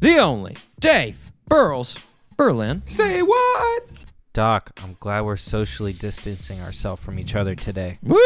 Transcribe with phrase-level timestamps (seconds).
[0.00, 2.04] the only, Dave Burles
[2.36, 2.82] Berlin.
[2.88, 3.84] Say what?
[4.32, 7.96] Doc, I'm glad we're socially distancing ourselves from each other today.
[8.02, 8.18] Woo!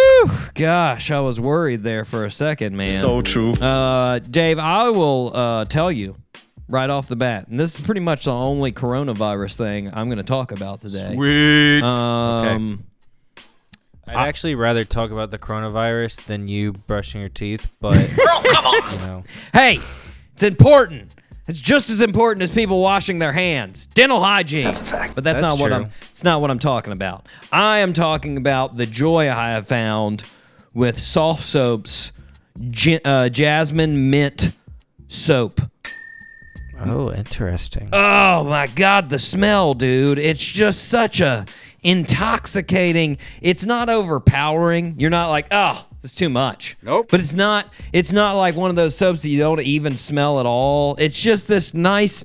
[0.55, 2.91] Gosh, I was worried there for a second, man.
[2.91, 3.53] So true.
[3.53, 6.17] Uh, Dave, I will uh, tell you
[6.69, 10.19] right off the bat, and this is pretty much the only coronavirus thing I'm going
[10.19, 11.15] to talk about today.
[11.15, 11.83] Sweet.
[11.83, 12.85] Um,
[14.09, 18.67] I'd actually rather talk about the coronavirus than you brushing your teeth, but Bro, come
[18.67, 18.93] on!
[18.93, 19.79] you know, Hey,
[20.33, 21.15] it's important.
[21.51, 23.89] It's just as important as people washing their hands.
[23.89, 24.65] Dental hygiene.
[24.65, 25.17] That's a fact.
[25.17, 25.73] But that's, That's not what.
[25.73, 25.91] I'm.
[26.11, 27.27] It's not what I'm talking about.
[27.51, 30.23] I am talking about the joy I have found
[30.73, 32.13] with soft soaps,
[32.69, 34.53] J- uh, jasmine mint
[35.09, 35.61] soap.
[36.81, 37.89] oh, interesting.
[37.93, 40.21] Oh my god, the smell, dude.
[40.21, 41.47] It's just such a
[41.83, 43.19] intoxicating.
[43.43, 44.95] It's not overpowering.
[44.99, 47.09] You're not like, "Oh, it's too much." Nope.
[47.11, 50.41] But it's not it's not like one of those soaps that you don't even smell
[50.41, 50.97] at all.
[50.99, 52.25] It's just this nice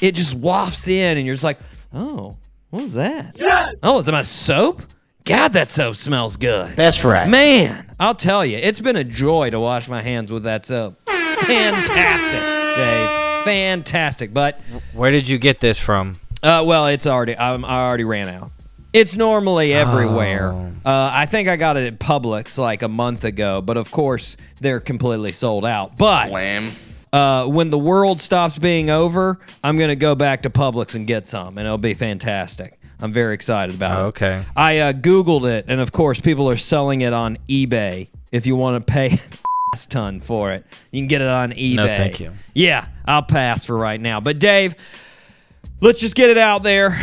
[0.00, 1.58] it just wafts in and you're just like,
[1.94, 2.36] "Oh,
[2.70, 3.74] what was that?" Yes.
[3.82, 4.82] Oh, is it my soap?
[5.24, 6.76] God, that soap smells good.
[6.76, 7.28] That's right.
[7.28, 11.00] Man, I'll tell you, it's been a joy to wash my hands with that soap.
[11.06, 13.44] Fantastic, Dave.
[13.44, 14.32] Fantastic.
[14.32, 14.60] But
[14.92, 16.14] Where did you get this from?
[16.44, 18.50] uh, well, it's already um, I already ran out.
[18.96, 20.52] It's normally everywhere.
[20.52, 20.70] Oh.
[20.84, 24.36] Uh, I think I got it at Publix like a month ago, but of course
[24.60, 25.96] they're completely sold out.
[25.98, 26.72] But Wham.
[27.12, 31.26] uh, when the world stops being over, I'm gonna go back to Publix and get
[31.26, 32.78] some, and it'll be fantastic.
[33.00, 34.08] I'm very excited about Oh, it.
[34.08, 34.42] okay.
[34.56, 38.08] I uh, Googled it, and of course, people are selling it on eBay.
[38.32, 39.20] If you want to pay
[39.74, 41.74] a ton for it, you can get it on eBay.
[41.76, 42.32] No, thank you.
[42.54, 44.20] Yeah, I'll pass for right now.
[44.20, 44.74] But Dave,
[45.82, 46.98] let's just get it out there.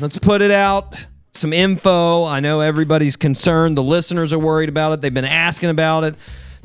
[0.00, 1.06] Let's put it out.
[1.32, 2.24] Some info.
[2.24, 3.76] I know everybody's concerned.
[3.76, 5.00] The listeners are worried about it.
[5.00, 6.14] They've been asking about it.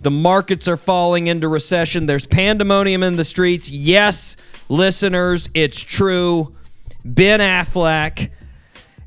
[0.01, 2.05] The markets are falling into recession.
[2.05, 3.69] There's pandemonium in the streets.
[3.69, 4.35] Yes,
[4.69, 6.55] listeners, it's true.
[7.05, 8.29] Ben Affleck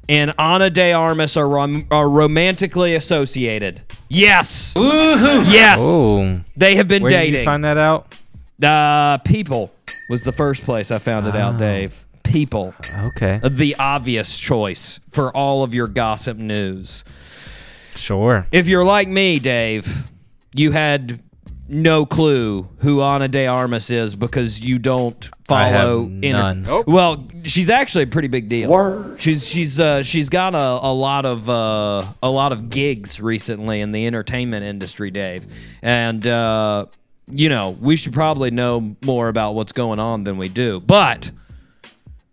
[0.09, 3.81] and Ana de Armas are, rom- are romantically associated.
[4.09, 4.75] Yes.
[4.75, 5.51] Woohoo.
[5.51, 5.79] Yes.
[5.83, 7.33] Oh, They have been where dating.
[7.33, 8.15] did you find that out?
[8.63, 9.73] Uh, People
[10.11, 12.04] was the first place I found it out, Dave.
[12.25, 12.75] People.
[13.07, 17.05] Okay, The obvious choice for all of your gossip news.
[17.95, 18.47] sure.
[18.51, 20.11] If you're like me, Dave,
[20.55, 21.21] you had
[21.69, 26.63] no clue who Ana de Armas is because you don't I have follow inter- none.
[26.63, 26.87] Nope.
[26.87, 28.69] Well, she's actually a pretty big deal.
[28.71, 29.21] Word.
[29.21, 33.81] She's she's uh, she's got a, a lot of uh, a lot of gigs recently
[33.81, 35.47] in the entertainment industry, Dave,
[35.83, 36.87] and uh,
[37.31, 40.81] you know we should probably know more about what's going on than we do.
[40.81, 41.31] But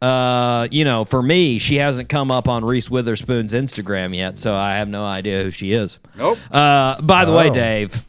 [0.01, 4.55] uh, you know, for me, she hasn't come up on Reese Witherspoon's Instagram yet, so
[4.55, 5.99] I have no idea who she is.
[6.17, 6.37] Nope.
[6.51, 7.53] Uh, by the way, Oh.
[7.53, 8.03] Dave,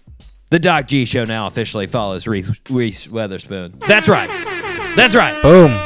[0.50, 3.74] the Doc G Show now officially follows Reese, Reese Witherspoon.
[3.86, 4.28] That's right.
[4.96, 5.40] That's right.
[5.42, 5.78] Boom.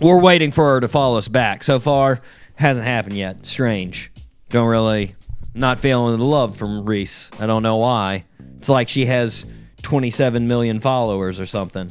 [0.00, 1.62] We're waiting for her to follow us back.
[1.64, 2.20] So far,
[2.56, 3.46] hasn't happened yet.
[3.46, 4.10] Strange.
[4.50, 5.14] Don't really,
[5.54, 7.30] not feeling the love from Reese.
[7.40, 8.24] I don't know why.
[8.58, 9.48] It's like she has
[9.82, 11.90] 27 million followers or something.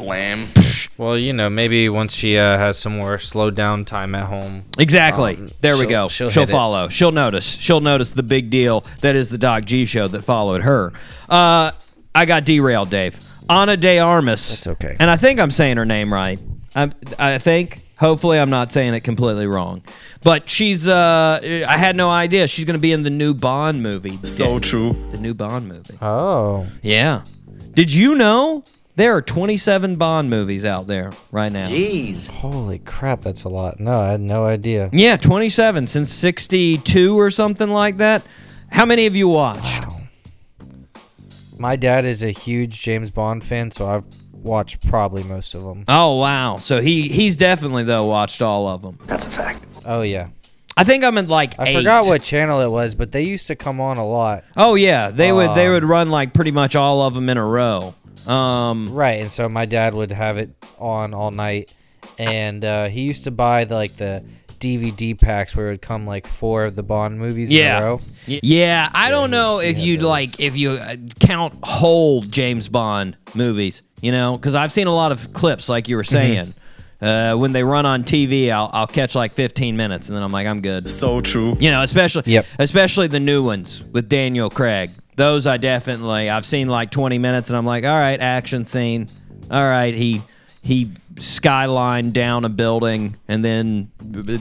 [0.00, 0.48] Wham.
[0.98, 4.64] Well, you know, maybe once she uh, has some more slow down time at home.
[4.78, 5.36] Exactly.
[5.36, 6.08] Um, there we she'll- go.
[6.08, 6.52] she'll She'll, hit it.
[6.52, 6.88] follow.
[6.88, 7.44] She'll notice.
[7.56, 10.92] She'll notice the big deal that is the Doc G show that followed her.
[11.28, 11.72] Uh,
[12.14, 13.18] I got derailed, Dave.
[13.48, 14.48] Ana de Armas.
[14.50, 14.96] That's okay.
[15.00, 16.38] And I think I'm saying her name right.
[16.74, 17.82] I, I think.
[17.98, 19.82] Hopefully, I'm not saying it completely wrong.
[20.22, 20.88] But she's.
[20.88, 21.38] Uh,
[21.68, 24.18] I had no idea she's going to be in the new Bond movie.
[24.24, 24.96] So true.
[25.12, 25.98] the new Bond movie.
[26.00, 27.22] Oh, Yeah.
[27.74, 28.64] Did you know
[29.00, 31.66] there are 27 Bond movies out there right now?
[31.68, 32.26] Jeez.
[32.28, 33.80] Holy crap, that's a lot.
[33.80, 34.90] No, I had no idea.
[34.92, 38.22] Yeah, 27 since 62 or something like that.
[38.70, 39.80] How many of you watch?
[41.58, 45.84] My dad is a huge James Bond fan, so I've watched probably most of them.
[45.88, 46.56] Oh wow.
[46.56, 48.98] So he he's definitely though watched all of them.
[49.06, 49.64] That's a fact.
[49.84, 50.28] Oh yeah,
[50.76, 51.76] I think I'm in like I eight.
[51.76, 54.44] forgot what channel it was, but they used to come on a lot.
[54.56, 57.36] Oh yeah, they would they Uh, would run like pretty much all of them in
[57.36, 57.94] a row.
[58.30, 61.74] Um Right, and so my dad would have it on all night,
[62.18, 64.24] and uh, he used to buy the like the
[64.60, 67.80] DVD packs where it would come like four of the Bond movies in a Yeah.
[67.80, 68.00] row.
[68.26, 70.06] Yeah, I don't know if you'd those.
[70.06, 74.94] like if you uh, count whole James Bond movies, you know, because I've seen a
[74.94, 76.12] lot of clips, like you were Mm-hmm.
[76.12, 76.54] saying.
[77.02, 80.32] Uh, when they run on TV, I'll, I'll catch like 15 minutes, and then I'm
[80.32, 80.90] like, I'm good.
[80.90, 81.56] So true.
[81.58, 82.44] You know, especially Yep.
[82.58, 84.90] especially the new ones with Daniel Craig.
[85.20, 89.10] Those I definitely I've seen like 20 minutes, and I'm like, all right, action scene.
[89.50, 90.22] All right, he
[90.62, 90.86] he
[91.16, 94.38] skylined down a building and then b-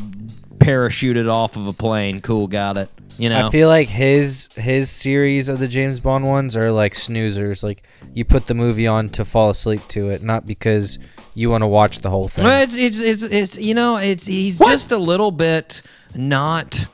[0.58, 2.22] parachuted off of a plane.
[2.22, 2.90] Cool, got it.
[3.18, 6.94] You know, I feel like his his series of the James Bond ones are like
[6.94, 7.62] snoozers.
[7.62, 7.84] Like
[8.14, 10.98] you put the movie on to fall asleep to it, not because
[11.34, 12.46] you want to watch the whole thing.
[12.46, 15.82] Well, it's, it's it's it's you know it's he's just a little bit
[16.16, 16.88] not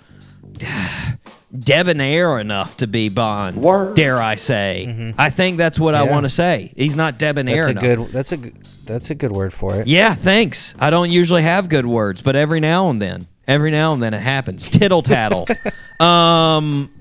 [1.59, 3.61] debonair enough to be Bond.
[3.95, 5.13] Dare I say?
[5.17, 6.11] I think that's what I Mm-hmm.
[6.13, 6.71] Want to say.
[6.75, 7.83] He's not debonair That's a enough.
[7.83, 8.13] good.
[8.13, 8.55] That's a good-
[8.85, 9.87] that's a good word for it.
[9.87, 10.75] Yeah, thanks.
[10.79, 14.13] I don't usually have good words, but every now and then, every now and then
[14.13, 14.69] it happens.
[14.69, 15.47] Tittle tattle.
[15.99, 16.91] um,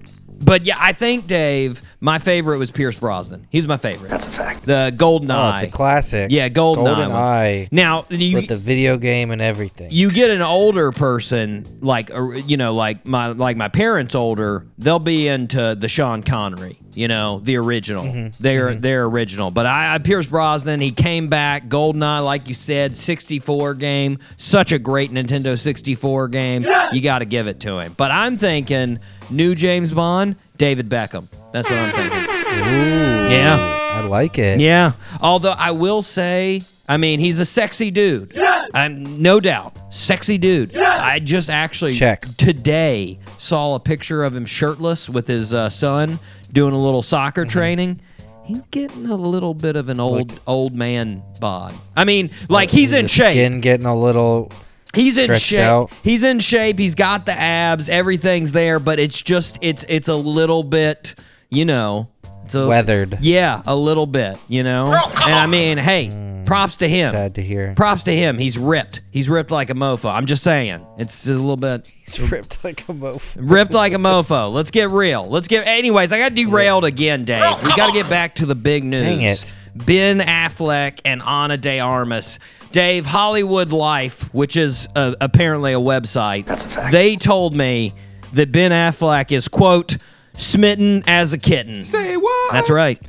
[0.43, 1.81] but yeah, I think Dave.
[2.01, 3.47] My favorite was Pierce Brosnan.
[3.49, 4.11] He's my favorite.
[4.11, 4.65] That's a fact.
[4.65, 5.65] The Golden Oh, Eye.
[5.67, 6.31] the classic.
[6.31, 7.45] Yeah, Golden, Golden Eye.
[7.47, 7.69] Eye.
[7.73, 9.89] Now you, with the video game and everything.
[9.91, 12.11] you get an older person like
[12.47, 17.09] you know like my like my parents older they'll be into the Sean Connery you
[17.09, 18.43] know the original Mm-hmm.
[18.43, 22.55] they're they're original but I, I Pierce Brosnan he came back Golden Eye, like you
[22.55, 27.79] said 64 game such a great Nintendo 64 game you got to give it to
[27.79, 33.81] him but I'm thinking new James Bond David Beckham that's what I'm thinking Ooh, Yeah.
[33.95, 34.61] I like it.
[34.61, 34.93] yeah.
[35.21, 38.37] Although I will say, I mean, he's a sexy dude.
[38.75, 40.77] I'm no doubt, sexy dude.
[40.77, 42.27] I just actually Check.
[42.37, 46.19] today saw a picture of him shirtless with his uh, son
[46.53, 47.51] doing a little soccer Mm-hmm.
[47.51, 48.01] training.
[48.45, 51.73] He's getting a little bit of an old old man bod.
[51.97, 53.31] I mean, like he's in The shape.
[53.33, 54.51] Skin getting a little.
[54.95, 55.61] He's in shape.
[55.61, 55.93] out.
[56.03, 56.79] He's in shape.
[56.79, 57.89] He's got the abs.
[57.89, 61.15] Everything's there, but it's just it's it's a little bit,
[61.51, 62.09] you know,
[62.45, 63.19] it's a, Weathered.
[63.23, 64.93] Yeah, a little bit, you know.
[64.93, 66.45] and I mean, hey, mm.
[66.45, 67.11] props to him.
[67.11, 67.73] Sad to hear.
[67.75, 68.39] Props to him.
[68.39, 69.01] He's ripped.
[69.11, 70.13] He's ripped like a mofo.
[70.13, 70.87] I'm just saying.
[70.99, 73.37] It's a little bit He's ripped like a mofo.
[73.39, 74.53] ripped like a mofo.
[74.53, 75.27] Let's get real.
[75.27, 75.67] Let's get.
[75.67, 77.63] Anyways, I got derailed again, Dave.
[77.63, 79.01] we got to get back to the big news.
[79.01, 79.55] Dang it.
[79.75, 82.39] Ben Affleck and Ana de Armas.
[82.75, 86.47] Dave, Hollywood Life, which is uh, apparently a website.
[86.47, 86.91] That's a fact.
[86.91, 87.93] They told me
[88.33, 89.97] that Ben Affleck is quote
[90.33, 91.85] smitten as a kitten.
[91.85, 92.53] Say what?
[92.53, 93.01] That's right.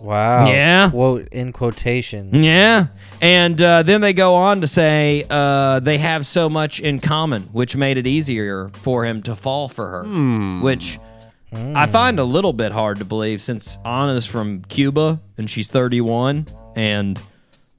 [0.00, 0.46] Wow.
[0.46, 0.88] Yeah.
[0.88, 2.42] Quote in quotations.
[2.42, 2.86] Yeah.
[3.20, 7.42] And uh, then they go on to say uh, they have so much in common,
[7.52, 10.04] which made it easier for him to fall for her.
[10.62, 10.98] Which
[11.52, 16.46] I find a little bit hard to believe since Ana's from Cuba and she's 31
[16.74, 17.20] and,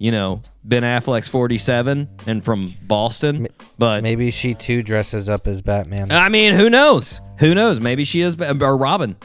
[0.01, 3.48] you know, Ben Affleck's 47 and from Boston.
[3.77, 6.12] But Maybe she too dresses up as Batman.
[6.12, 7.21] I mean, who knows?
[7.38, 7.80] Who knows?
[7.80, 9.15] Maybe she is, or Robin.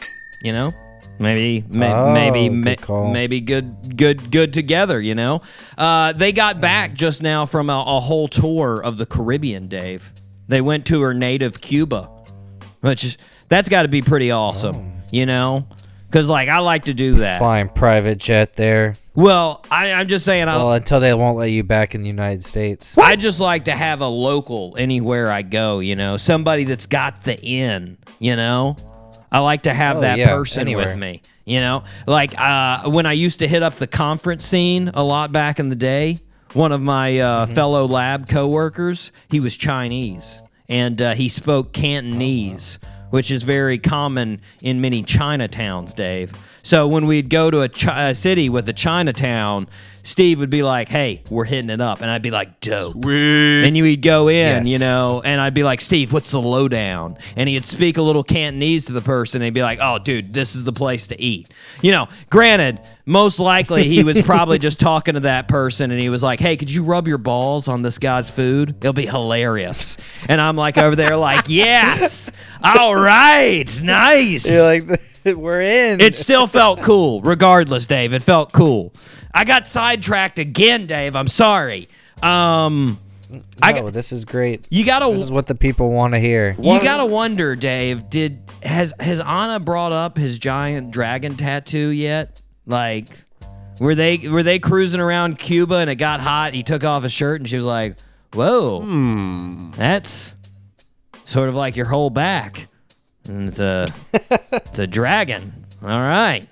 [0.42, 0.72] You know,
[1.18, 5.00] maybe, ma- Oh, maybe, good ma- maybe good, good, good together.
[5.00, 5.40] You know,
[5.78, 9.68] uh, they got back just now from a, a whole tour of the Caribbean.
[9.68, 10.12] Dave,
[10.46, 12.10] they went to her native Cuba,
[12.82, 13.16] which is
[13.48, 14.76] that's got to be pretty awesome.
[14.76, 14.92] Oh.
[15.10, 15.66] You know,
[16.06, 17.38] because like I like to do that.
[17.38, 18.94] Flying private jet there.
[19.14, 22.08] Well, I, I'm just saying, I, Well, until they won't let you back in the
[22.10, 22.96] United States.
[22.98, 27.22] I just like to have a local anywhere I go, you know, somebody that's got
[27.22, 28.76] the in, you know.
[29.32, 31.84] I like to have Oh, that yeah, person with me, you know.
[32.06, 35.68] Like uh, when I used to hit up the conference scene a lot back in
[35.70, 36.18] the day,
[36.52, 37.54] one of my uh, Mm-hmm.
[37.54, 42.78] fellow lab coworkers, he was Chinese and uh, he spoke Cantonese,
[43.10, 46.32] which is very common in many Chinatowns, Dave.
[46.66, 49.68] So when we'd go to a, chi- a city with a Chinatown,
[50.02, 53.76] Steve would be like, "Hey, we're hitting it up," and I'd be like, "Dope." And
[53.76, 54.68] you'd go in, Yes.
[54.68, 57.18] you know, and I'd be like, Steve, what's the lowdown?
[57.36, 60.32] And he'd speak a little Cantonese to the person and he'd be like, oh, dude,
[60.32, 61.48] this is the place to eat.
[61.82, 66.08] You know, granted, most likely he was probably just talking to that person and he
[66.08, 68.70] was like, hey, could you rub your balls on this guy's food?
[68.80, 69.96] It'll be hilarious.
[70.28, 72.30] And I'm like over there, like, yes,
[72.62, 74.48] all right, nice.
[74.50, 75.00] You're like,
[75.34, 76.00] we're in.
[76.00, 78.12] It still felt cool, regardless, Dave.
[78.12, 78.92] It felt cool.
[79.34, 81.16] I got sidetracked again, Dave.
[81.16, 81.88] I'm sorry.
[82.22, 82.98] Um,
[83.60, 84.66] I got, this is great.
[84.70, 86.56] you gotta This is what the people want to hear.
[86.60, 88.08] you gotta wonder, Dave.
[88.08, 92.40] Did has has Ana brought up his giant dragon tattoo yet?
[92.66, 93.06] Like,
[93.78, 96.54] were they were they cruising around Cuba and it got hot?
[96.54, 97.96] He took off his shirt and she was like,
[98.32, 100.34] "Whoa, that's
[101.26, 102.68] sort of like your whole back,
[103.28, 103.86] and it's a
[104.52, 105.52] it's a dragon."
[105.82, 106.46] All right,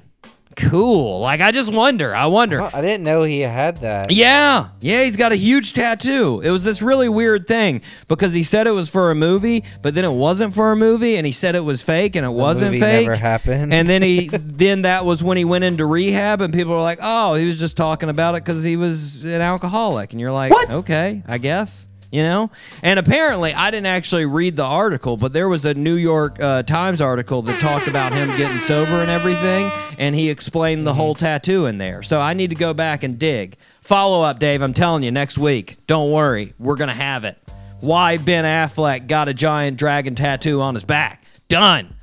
[0.56, 1.20] cool.
[1.20, 2.14] Like I just wonder.
[2.14, 2.60] I wonder.
[2.60, 4.12] I didn't know he had that.
[4.12, 6.40] Yeah, yeah, he's got a huge tattoo.
[6.44, 9.94] It was this really weird thing because he said it was for a movie, but
[9.94, 12.72] then it wasn't for a movie, and he said it was fake, and it wasn't
[12.72, 13.06] movie fake.
[13.06, 13.72] never happened.
[13.74, 16.98] And then he, then that was when he went into rehab, and people were like,
[17.02, 20.52] "Oh, he was just talking about it because he was an alcoholic," and you're like,
[20.52, 20.70] what?
[20.70, 22.52] "Okay, I guess." You know,
[22.84, 26.62] and apparently I didn't actually read the article, but there was a New York uh,
[26.62, 29.68] Times article that talked about him getting sober and everything,
[29.98, 32.04] and he explained the whole tattoo in there.
[32.04, 33.56] So I need to go back and dig.
[33.80, 34.62] Follow up, Dave.
[34.62, 35.76] I'm telling you, next week.
[35.88, 37.36] Don't worry, we're gonna have it.
[37.80, 41.24] Why Ben Affleck got a giant dragon tattoo on his back?
[41.48, 41.96] Done.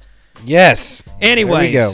[0.43, 1.03] Yes.
[1.21, 1.93] Anyways, There we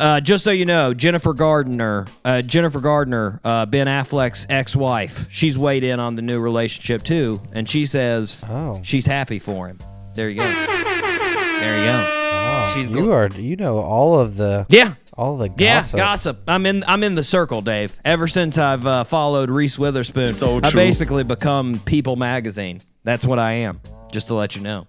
[0.00, 5.58] Uh, just so you know, Jennifer Gardner, uh, Jennifer Gardner, uh, Ben Affleck's ex-wife, she's
[5.58, 8.80] weighed in on the new relationship too, and she says Oh.
[8.82, 9.78] she's happy for him.
[10.14, 10.44] There you go.
[10.44, 12.16] There you go.
[12.16, 14.94] Oh, She's you gl- are you know all of the Yeah.
[15.16, 15.96] all the Yeah, gossip.
[15.98, 16.40] gossip.
[16.48, 16.82] I'm in.
[16.86, 17.98] I'm in the circle, Dave.
[18.04, 20.80] Ever since I've uh, followed Reese Witherspoon, So I true.
[20.80, 22.80] basically become People Magazine.
[23.04, 23.80] That's what I am.
[24.12, 24.86] Just to let you know.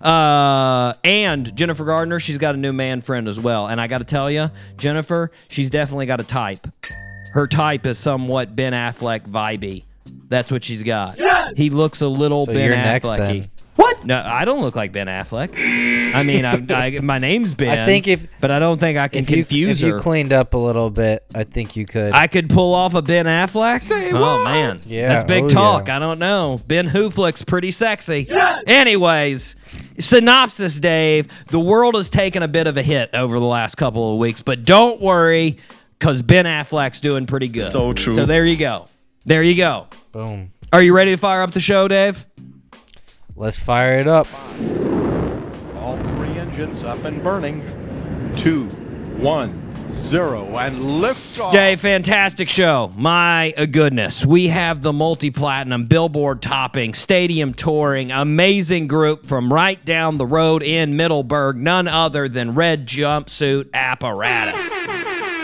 [0.00, 3.68] Uh, and Jennifer Gardner, she's got a new man friend as well.
[3.68, 6.66] And I got to tell you, Jennifer, she's definitely got a type.
[7.32, 9.84] Her type is somewhat Ben Affleck vibey.
[10.28, 11.18] That's what she's got.
[11.56, 13.48] He looks a little So Ben you're next Afflecky.
[13.76, 14.04] What?
[14.04, 15.54] No, I don't look like Ben Affleck.
[16.14, 17.78] I mean, I, I, my name's Ben.
[17.78, 19.96] I think if- but I don't think I can If you confuse if her.
[19.96, 22.12] you cleaned up a little bit, I think you could.
[22.12, 23.90] I could pull off a Ben Affleck.
[24.12, 25.88] oh man, Yeah, that's big oh, talk.
[25.88, 25.96] yeah.
[25.96, 26.58] I don't know.
[26.66, 28.28] Ben Hooflick's pretty sexy.
[28.66, 29.56] Anyways,
[29.98, 31.28] synopsis, Dave.
[31.48, 34.40] The world has taken a bit of a hit over the last couple of weeks,
[34.40, 35.58] but don't worry,
[35.98, 37.62] because Ben Affleck's doing pretty good.
[37.62, 38.14] So true.
[38.14, 38.86] So there you go.
[39.24, 39.86] There you go.
[40.10, 40.52] Boom.
[40.72, 42.26] Are you ready to fire up the show, Dave?
[43.36, 44.26] Let's fire it up.
[45.76, 47.62] All three engines up and burning.
[48.36, 48.64] Two,
[49.18, 49.61] one,
[49.92, 51.52] zero, and lift off.
[51.52, 52.90] Dave, fantastic show.
[52.96, 54.24] My goodness.
[54.26, 60.26] We have the multi platinum, billboard topping, stadium touring, amazing group from right down the
[60.26, 64.70] road in Middleburg, none other than Red Jumpsuit Apparatus.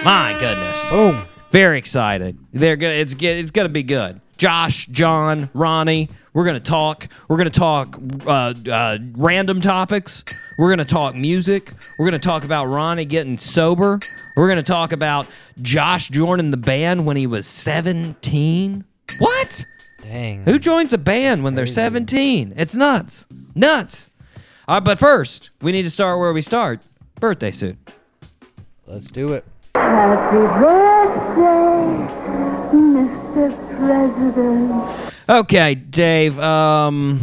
[0.04, 0.90] My goodness.
[0.90, 1.24] Boom.
[1.50, 2.38] Very excited.
[2.52, 4.20] They're gonna it's ge- it's gonna be good.
[4.36, 7.08] Josh, John, Ronnie, we're gonna talk.
[7.28, 10.22] We're gonna talk uh, uh, random topics.
[10.58, 11.72] We're gonna talk music.
[11.98, 13.98] We're gonna talk about Ronnie getting sober.
[14.38, 15.26] We're gonna talk about
[15.60, 18.84] Josh joining the band when he was 17.
[19.18, 19.64] What?
[20.04, 20.44] Dang.
[20.44, 22.54] Who joins a band when they're 17?
[22.56, 23.26] It's nuts.
[23.56, 24.16] Nuts.
[24.68, 26.86] All right, but first, we need to start where we start.
[27.16, 27.78] Birthday suit.
[28.86, 29.44] Let's do it.
[29.74, 31.98] Happy birthday,
[32.78, 33.76] Mr.
[33.76, 35.14] President.
[35.28, 36.38] Okay, Dave.
[36.38, 37.18] Um,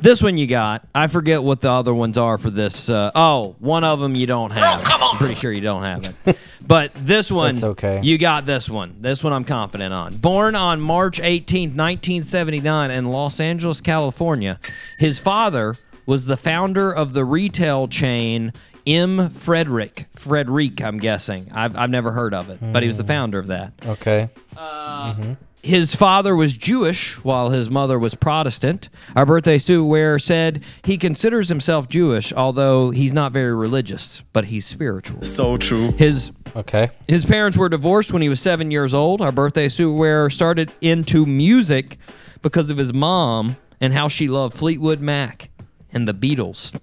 [0.00, 0.86] this one you got.
[0.94, 2.88] I forget what the other ones are for this.
[2.88, 4.82] Uh, oh, one of them you don't have.
[4.86, 6.38] I'm pretty sure you don't have it.
[6.66, 8.00] But this one, That's okay.
[8.02, 8.96] You got this one.
[9.00, 10.16] This one I'm confident on.
[10.16, 14.58] Born on March 18th, 1979, in Los Angeles, California,
[14.98, 15.74] his father
[16.06, 18.52] was the founder of the retail chain
[18.86, 19.30] M.
[19.30, 20.06] Frederick.
[20.14, 21.50] Frederick, I'm guessing.
[21.52, 23.08] I've, I've never heard of it, but he was the hmm.
[23.08, 23.72] founder of that.
[23.86, 24.28] Okay.
[24.56, 25.32] Uh, mm-hmm.
[25.62, 28.88] His father was Jewish while his mother was Protestant.
[29.14, 34.46] Our birthday suit wearer said he considers himself Jewish, although he's not very religious, but
[34.46, 35.22] he's spiritual.
[35.22, 35.92] So true.
[35.92, 36.88] His Okay.
[37.06, 39.20] his parents were divorced when he was seven years old.
[39.20, 41.98] Our birthday suit wearer started into music
[42.42, 45.50] because of his mom and how she loved Fleetwood Mac
[45.92, 46.78] and the Beatles.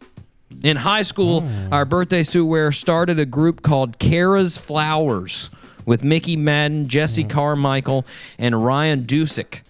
[0.63, 5.51] In high school, our birthday suit wearer started a group called Kara's Flowers
[5.85, 8.05] with Mickey Madden, Jesse Carmichael,
[8.37, 9.61] and Ryan Dusick.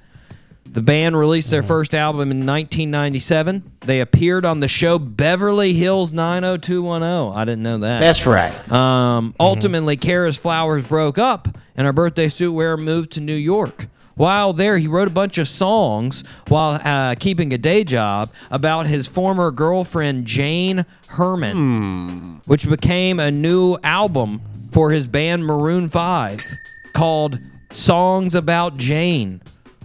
[0.70, 3.64] The band released their first album in 1997.
[3.82, 7.36] They appeared on the show Beverly Hills 90210.
[7.36, 8.00] I didn't know that.
[8.00, 8.72] That's right.
[8.72, 13.88] Um, ultimately, Kara's Flowers broke up, and our birthday suit wearer moved to New York.
[14.18, 18.88] While there, he wrote a bunch of songs while uh, keeping a day job about
[18.88, 26.40] his former girlfriend, Jane Herman, which became a new album for his band Maroon 5
[26.94, 27.38] called
[27.74, 29.42] Songs About Jane.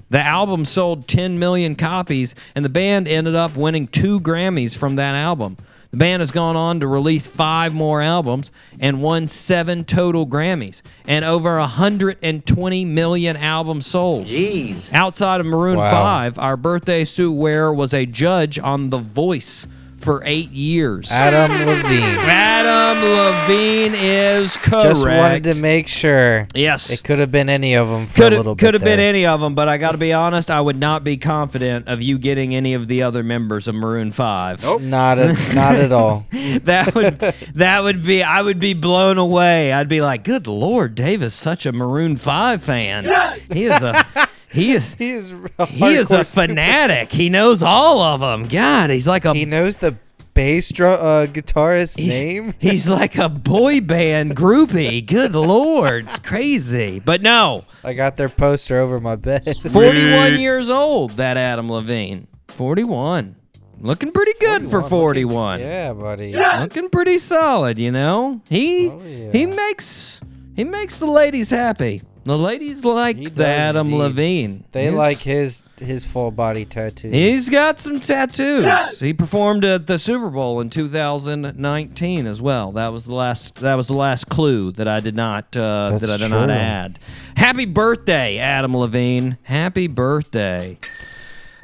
[0.08, 4.96] The album sold 10 million copies, and the band ended up winning two Grammys from
[4.96, 5.56] that album.
[5.92, 10.80] The band has gone on to release five more albums and won seven total Grammys
[11.06, 14.26] and over 120 million albums sold.
[14.26, 14.90] Jeez.
[14.94, 15.90] Outside of Maroon Wow.
[15.90, 19.66] 5, our birthday suit wearer was a judge on The Voice
[20.02, 21.10] for eight years.
[21.10, 22.02] Adam Levine.
[22.20, 24.82] Adam Levine is correct.
[24.84, 26.46] Just wanted to make sure.
[26.54, 26.90] yes.
[26.90, 28.64] It could have been any of them for Could a little have bit.
[28.66, 30.50] could have been any of them, but I got to be honest.
[30.50, 34.12] I would not be confident of you getting any of the other members of Maroon
[34.12, 34.62] Five.
[34.82, 36.26] Not a, not at all.
[36.62, 37.18] that would
[37.54, 39.72] that would be I would be blown away.
[39.72, 43.04] I'd be like, "Good lord, Dave is such a Maroon Five fan.
[43.52, 44.04] He is a
[44.52, 47.10] he is He is a he is a hardcore super- fanatic.
[47.12, 48.48] He knows all of them.
[48.48, 49.96] God, he's like a He knows the
[50.34, 52.54] bass drum uh, guitarist's he's, name.
[52.58, 55.04] He's like a boy band groupie.
[55.06, 57.00] Good lord, it's crazy.
[57.00, 59.44] But no, I got their poster over my bed.
[59.72, 61.12] 41 years old.
[61.12, 63.36] That Adam Levine, 41,
[63.80, 65.60] looking pretty good for 41.
[65.60, 66.34] yeah, buddy.
[66.34, 68.40] looking pretty solid, you know.
[68.48, 69.32] He Oh, yeah.
[69.32, 70.20] he makes
[70.56, 72.00] he makes the ladies happy.
[72.24, 73.98] The ladies like He the Adam indeed.
[73.98, 74.64] Levine.
[74.70, 77.12] They He's- like his his full body tattoos.
[77.12, 79.00] He's got some tattoos.
[79.00, 82.70] He performed at the Super Bowl in 2019 as well.
[82.72, 83.56] That was the last.
[83.56, 86.44] That was the last clue that I did not uh, That's that I did not
[86.44, 86.54] true.
[86.54, 86.98] add.
[87.36, 89.36] Happy birthday, Adam Levine.
[89.42, 90.78] Happy birthday,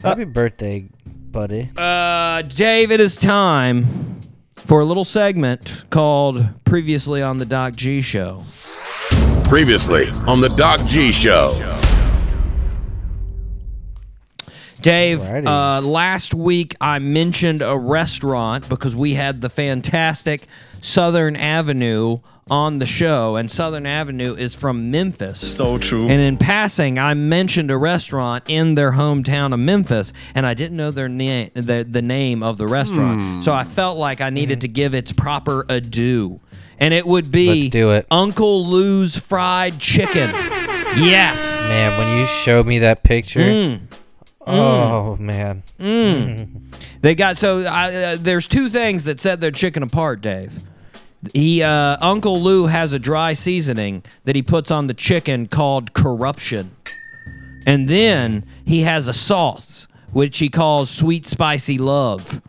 [0.02, 1.70] Happy birthday, buddy.
[1.76, 2.90] uh, Dave.
[2.90, 4.20] It is time
[4.56, 8.42] for a little segment called "Previously on the Doc G Show."
[9.48, 11.54] Previously on the Doc G Show.
[14.82, 20.46] Dave, uh, last week I mentioned a restaurant because we had the fantastic
[20.82, 22.18] Southern Avenue
[22.50, 25.56] on the show, and Southern Avenue is from Memphis.
[25.56, 26.08] So true.
[26.08, 30.76] And in passing, I mentioned a restaurant in their hometown of Memphis, and I didn't
[30.76, 33.20] know their name, the, the name of the restaurant.
[33.20, 33.40] Hmm.
[33.40, 36.40] So I felt like I needed to give its proper adieu,
[36.78, 38.06] and it would be Let's do it.
[38.10, 40.30] Uncle Lou's Fried Chicken.
[40.96, 41.68] Yes.
[41.68, 43.80] Man, when you showed me that picture, Mm.
[44.46, 45.62] oh man,
[47.02, 50.62] They got so I, uh, there's two things that set their chicken apart, Dave.
[51.34, 55.92] He uh, Uncle Lou has a dry seasoning that he puts on the chicken called
[55.92, 56.70] corruption,
[57.66, 62.40] and then he has a sauce which he calls sweet spicy love.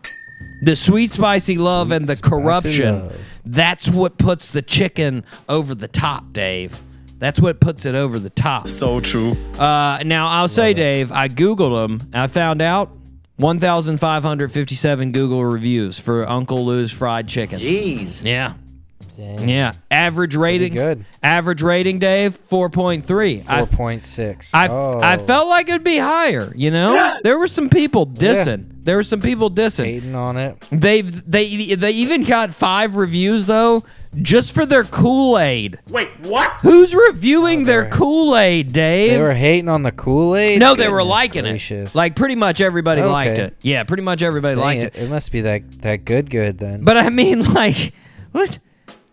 [0.62, 3.00] The sweet spicy love and the corruption.
[3.08, 3.16] love.
[3.44, 6.78] That's what puts the chicken over the top, Dave.
[7.18, 8.68] That's what puts it over the top.
[8.68, 9.32] So true.
[9.58, 12.08] Uh, now I'll say, Dave, I googled them.
[12.12, 12.90] And I found out
[13.36, 17.58] 1,557 Google reviews for Uncle Lou's fried chicken.
[17.58, 18.22] Jeez.
[18.22, 18.54] Yeah.
[19.20, 19.48] Dang.
[19.48, 19.72] Yeah.
[19.90, 20.72] Average rating.
[20.72, 21.04] good.
[21.22, 23.44] Average rating, Dave, 4.3.
[23.48, 24.54] I, four point six.
[24.54, 26.52] I, oh, I felt like it'd be higher.
[26.56, 28.66] You know, there were some people dissing.
[28.82, 29.84] There were some people dissing.
[29.84, 30.56] hating on it.
[30.72, 33.84] They've they they even got five reviews though,
[34.22, 35.78] just for their Kool Aid.
[35.90, 36.50] Wait, what?
[36.62, 39.10] Who's reviewing oh, their were- Kool Aid, Dave?
[39.10, 40.60] They were hating on the Kool Aid.
[40.60, 41.94] No, they were liking gracious.
[41.94, 41.98] it.
[41.98, 43.10] Like pretty much everybody Okay.
[43.10, 43.54] liked it.
[43.60, 44.96] Yeah, pretty much everybody Dang liked it.
[44.96, 45.02] it.
[45.04, 46.82] It must be that that good, good then.
[46.82, 47.92] But I mean, like,
[48.32, 48.58] what?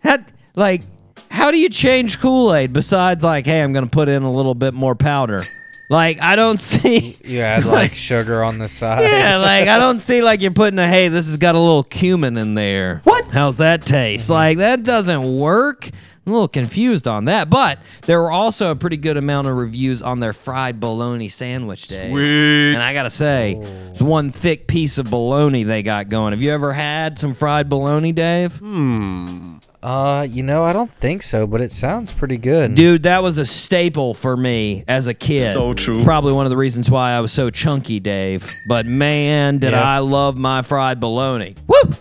[0.02, 0.18] How,
[0.54, 0.82] like,
[1.30, 4.54] how do you change Kool Aid besides like, hey, I'm gonna put in a little
[4.54, 5.42] bit more powder?
[5.90, 7.16] Like, I don't see.
[7.24, 9.02] you add like sugar on the side.
[9.10, 11.84] Yeah, like I don't see like you're putting a hey, this has got a little
[11.84, 13.00] cumin in there.
[13.04, 13.26] What?
[13.28, 14.24] How's that taste?
[14.24, 14.32] Mm-hmm.
[14.32, 15.88] Like that doesn't work.
[16.26, 19.56] I'm a little confused on that, but there were also a pretty good amount of
[19.56, 22.10] reviews on their fried bologna sandwich day.
[22.10, 22.74] Sweet.
[22.74, 23.54] And I gotta say,
[23.90, 26.34] it's one thick piece of bologna they got going.
[26.34, 28.56] Have you ever had some fried bologna, Dave?
[28.56, 29.56] Hmm.
[29.82, 32.74] Uh, you know, I don't think so, but it sounds pretty good.
[32.74, 35.42] Dude, that was a staple for me as a kid.
[35.42, 36.02] So true.
[36.02, 38.48] Probably one of the reasons why I was so chunky, Dave.
[38.68, 39.84] But man, did Yep.
[39.84, 41.54] I love my fried bologna.
[41.68, 41.92] Woo!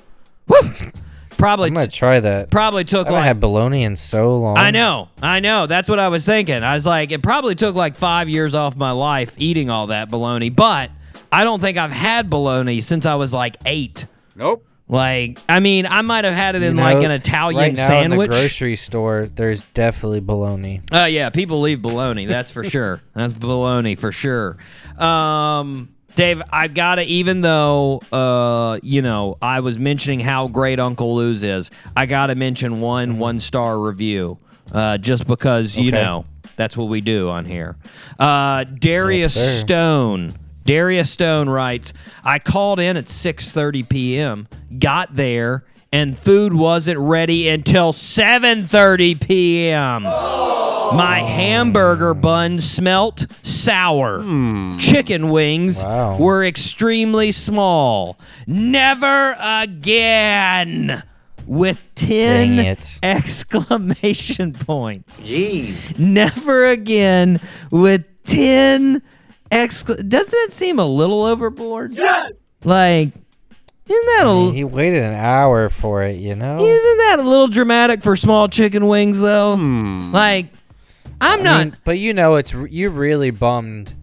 [0.48, 0.58] Woo!
[1.38, 2.50] Probably I'm gonna try that.
[2.50, 4.58] probably took I haven't like had bologna in so long.
[4.58, 5.68] I know, I know.
[5.68, 6.64] That's what I was thinking.
[6.64, 10.10] I was like, it probably took like five years off my life eating all that
[10.10, 10.90] bologna, but
[11.32, 14.08] I don't think I've had bologna since I was like eight.
[14.36, 14.66] Nope.
[14.90, 17.76] Like, I mean, I might have had it You in know, like an Italian right
[17.76, 18.28] now sandwich.
[18.28, 20.80] in the grocery store, there's definitely bologna.
[20.94, 22.26] Oh yeah, people leave bologna.
[22.26, 23.02] That's for sure.
[23.14, 24.56] That's bologna for sure.
[24.98, 27.04] Um, Dave, I've gotta.
[27.04, 32.36] Even though, uh, you know, I was mentioning how great Uncle Lou's is, I gotta
[32.36, 34.38] mention one one star review,
[34.74, 36.02] uh, just because you Okay.
[36.04, 37.76] know that's what we do on here.
[38.18, 39.60] Uh, Darius Yes.
[39.60, 40.32] Stone.
[40.68, 47.48] Darius Stone writes, I called in at 6:30 p.m., got there, and food wasn't ready
[47.48, 50.04] until 7:30 p.m.
[50.04, 54.22] My hamburger bun smelt sour.
[54.22, 54.78] Hmm.
[54.78, 56.18] Chicken wings Wow.
[56.18, 58.18] were extremely small.
[58.46, 61.04] Never again.
[61.46, 65.22] With 10 exclamation points.
[65.30, 65.98] Jeez.
[65.98, 67.40] Never again
[67.72, 69.02] with 10
[69.52, 71.94] excla- Doesn't that seem a little overboard?
[71.94, 72.34] Yes.
[72.64, 73.10] Like
[73.88, 76.56] Isn't that I a mean, he waited an hour for it, you know.
[76.58, 79.56] isn't that a little dramatic for small chicken wings though?
[79.56, 80.12] Hmm.
[80.12, 80.48] Like,
[81.22, 81.66] I'm I not.
[81.66, 83.94] mean, but you know, it's you're really bummed,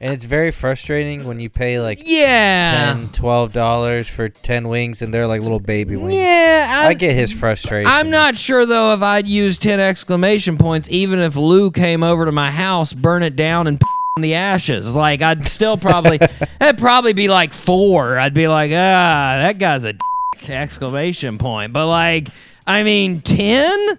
[0.00, 5.00] and it's very frustrating when you pay like yeah, 10 12 dollars for 10 wings
[5.02, 6.80] and they're like little baby wings yeah.
[6.84, 10.88] I'm, i get his frustration I'm not sure though if I'd use ten exclamation points,
[10.90, 13.86] even if Lou came over to my house, burn it down, and in
[14.22, 14.94] the ashes.
[14.94, 16.18] Like I'd still probably
[16.58, 18.18] that'd probably be like four.
[18.18, 21.72] I'd be like, ah, that guy's a dick, exclamation point.
[21.72, 22.28] But like,
[22.66, 23.98] I mean, ten.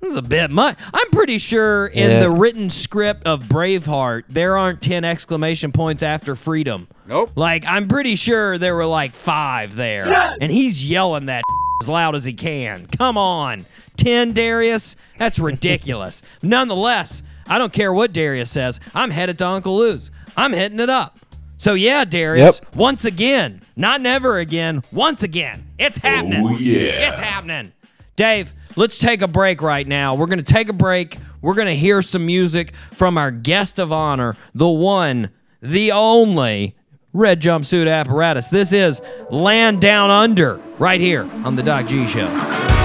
[0.00, 0.78] This is a bit much.
[0.92, 2.20] I'm pretty sure in Yeah.
[2.20, 6.86] the written script of Braveheart, there aren't 10 exclamation points after freedom.
[7.06, 7.30] Nope.
[7.34, 10.06] Like, I'm pretty sure there were like five there.
[10.38, 11.42] And he's yelling that
[11.82, 12.86] as loud as he can.
[12.86, 13.64] Come on.
[13.96, 14.96] 10, Darius?
[15.18, 16.20] That's ridiculous.
[16.42, 18.80] Nonetheless, I don't care what Darius says.
[18.94, 20.10] I'm headed to Uncle Lou's.
[20.36, 21.18] I'm hitting it up.
[21.58, 22.76] So, yeah, Darius, Yep.
[22.76, 26.44] once again, not never again, once again, it's happening.
[26.46, 27.08] Oh, yeah.
[27.08, 27.72] It's happening.
[28.16, 30.14] Dave, let's take a break right now.
[30.14, 31.16] We're going to take a break.
[31.40, 35.30] We're going to hear some music from our guest of honor, the one,
[35.62, 36.74] the only
[37.14, 38.48] red jumpsuit apparatus.
[38.50, 42.75] This is Land Down Under right here on the Doc G Show.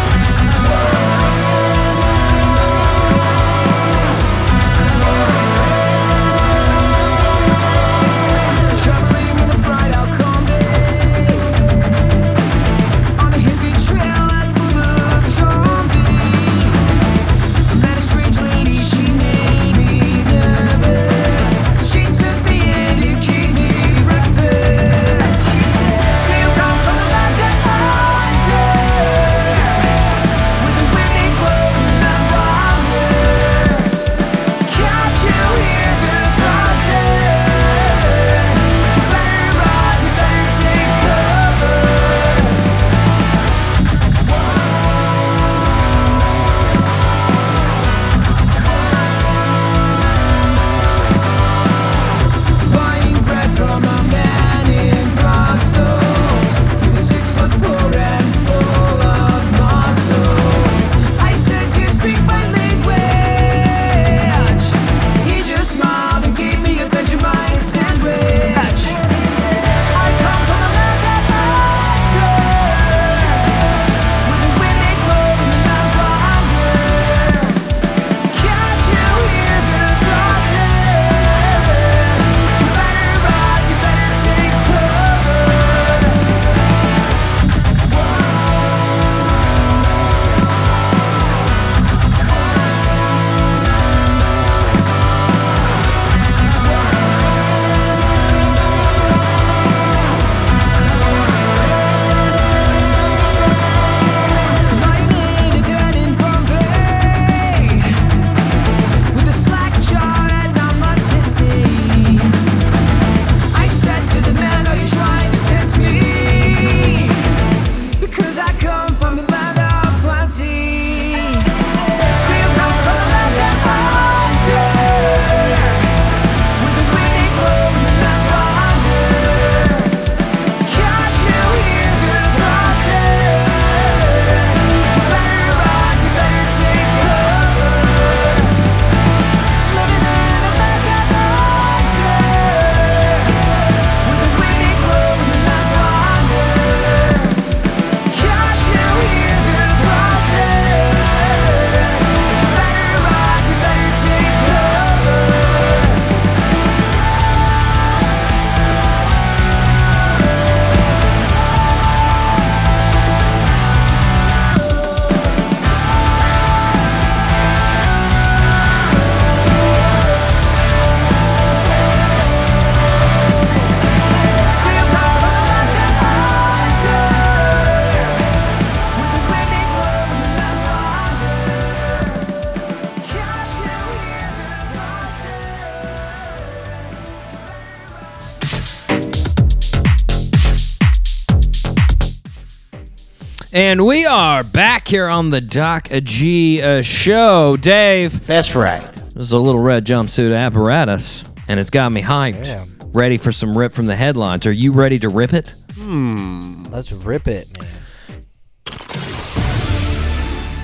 [193.53, 197.57] And we are back here on the Doc G uh, Show.
[197.57, 198.81] Dave, That's right.
[198.81, 202.45] this is a little red jumpsuit apparatus, and it's got me hyped.
[202.45, 202.65] Yeah.
[202.93, 204.45] Ready for some rip from the headlines.
[204.45, 205.53] Are you ready to rip it?
[205.73, 206.63] Hmm.
[206.69, 207.67] Let's rip it man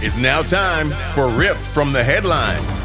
[0.02, 2.84] It's now time for Rip from the Headlines.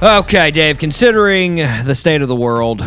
[0.00, 2.82] Okay, Dave, considering the state of the world,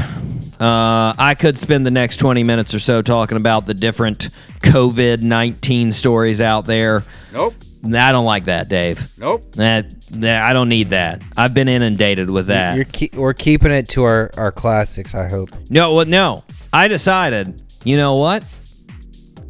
[0.62, 4.30] Uh, I could spend the next 20 minutes or so talking about the different
[4.72, 7.04] COVID 19 stories out there.
[7.34, 7.54] Nope.
[7.84, 9.12] I don't like that, Dave.
[9.18, 9.54] Nope.
[9.54, 11.22] That, that I don't need that.
[11.36, 12.76] I've been inundated with that.
[12.76, 15.16] You're keep, we're keeping it to our, our classics.
[15.16, 15.50] I hope.
[15.70, 16.44] No, well, no.
[16.72, 17.62] I decided.
[17.84, 18.44] You know what?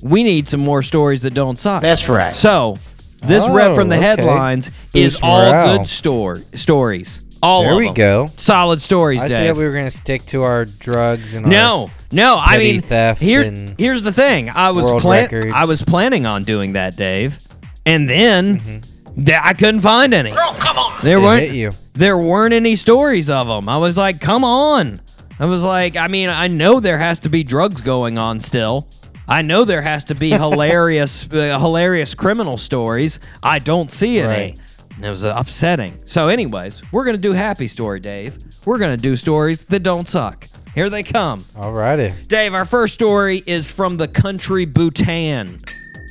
[0.01, 1.81] We need some more stories that don't suck.
[1.81, 2.35] That's right.
[2.35, 2.77] So,
[3.19, 4.07] this rep Oh, from the oh, okay.
[4.07, 5.77] headlines is Boost all morale.
[5.79, 7.21] good story stories.
[7.43, 7.93] All There of we them.
[7.95, 8.29] go.
[8.35, 9.47] Solid stories, I Dave.
[9.55, 12.37] thought we were gonna stick to our drugs and our- no, no.
[12.39, 14.49] I mean, theft here, and here's the thing.
[14.49, 17.39] I was world plan- I was planning on doing that, Dave,
[17.85, 19.23] and then Mm-hmm.
[19.25, 20.31] th- I couldn't find any.
[20.31, 20.93] Girl, come on.
[21.03, 21.41] There It weren't.
[21.43, 21.71] hit you.
[21.93, 23.67] There weren't any stories of them.
[23.67, 25.01] I was like, come on.
[25.39, 28.87] I was like, I mean, I know there has to be drugs going on still.
[29.27, 33.19] I know there has to be hilarious, uh, hilarious criminal stories.
[33.41, 34.27] I don't see any.
[34.27, 34.57] Right.
[35.03, 35.99] It was upsetting.
[36.05, 38.37] So, anyways, we're gonna do happy story, Dave.
[38.65, 40.47] We're gonna do stories that don't suck.
[40.75, 41.43] Here they come.
[41.55, 42.27] Alrighty.
[42.27, 45.59] Dave, our first story is from the country Bhutan.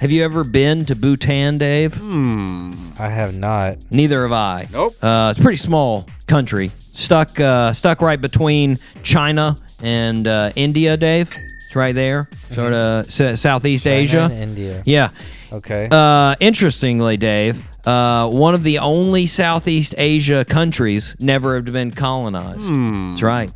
[0.00, 1.94] Have you ever been to Bhutan, Dave?
[1.94, 2.72] Hmm.
[2.98, 3.78] I have not.
[3.90, 4.66] Neither have I.
[4.72, 5.02] Nope.
[5.02, 10.96] Uh, it's a pretty small country, stuck uh, stuck right between China and uh, India.
[10.96, 11.28] Dave,
[11.66, 14.22] it's right there, sort of s- Southeast Asia.
[14.30, 14.82] and India.
[14.84, 15.10] Yeah.
[15.52, 15.88] Okay.
[15.90, 22.68] Uh, interestingly, Dave, uh, one of the only Southeast Asia countries never have been colonized.
[22.68, 23.10] Hmm.
[23.10, 23.52] That's right.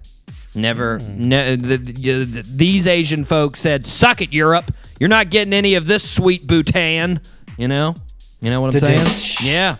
[0.54, 0.98] Never.
[1.00, 4.70] Ne- the, the, the- these Asian folks said, "Suck it, Europe.
[5.00, 7.20] You're not getting any of this sweet Bhutan."
[7.58, 7.94] You know.
[8.40, 9.06] You know what I'm Da-dum.
[9.06, 9.52] saying?
[9.54, 9.76] Yeah.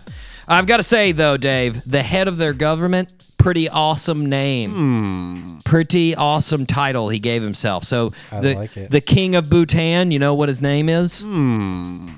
[0.49, 4.71] I've got to say though, Dave, the head of their government, pretty awesome name.
[4.73, 5.59] Hmm.
[5.65, 7.85] Pretty awesome title he gave himself.
[7.85, 8.91] So I the like it.
[8.91, 11.21] the king of Bhutan, you know what his name is?
[11.23, 12.09] Hmm.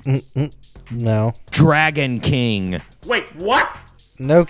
[0.91, 1.33] No.
[1.51, 2.81] Dragon King.
[3.05, 3.77] Wait, what?
[4.19, 4.45] No.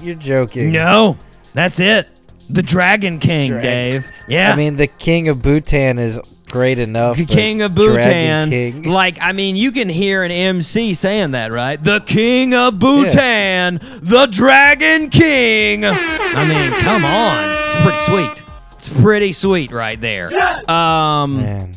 [0.00, 0.72] You're joking.
[0.72, 1.16] No,
[1.54, 2.08] that's it.
[2.50, 4.06] The Dragon King, Drag- Dave.
[4.28, 4.52] Yeah.
[4.52, 7.16] I mean, the king of Bhutan is great enough.
[7.16, 8.50] the King of Bhutan.
[8.50, 11.82] King- Like, I mean, you can hear an MC saying that, right?
[11.82, 15.84] The King of Bhutan, the Dragon King.
[15.86, 17.38] I mean, come on.
[17.64, 18.44] It's pretty sweet.
[18.72, 20.28] It's pretty sweet right there.
[20.70, 21.74] Um, Man.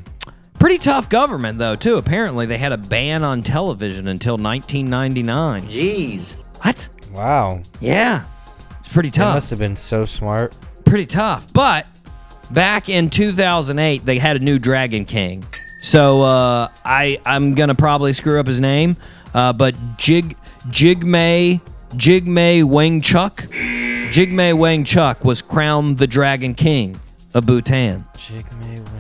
[0.66, 1.98] Pretty tough government though, too.
[1.98, 5.68] Apparently, they had a ban on television until 1999.
[5.70, 6.34] Jeez.
[6.64, 6.90] What?
[7.14, 7.62] Wow.
[7.80, 8.24] Yeah.
[8.80, 9.36] It's pretty They tough.
[9.36, 10.56] must have been so smart.
[10.84, 11.54] pretty tough.
[11.54, 11.86] But
[12.50, 15.46] back in 2008, they had a new Dragon King.
[15.84, 18.98] So uh, I I'm gonna probably screw up his name,
[19.36, 20.36] uh, but Jig
[20.70, 23.36] Jigme Jigme Wangchuck
[24.12, 27.00] Jigme Wangchuck was crowned the Dragon King
[27.36, 28.04] of Bhutan.
[28.18, 28.44] Jigme
[28.80, 28.95] Wangchuck.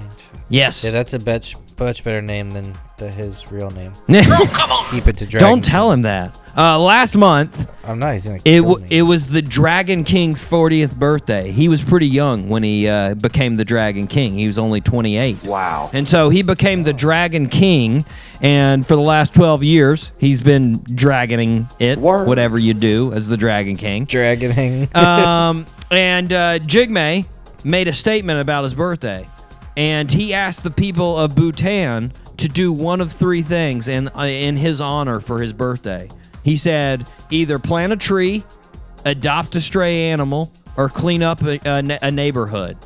[0.56, 0.84] Yes.
[0.84, 3.92] Yeah, that's a much, much better name than the, his real name.
[4.08, 5.48] Don't Keep it to Dragon.
[5.50, 6.38] Don't tell him that.
[6.58, 8.14] Uh, last month, I'm not.
[8.14, 8.98] He's gonna It kill w- me.
[8.98, 11.52] it was the Dragon King's 40th birthday.
[11.52, 14.36] He was pretty young when he uh, became the Dragon King.
[14.36, 15.44] He was only 28.
[15.44, 15.90] Wow.
[15.92, 18.06] And so he became the Dragon King,
[18.40, 22.26] and for the last 12 years, he's been dragoning it, Word.
[22.30, 24.06] whatever you do as the Dragon King.
[24.06, 24.88] Dragon Hang.
[24.96, 27.26] um, and uh, Jigme
[27.66, 29.28] made a statement about his birthday,
[29.78, 34.24] and he asked the people of Bhutan to do one of three things in uh,
[34.24, 36.10] in his honor for his birthday.
[36.44, 38.44] He said either plant a tree,
[39.04, 42.78] adopt a stray animal, or clean up a, a, a neighborhood.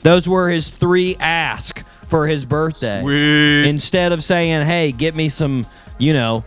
[0.00, 3.00] Those were his three asks for his birthday.
[3.00, 3.68] Sweet.
[3.68, 5.66] Instead of saying, "Hey, get me some,"
[5.98, 6.44] you know,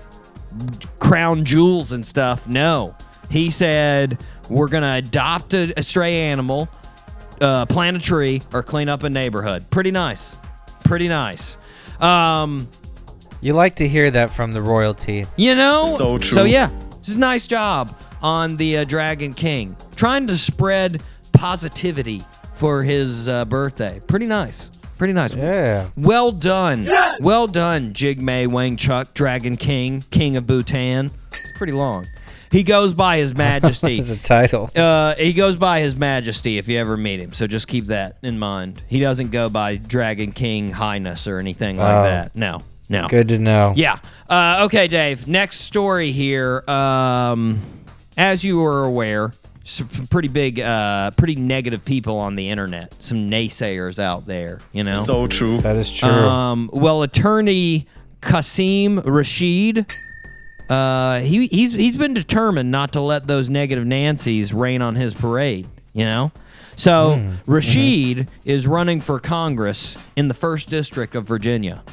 [0.99, 2.47] crown jewels and stuff.
[2.47, 2.95] No,
[3.29, 6.69] he said we're gonna adopt a, a stray animal,
[7.41, 9.69] uh, plant a tree, or clean up a neighborhood.
[9.69, 10.35] Pretty nice,
[10.83, 11.57] pretty nice.
[11.99, 12.67] Um,
[13.41, 15.25] you like to hear that from the royalty.
[15.37, 16.37] you know, So true.
[16.39, 16.69] So yeah,
[16.99, 21.01] this is a nice job on the uh, Dragon King, trying to spread
[21.33, 22.23] positivity
[22.55, 23.99] for his uh, birthday.
[24.07, 25.33] Pretty nice, pretty nice.
[25.35, 25.89] Yeah.
[25.97, 26.89] Well done.
[27.19, 31.11] Well done, Jigme Wangchuck, Dragon King, King of Bhutan.
[31.57, 32.05] Pretty long.
[32.51, 33.97] He goes by His Majesty.
[33.99, 34.69] As a title.
[34.75, 37.33] Uh, he goes by His Majesty if you ever meet him.
[37.33, 38.81] So just keep that in mind.
[38.87, 42.03] He doesn't go by Dragon King Highness or anything like Oh.
[42.03, 42.35] that.
[42.35, 43.07] No, no.
[43.07, 43.73] Good to know.
[43.75, 43.99] Yeah.
[44.29, 45.27] Uh, okay, Dave.
[45.27, 46.63] Next story here.
[46.69, 47.59] Um,
[48.17, 52.93] as you are aware, some pretty big, uh, pretty negative people on the internet.
[53.03, 54.61] Some naysayers out there.
[54.71, 54.93] You know.
[54.93, 55.59] So true.
[55.61, 56.09] That is true.
[56.09, 57.87] Um, well, attorney
[58.21, 59.85] Qasim Rashid,
[60.69, 65.13] uh, he he's he's been determined not to let those negative Nancys rain on his
[65.13, 65.67] parade.
[65.93, 66.31] You know.
[66.77, 71.83] So Rashid is running for Congress in the first district of Virginia,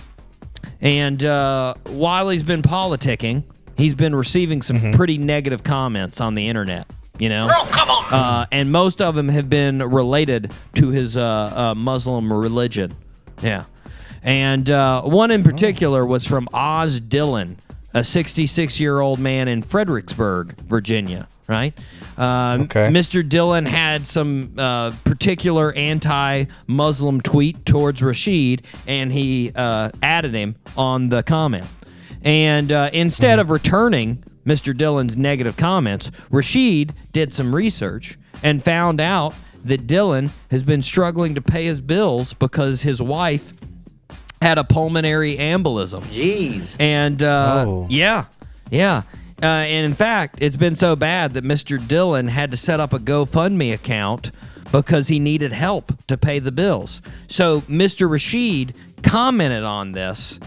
[0.81, 3.45] and uh, while he's been politicking,
[3.77, 6.91] he's been receiving some pretty negative comments on the internet.
[7.19, 8.13] You know, come on.
[8.13, 12.93] Uh, and most of them have been related to his uh, uh, Muslim religion.
[13.41, 13.67] Yeah,
[14.25, 17.57] and uh, one in particular was from Oz Dillon,
[17.95, 21.29] a 66 year old man in Fredericksburg, Virginia.
[21.49, 21.77] Right.
[22.17, 22.89] Um, Okay.
[22.89, 23.29] Mr.
[23.29, 31.09] Dillon had some uh, particular anti-Muslim tweet towards Rashid, and he uh, added him on
[31.11, 31.67] the comment.
[32.23, 34.77] And uh, instead of returning Mr.
[34.77, 41.35] Dillon's negative comments, Rashid did some research and found out that Dillon has been struggling
[41.35, 43.53] to pay his bills because his wife
[44.43, 46.03] had a pulmonary embolism.
[46.05, 46.77] Jeez.
[46.79, 47.87] And uh, Oh.
[47.89, 48.25] yeah,
[48.71, 49.03] yeah.
[49.43, 51.85] Uh, and in fact, it's been so bad that Mr.
[51.87, 54.31] Dillon had to set up a GoFundMe account
[54.71, 57.03] because he needed help to pay the bills.
[57.29, 58.09] So Mr.
[58.09, 60.39] Rashid commented on this,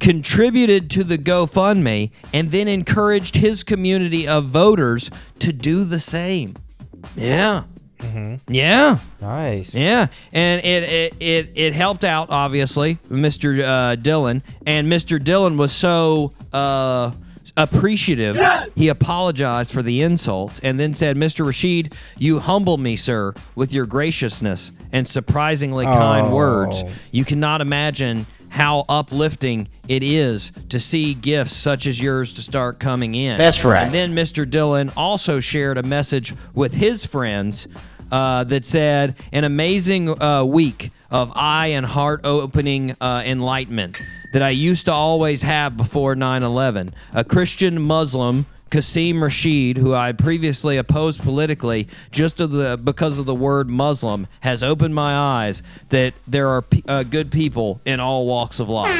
[0.00, 6.56] contributed to the GoFundMe, and then encouraged his community of voters to do the same.
[7.16, 7.64] Yeah.
[8.48, 8.98] Yeah.
[9.20, 9.74] Nice.
[9.74, 13.60] Yeah, and it it it, it helped out obviously, Mr.
[13.62, 15.18] Uh, Dillon, and Mr.
[15.18, 17.12] Dylan was so uh,
[17.56, 18.36] appreciative.
[18.74, 21.44] He apologized for the insults and then said, "Mr.
[21.46, 26.34] Rashid, you humble me, sir, with your graciousness and surprisingly kind Oh.
[26.34, 26.84] words.
[27.12, 32.78] You cannot imagine." How uplifting it is to see gifts such as yours to start
[32.78, 33.36] coming in.
[33.36, 33.82] That's right.
[33.82, 34.48] And then Mr.
[34.48, 37.68] Dillon also shared a message with his friends
[38.10, 43.98] uh, that said, An amazing uh, week of eye and heart opening uh, enlightenment
[44.32, 46.94] that I used to always have before 9 11.
[47.12, 48.46] A Christian Muslim.
[48.70, 54.26] Qasim Rashid, who I previously opposed politically just of the, because of the word Muslim,
[54.40, 58.68] has opened my eyes that there are pe- uh, good people in all walks of
[58.68, 58.94] life.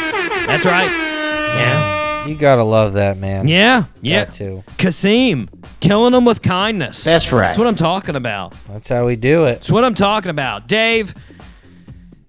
[0.46, 0.90] That's right.
[0.90, 2.26] Yeah.
[2.26, 3.46] You gotta love that man.
[3.46, 4.24] Yeah, yeah.
[4.24, 4.64] That too.
[4.78, 5.48] Qasim,
[5.78, 7.04] killing them with kindness.
[7.04, 7.46] That's right.
[7.48, 8.52] That's what I'm talking about.
[8.68, 9.54] That's how we do it.
[9.54, 10.66] That's what I'm talking about.
[10.66, 11.14] Dave,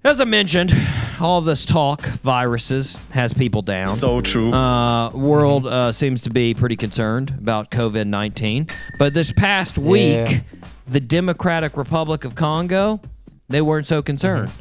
[0.04, 0.74] as I mentioned,
[1.20, 3.90] all this talk, viruses, has people down.
[3.90, 4.54] So true.
[4.54, 8.68] Uh, world uh, seems to be pretty concerned about COVID 19.
[9.00, 10.40] But this past week, Yeah.
[10.88, 13.02] the Democratic Republic of Congo,
[13.50, 14.52] they weren't so concerned.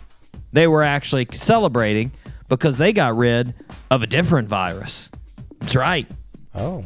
[0.53, 2.13] They were actually celebrating
[2.49, 3.55] because they got rid
[3.91, 5.11] of a different virus.
[5.61, 6.07] That's right.
[6.55, 6.85] Oh.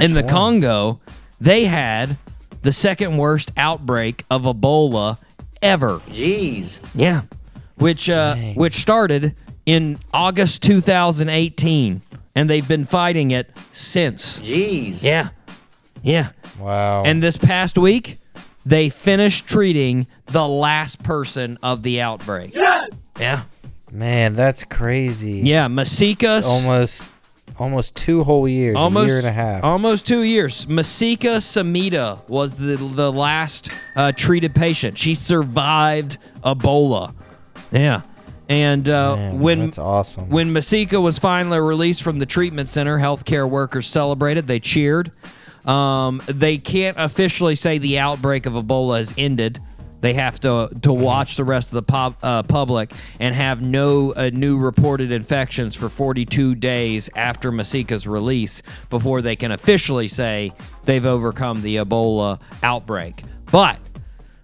[0.00, 0.28] In the one?
[0.28, 1.00] Congo,
[1.40, 2.16] they had
[2.62, 5.18] the second worst outbreak of Ebola
[5.62, 5.98] ever.
[6.10, 6.80] Jeez.
[6.94, 7.22] Yeah,
[7.76, 8.54] which uh, Dang.
[8.56, 9.34] which started
[9.66, 12.02] in August 2018,
[12.34, 14.40] and they've been fighting it since.
[14.40, 15.02] Jeez.
[15.02, 15.30] Yeah,
[16.02, 16.30] yeah.
[16.58, 17.02] Wow.
[17.04, 18.18] And this past week,
[18.66, 22.54] they finished treating the last person of the outbreak.
[22.54, 22.90] Yes.
[23.18, 23.42] Yeah,
[23.92, 25.40] man, that's crazy.
[25.44, 25.68] yeah.
[25.68, 27.10] Masika, Almost
[27.58, 28.74] almost two whole years.
[28.76, 29.62] almost a year and a half.
[29.64, 30.66] Almost two years.
[30.68, 34.98] Masika Semida was the the last uh, treated patient.
[34.98, 37.14] She survived Ebola.
[37.74, 38.02] Yeah,
[38.48, 40.30] and uh, Man, when that's awesome.
[40.30, 44.46] when Masika was finally released from the treatment center, healthcare workers celebrated.
[44.46, 45.10] They cheered.
[45.66, 49.60] Um, they can't officially say the outbreak of Ebola has ended.
[50.02, 54.12] They have to to watch the rest of the pub, uh, public and have no
[54.12, 58.60] uh, new reported infections for 42 days after Masika's release
[58.90, 63.22] before they can officially say they've overcome the Ebola outbreak.
[63.50, 63.78] But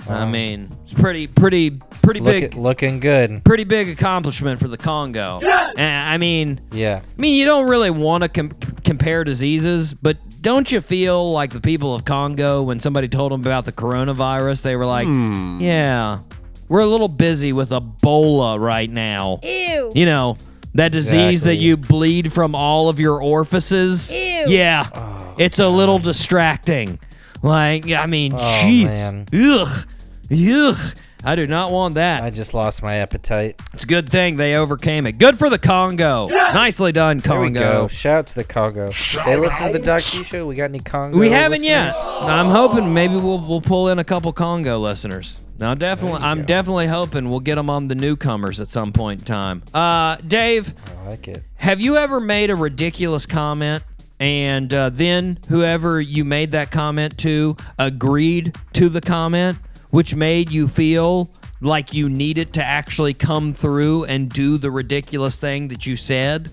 [0.09, 3.45] I um, mean, it's pretty pretty pretty Look big looking good.
[3.45, 5.41] pretty big accomplishment for the Congo.
[5.77, 7.01] And, I mean, Yeah.
[7.03, 8.53] I mean, you don't really want to com-
[8.85, 13.41] compare diseases, but don't you feel like the people of Congo, when somebody told them
[13.43, 15.59] about the coronavirus, they were like, hmm.
[15.61, 16.21] "Yeah,
[16.69, 19.93] we're a little busy with Ebola right now." Ew.
[19.95, 20.39] You know,
[20.75, 24.13] that disease that you bleed from all of your orifices.
[24.13, 24.45] Ew.
[24.49, 26.99] Yeah, oh, it's a little distracting.
[27.43, 29.27] Like, I mean, jeez, man.
[29.33, 29.87] ugh,
[30.31, 30.95] ugh.
[31.23, 32.23] I do not want that.
[32.23, 33.61] I just lost my appetite.
[33.75, 35.19] It's a good thing they overcame it.
[35.19, 36.29] Good for the Congo.
[36.29, 37.61] Nicely done, There we Congo.
[37.61, 37.89] go.
[37.89, 38.91] Shout to the Congo.
[39.27, 40.47] they listen to the Doc G show.
[40.47, 41.19] We got any Congo?
[41.19, 41.89] We haven't yet.
[41.89, 42.23] listeners?
[42.23, 45.41] I'm hoping maybe we'll we'll pull in a couple Congo listeners.
[45.59, 49.27] Now, definitely, I'm definitely hoping we'll get them on the newcomers at some point in
[49.27, 49.63] time.
[49.75, 50.73] Uh, Dave,
[51.05, 51.43] I like it.
[51.57, 53.83] have you ever made a ridiculous comment
[54.21, 59.59] and uh, then whoever you made that comment to agreed to the comment,
[59.91, 61.31] which made you feel
[61.63, 66.51] like you needed to actually come through and do the ridiculous thing that you said?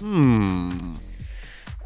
[0.00, 0.94] Hmm.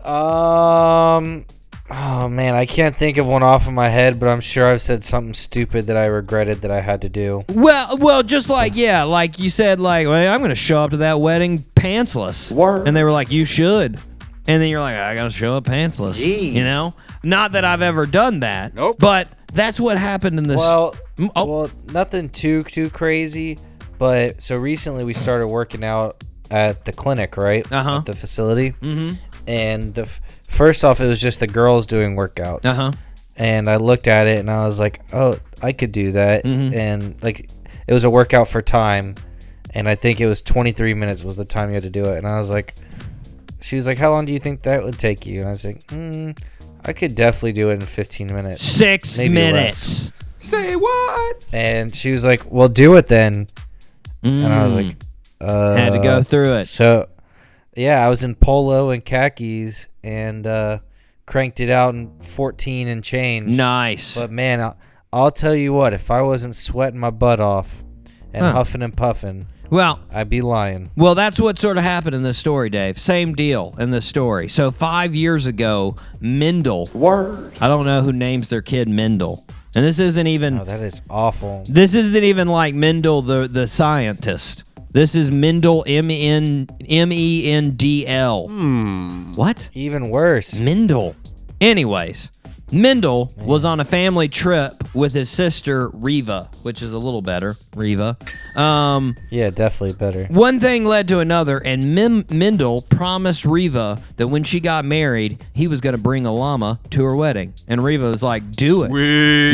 [0.05, 1.45] Um.
[1.93, 4.81] Oh man, I can't think of one off of my head, but I'm sure I've
[4.81, 7.43] said something stupid that I regretted that I had to do.
[7.49, 10.93] Well, well, just like yeah, like you said, like well, I'm going to show up
[10.93, 12.87] to that wedding pantsless, Word.
[12.87, 13.99] and they were like, you should,
[14.51, 16.15] and then you're like, I gotta show up pantsless.
[16.15, 16.53] Jeez.
[16.53, 18.75] You know, not that I've ever done that.
[18.75, 18.97] Nope.
[18.99, 20.57] But that's what happened in this.
[20.57, 20.97] Well,
[21.37, 21.45] oh.
[21.45, 23.59] well, nothing too too crazy,
[23.99, 27.71] but so recently we started working out at the clinic, right?
[27.71, 27.99] Uh-huh.
[27.99, 28.73] At the facility.
[28.73, 29.15] Mm-hmm.
[29.47, 32.65] And the f- first off, it was just the girls doing workouts.
[32.65, 32.93] uh huh.
[33.37, 36.45] And I looked at it and I was like, oh, I could do that.
[36.45, 36.75] Mm-hmm.
[36.77, 37.49] And like,
[37.87, 39.15] it was a workout for time,
[39.73, 42.19] and I think it was 23 minutes was the time you had to do it.
[42.19, 42.75] And I was like,
[43.61, 45.41] she was like, how long do you think that would take you?
[45.41, 46.37] And I was like, mm,
[46.85, 48.63] I could definitely do it in 15 minutes.
[48.65, 50.13] Six Maybe minutes.
[50.43, 51.45] Say what?
[51.53, 53.47] And she was like, "Well, do it then."
[54.23, 54.97] And I was like,
[55.41, 55.77] uh, Mm.
[55.77, 56.65] had to go through it.
[56.67, 57.09] So,
[57.77, 60.79] yeah, I was in polo and khakis and uh,
[61.27, 63.55] cranked it out in 14 and change.
[63.55, 64.15] Nice.
[64.17, 64.77] But man, I'll,
[65.13, 67.85] I'll tell you what, if I wasn't sweating my butt off
[68.33, 68.53] and Huh.
[68.53, 70.91] huffing and puffing, well, I'd be lying.
[70.97, 73.01] Well, that's what sort of happened in this story, Dave.
[73.01, 74.49] Same deal in this story.
[74.49, 76.89] So five years ago, Mendel.
[76.93, 77.53] Word.
[77.61, 80.61] I don't know who names their kid Mendel, and this isn't even.
[80.61, 81.65] Oh, that is awful.
[81.69, 84.65] This isn't even like Mendel the the scientist.
[84.93, 88.49] This is Mendel M N M E N D L.
[88.49, 89.33] Hmm.
[89.35, 89.69] What?
[89.73, 90.59] Even worse.
[90.59, 91.15] Mendel.
[91.61, 92.33] Anyways,
[92.73, 97.57] Mendel was on a family trip with his sister Riva, which is a little better.
[97.77, 98.17] Riva.
[98.57, 100.25] Um, Yeah, definitely better.
[100.27, 105.39] one thing led to another, and Mim- Mendel promised Riva that when she got married,
[105.53, 107.55] he was going to bring a llama to her wedding.
[107.69, 108.91] And Riva was like, "Do it.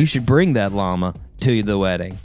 [0.00, 2.18] You should bring that llama to the wedding."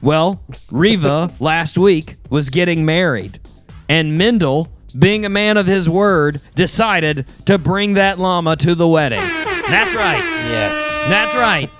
[0.00, 3.40] well, Riva last week was getting married,
[3.88, 4.68] and Mendel,
[4.98, 9.20] being a man of his word, decided to bring that llama to the wedding.
[9.68, 10.18] That's right.
[10.50, 11.04] Yes.
[11.08, 11.70] That's right.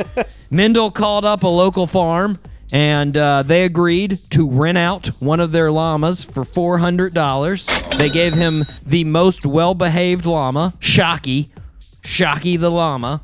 [0.50, 2.38] Mendel called up a local farm
[2.72, 7.98] and uh, they agreed to rent out one of their llamas for $400.
[7.98, 11.50] They gave him the most well behaved llama, Shocky.
[12.04, 13.20] Shocky the llama.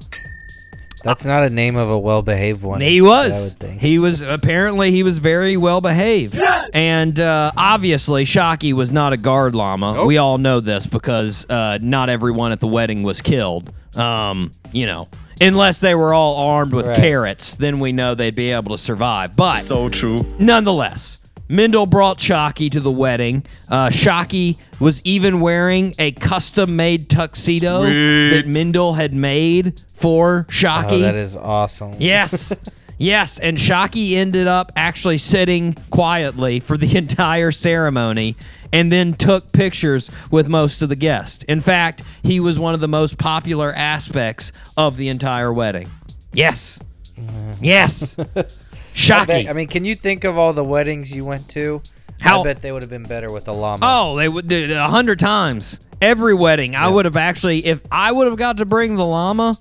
[1.05, 2.81] That's not a name of a well-behaved one.
[2.81, 3.51] He I was.
[3.51, 3.81] would think.
[3.81, 6.39] He was apparently he was very well behaved,
[6.75, 10.05] and uh, obviously Shocky was not a guard llama.
[10.05, 13.73] We all know this because uh, not everyone at the wedding was killed.
[13.97, 15.09] Um, you know,
[15.41, 16.97] unless they were all armed with Right.
[16.97, 19.37] carrots, then we know they'd be able to survive.
[19.37, 20.27] But So true.
[20.39, 21.19] nonetheless,
[21.49, 23.43] Mendel brought Shocky to the wedding.
[23.71, 30.97] Uh, Shocky was even wearing a custom-made tuxedo that Mendel had made for Shocky.
[30.97, 31.95] Oh, that is awesome.
[31.99, 32.53] Yes.
[33.01, 38.35] Yes, and Shocky ended up actually sitting quietly for the entire ceremony
[38.73, 41.45] and then took pictures with most of the guests.
[41.45, 45.91] In fact, he was one of the most popular aspects of the entire wedding.
[46.33, 46.79] Yes.
[47.17, 47.65] Mm-hmm.
[47.65, 48.17] Yes.
[49.11, 51.83] I, bet- I mean, can you think of all the weddings you went to?
[52.21, 53.87] How- I bet they would have been better with a llama.
[53.89, 55.79] Oh, they would a hundred times.
[56.01, 59.59] Every wedding, I would have actually, if I would have got to bring the llama,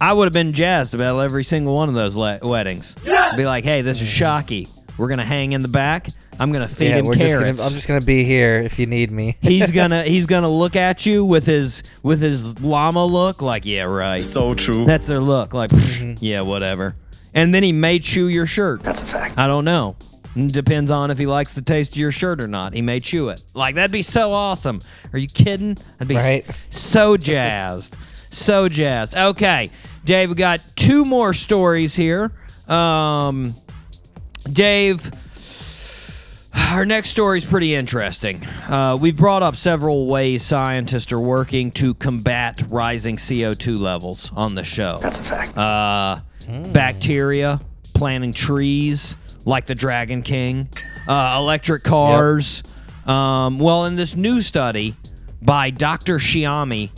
[0.00, 2.94] I would have been jazzed about every single one of those le- weddings.
[3.36, 4.12] Be like, hey, this is mm.
[4.12, 4.68] Shocky.
[4.96, 6.08] We're gonna hang in the back.
[6.40, 7.32] I'm gonna feed yeah, him we're carrots.
[7.34, 7.68] just gonna.
[7.68, 9.36] I'm just gonna be here if you need me.
[9.42, 13.82] he's gonna he's gonna look at you with his with his llama look, like, yeah,
[13.84, 14.22] right.
[14.22, 14.84] So true.
[14.84, 16.14] That's their look, like, Mm-hmm.
[16.24, 16.96] yeah, whatever.
[17.34, 18.82] And then he may chew your shirt.
[18.82, 19.38] That's a fact.
[19.38, 19.96] I don't know.
[20.34, 22.72] Depends on if he likes the taste of your shirt or not.
[22.72, 23.42] He may chew it.
[23.54, 24.80] Like that'd be so awesome.
[25.12, 25.76] Are you kidding?
[26.00, 26.58] I'd be s- Right.
[26.70, 27.96] so jazzed.
[28.30, 29.14] So jazzed.
[29.14, 29.70] Okay,
[30.06, 32.32] Dave, we got two more stories here.
[32.66, 33.54] Um,
[34.50, 35.10] Dave,
[36.54, 38.44] our next story is pretty interesting.
[38.68, 44.54] Uh, we've brought up several ways scientists are working to combat rising CO2 levels on
[44.54, 44.98] the show.
[45.00, 45.56] That's a fact.
[45.56, 46.20] Uh,
[46.72, 47.60] Bacteria,
[47.94, 50.68] planting trees like the Dragon King,
[51.08, 52.62] uh, electric cars.
[53.06, 54.94] Um, well, in this new study
[55.40, 56.18] by Dr.
[56.18, 56.90] Chami,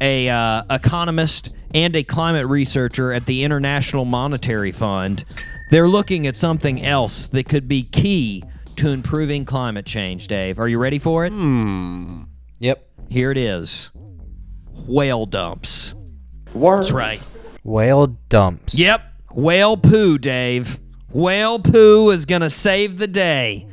[0.00, 5.24] a uh, economist and a climate researcher at the International Monetary Fund,
[5.70, 8.42] they're looking at something else that could be key
[8.80, 10.26] to improving climate change.
[10.26, 11.30] Dave, are you ready for it?
[11.30, 12.22] Hmm.
[12.60, 12.88] Yep.
[13.10, 13.90] Here it is:
[14.88, 15.94] whale dumps.
[16.54, 17.20] That's right.
[17.62, 18.74] Whale dumps.
[18.74, 19.02] Yep,
[19.32, 20.80] whale poo, Dave.
[21.12, 23.66] Whale poo is gonna save the day.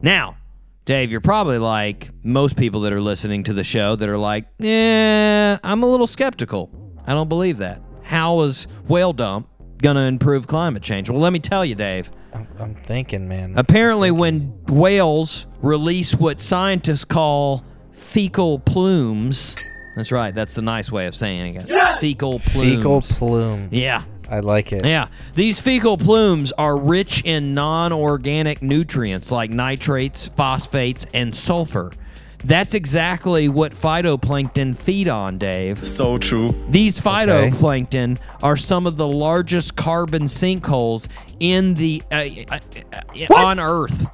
[0.00, 0.36] Now,
[0.84, 4.46] Dave, you're probably like most people that are listening to the show that are like,
[4.58, 6.70] yeah, I'm a little skeptical.
[7.06, 7.82] I don't believe that.
[8.02, 9.48] How is whale dump
[9.80, 11.10] gonna improve climate change?
[11.10, 12.10] Well, let me tell you, Dave.
[12.32, 13.54] I'm, I'm thinking, man.
[13.56, 19.56] Apparently, when whales release what scientists call fecal plumes,
[19.96, 21.98] that's right, that's the nice way of saying it.
[22.00, 22.76] Fecal plumes.
[22.76, 23.68] Fecal plume.
[23.70, 24.04] yeah.
[24.28, 24.84] I like it.
[24.84, 31.90] Yeah, these fecal plumes are rich in non organic nutrients like nitrates, phosphates, and sulfur.
[32.44, 35.86] That's exactly what phytoplankton feed on, Dave.
[35.86, 36.54] So true.
[36.68, 41.06] These phytoplankton are some of the largest carbon sinkholes
[41.38, 42.58] in the uh, uh,
[42.92, 44.06] uh, on Earth.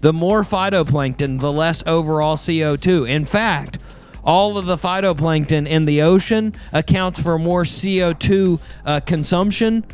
[0.00, 3.08] The more phytoplankton, the less overall CO2.
[3.08, 3.78] In fact,
[4.24, 9.84] all of the phytoplankton in the ocean accounts for more CO2 uh, consumption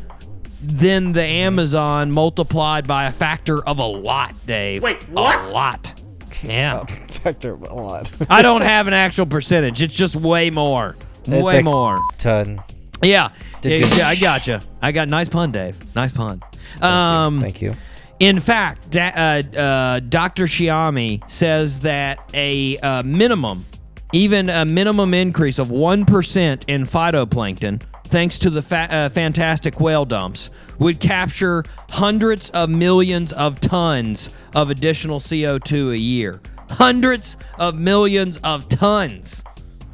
[0.61, 4.83] than the Amazon multiplied by a factor of a lot, Dave.
[4.83, 5.39] Wait, what?
[5.39, 5.98] A lot.
[6.43, 6.85] Yeah.
[7.07, 8.11] Factor a lot.
[8.29, 9.81] I don't have an actual percentage.
[9.81, 10.95] It's just way more.
[11.25, 11.99] It's way a more.
[12.17, 12.61] Ton.
[13.01, 13.29] Yeah.
[13.61, 14.61] Did yeah, you- I gotcha.
[14.81, 15.75] I got nice pun, Dave.
[15.95, 16.41] Nice pun.
[16.79, 17.73] Thank Um, Thank you.
[18.19, 20.45] in fact, da- uh, uh, Dr.
[20.45, 23.65] Chami says that a uh, minimum,
[24.13, 30.05] even a minimum increase of 1% in phytoplankton, thanks to the fa- uh, fantastic whale
[30.05, 36.41] dumps, would capture hundreds of millions of tons of additional CO2 a year.
[36.71, 39.43] Hundreds of millions of tons.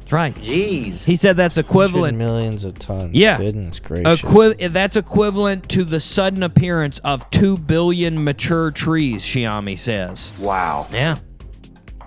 [0.00, 0.34] That's right.
[0.36, 1.04] Jeez.
[1.04, 3.12] He said that's equivalent Millions of tons.
[3.14, 3.38] Yeah.
[3.38, 4.22] Goodness gracious.
[4.22, 10.32] Equi- that's equivalent to the sudden appearance of 2 billion mature trees, Chami says.
[10.38, 10.86] Wow.
[10.92, 11.18] Yeah.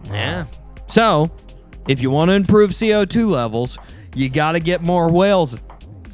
[0.05, 0.45] Yeah.
[0.88, 1.30] So,
[1.88, 3.78] if you want to improve CO2 levels,
[4.16, 5.60] you got to get more whales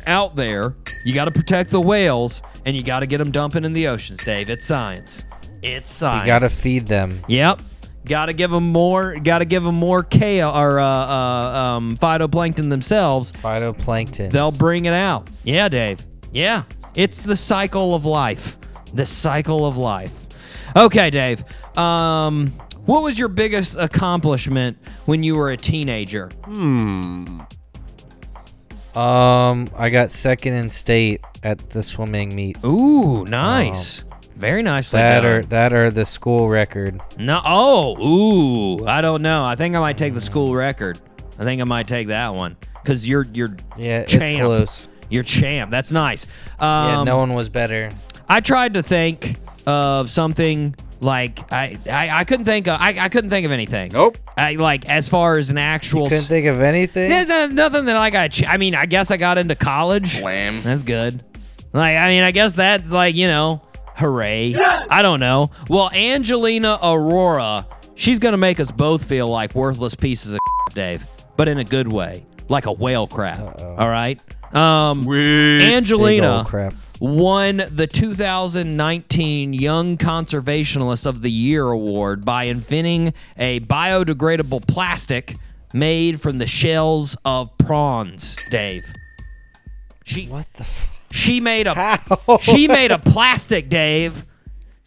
[0.08, 0.76] out there.
[1.06, 3.88] You got to protect the whales, and you got to get them dumping in the
[3.88, 4.50] oceans, Dave.
[4.50, 5.24] It's science.
[5.62, 6.26] It's science.
[6.26, 7.24] you gotta feed them.
[7.28, 7.62] Yep.
[8.06, 9.20] Got to give them more.
[9.20, 13.32] Got to give them more K or uh, uh, um, phytoplankton themselves.
[13.32, 14.32] Phytoplankton.
[14.32, 15.28] They'll bring it out.
[15.44, 16.06] Yeah, Dave.
[16.32, 16.64] Yeah.
[16.94, 18.58] It's the cycle of life.
[18.94, 20.14] The cycle of life.
[20.76, 21.44] Okay, Dave.
[21.76, 22.52] Um,
[22.86, 26.32] what was your biggest accomplishment when you were a teenager?
[28.96, 32.58] Um, I got second in state at the swimming meet.
[32.64, 34.04] Ooh, nice.
[34.38, 35.32] Very nicely That done.
[35.32, 37.02] or that or the school record.
[37.18, 37.42] no.
[37.46, 37.98] Oh,
[38.82, 38.86] ooh.
[38.88, 39.46] I don't know.
[39.46, 41.00] I think I might take the school record.
[41.40, 44.88] I think I might take that one because you're you're Yeah, it's close.
[45.10, 45.72] You're champ.
[45.72, 46.26] That's nice.
[46.60, 47.92] Um, Yeah, no one was better.
[48.28, 49.38] I tried to think
[49.68, 53.92] of something like I I, I couldn't think of I, I couldn't think of anything.
[53.92, 54.18] Nope.
[54.38, 56.10] I like as far as an actual.
[56.10, 57.10] Couldn't think of anything.
[57.10, 58.32] There's no- nothing that I got.
[58.32, 60.20] ch- I mean, I guess I got into college.
[60.22, 60.62] Wham.
[60.62, 61.24] That's good.
[61.74, 63.62] Like, I mean, I guess that's like you know,
[63.96, 64.56] hooray.
[64.56, 65.52] I don't know.
[65.70, 67.66] Well, Angelina Arora,
[67.96, 70.40] she's gonna make us both feel like worthless pieces of
[70.74, 71.06] Dave,
[71.38, 73.62] but in a good way, like a whale crap.
[73.62, 74.20] All right.
[74.54, 75.58] Um, Sweet.
[75.60, 76.74] Big Angelina old crap.
[77.06, 85.36] Won the 2019 Young Conservationalist of the Year award by inventing a biodegradable plastic
[85.74, 88.36] made from the shells of prawns.
[88.50, 88.82] Dave,
[90.04, 90.62] she What the?
[90.62, 92.38] F- she made a How?
[92.40, 94.26] she made a plastic, Dave.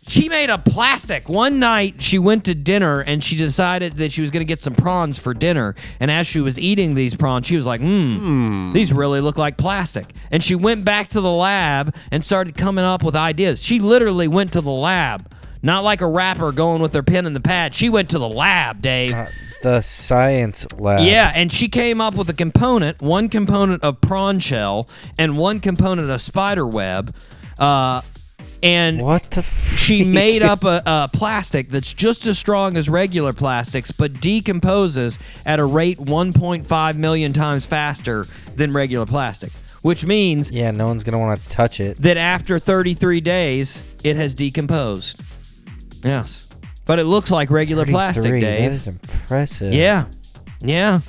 [0.08, 1.28] She made a plastic.
[1.28, 4.60] One night she went to dinner and she decided that she was going to get
[4.60, 5.74] some prawns for dinner.
[6.00, 9.58] And as she was eating these prawns, she was like, hmm, these really look like
[9.58, 10.06] plastic.
[10.30, 13.62] And she went back to the lab and started coming up with ideas.
[13.62, 15.30] She literally went to the lab.
[15.62, 17.74] Not like a rapper going with their pen and the pad.
[17.74, 19.12] She went to the lab, Dave.
[19.62, 21.00] the science lab.
[21.00, 24.88] Yeah, and she came up with a component, one component of prawn shell
[25.18, 27.14] and one component of spider web.
[27.58, 28.02] Uh,
[28.62, 29.38] and What the?
[29.40, 34.20] F- she made up a, a plastic that's just as strong as regular plastics, but
[34.20, 39.50] decomposes at a rate 1.5 million times faster than regular plastic,
[39.82, 42.00] which means Yeah, no one's gonna want to touch it.
[42.02, 45.20] that after 33 days, it has decomposed.
[46.04, 46.46] Yes.
[46.86, 48.70] But it looks like regular plastic, 33, Dave.
[48.70, 49.72] That is impressive.
[49.74, 50.06] Yeah.
[50.60, 51.00] Yeah.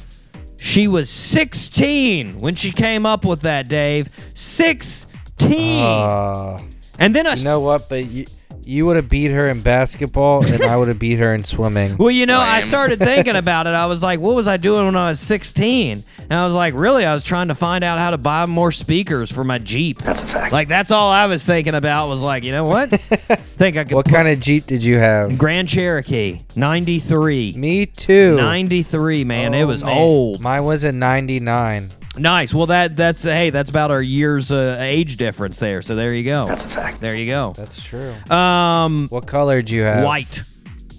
[0.58, 4.10] She was 16 when she came up with that, Dave.
[4.34, 5.84] 16.
[5.86, 6.60] Uh,
[7.00, 7.89] and then I you know what?
[7.89, 8.26] But you
[8.62, 11.97] you would have beat her in basketball, and I would have beat her in swimming.
[11.97, 13.72] Well, you know, I started thinking about it.
[13.72, 16.04] I was like, what was I doing when I was 16?
[16.20, 17.04] And I was like, really?
[17.04, 20.04] I was trying to find out how to buy more speakers for my Jeep.
[20.04, 20.52] That's a fact.
[20.54, 22.89] Like, that's all I was thinking about was like, you know what?
[22.91, 25.36] think I could What kind of Jeep did you have?
[25.38, 27.54] Grand Cherokee, 93.
[27.58, 28.36] Me too.
[28.36, 29.56] 93, man.
[29.56, 29.97] Oh, it Oh, was man.
[29.97, 30.41] old.
[30.41, 31.91] Mine was a 99.
[32.18, 32.53] Nice.
[32.53, 35.82] Well, that that's hey, that's about our years uh, age difference there.
[35.82, 36.47] So there you go.
[36.47, 36.99] That's a fact.
[37.01, 37.53] There you go.
[37.55, 38.14] That's true.
[38.32, 40.03] Um, What color do you have?
[40.03, 40.41] white,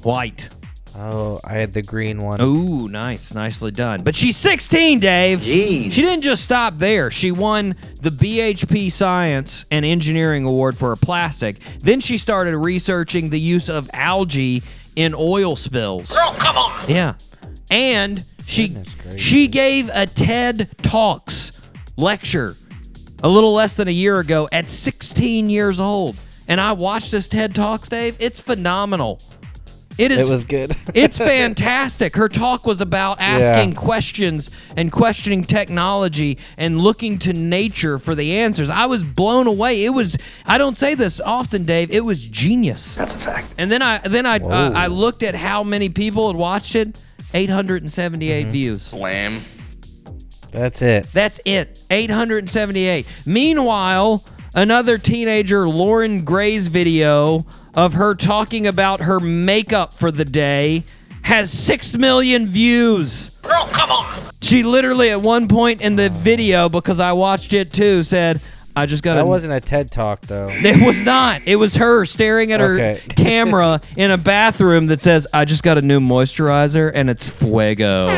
[0.03, 0.49] white.
[0.97, 2.41] Oh, I had the green one.
[2.43, 4.03] Ooh, nice, nicely done.
[4.03, 5.41] But she's 16, Dave.
[5.41, 5.93] Jeez.
[5.93, 7.11] She didn't just stop there.
[7.11, 11.57] She won the BHP Science and Engineering Award for her plastic.
[11.81, 14.63] Then she started researching the use of algae
[14.97, 16.15] in oil spills.
[16.15, 16.91] Girl, come on.
[16.91, 17.15] Yeah,
[17.71, 18.77] and she
[19.17, 21.53] she gave a TED Talks
[21.97, 22.57] lecture
[23.23, 26.17] a little less than a year ago at 16 years old.
[26.49, 28.17] And I watched this TED Talks, Dave.
[28.19, 29.21] It's phenomenal.
[29.99, 30.27] It is.
[30.27, 30.75] It was good.
[30.95, 32.17] it's fantastic.
[32.17, 38.39] Her talk was about asking questions and questioning technology and looking to nature for the
[38.39, 38.71] answers.
[38.71, 39.85] I was blown away.
[39.85, 40.17] It was.
[40.47, 41.91] I don't say this often, Dave.
[41.91, 42.95] It was genius.
[42.95, 43.53] That's a fact.
[43.59, 46.99] And then I then I uh, I looked at how many people had watched it.
[47.35, 48.53] 878 Mm-hmm.
[48.53, 48.93] views.
[48.93, 49.43] Lamb.
[50.51, 51.07] That's it.
[51.13, 51.81] That's it.
[51.91, 53.07] 878.
[53.25, 54.25] Meanwhile,
[54.55, 60.83] another teenager, Loren Gray's video of her talking about her makeup for the day
[61.23, 63.31] has 6 million views.
[63.43, 64.23] Girl, come on.
[64.43, 68.41] She literally at one point in the video because I watched it too said,
[68.77, 70.49] I just got That a wasn't a TED talk though.
[70.51, 71.43] it was not.
[71.47, 73.01] It was her staring at her Okay.
[73.09, 78.09] camera in a bathroom that says, "I just got a new moisturizer and it's Fuego."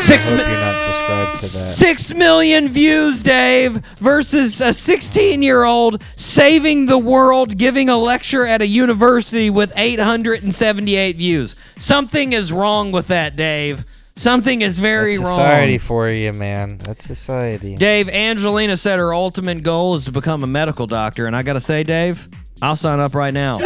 [0.00, 1.72] Six mi- you're not subscribed to that.
[1.76, 8.46] Six million views, Dave, versus a 16 year old saving the world, giving a lecture
[8.46, 11.54] at a university with 878 views.
[11.78, 13.84] Something is wrong with that, Dave.
[14.16, 15.30] Something is very That's wrong.
[15.36, 16.78] society for you, man.
[16.78, 17.76] That's society.
[17.76, 21.60] Dave, Angelina said her ultimate goal is to become a medical doctor, and I gotta
[21.60, 22.28] say, Dave,
[22.60, 23.60] I'll sign up right now.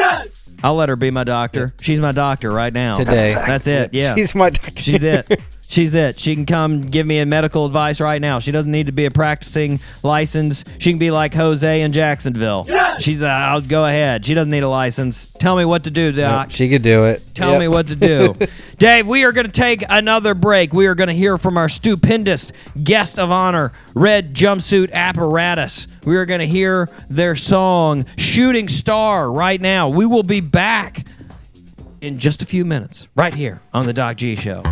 [0.63, 1.75] I'll let her be my doctor.
[1.81, 2.97] She's my doctor right now.
[2.97, 3.35] Today.
[3.35, 3.93] That's it.
[3.93, 4.15] Yeah.
[4.17, 4.83] She's my doctor.
[4.83, 5.41] She's it.
[5.75, 6.21] She's it.
[6.21, 8.39] She can come give me a medical advice right now.
[8.39, 10.65] She doesn't need to be a practicing license.
[10.79, 12.65] She can be like Jose in Jacksonville.
[12.69, 13.03] Yes!
[13.03, 13.21] She's.
[13.23, 14.25] Uh, I'll go ahead.
[14.25, 15.27] She doesn't need a license.
[15.41, 16.47] Tell me what to do, Doc.
[16.47, 17.23] Yep, she could do it.
[17.35, 17.61] Tell Yep.
[17.61, 18.37] me what to do.
[18.79, 20.73] Dave, we are going to take another break.
[20.73, 22.53] We are going to hear from our stupendous
[22.85, 25.89] guest of honor, Red Jumpsuit Apparatus.
[26.05, 29.89] We are going to hear their song, Shooting Star, right now.
[29.89, 31.05] We will be back
[32.01, 34.63] in just a few minutes, right here on The Doc G Show.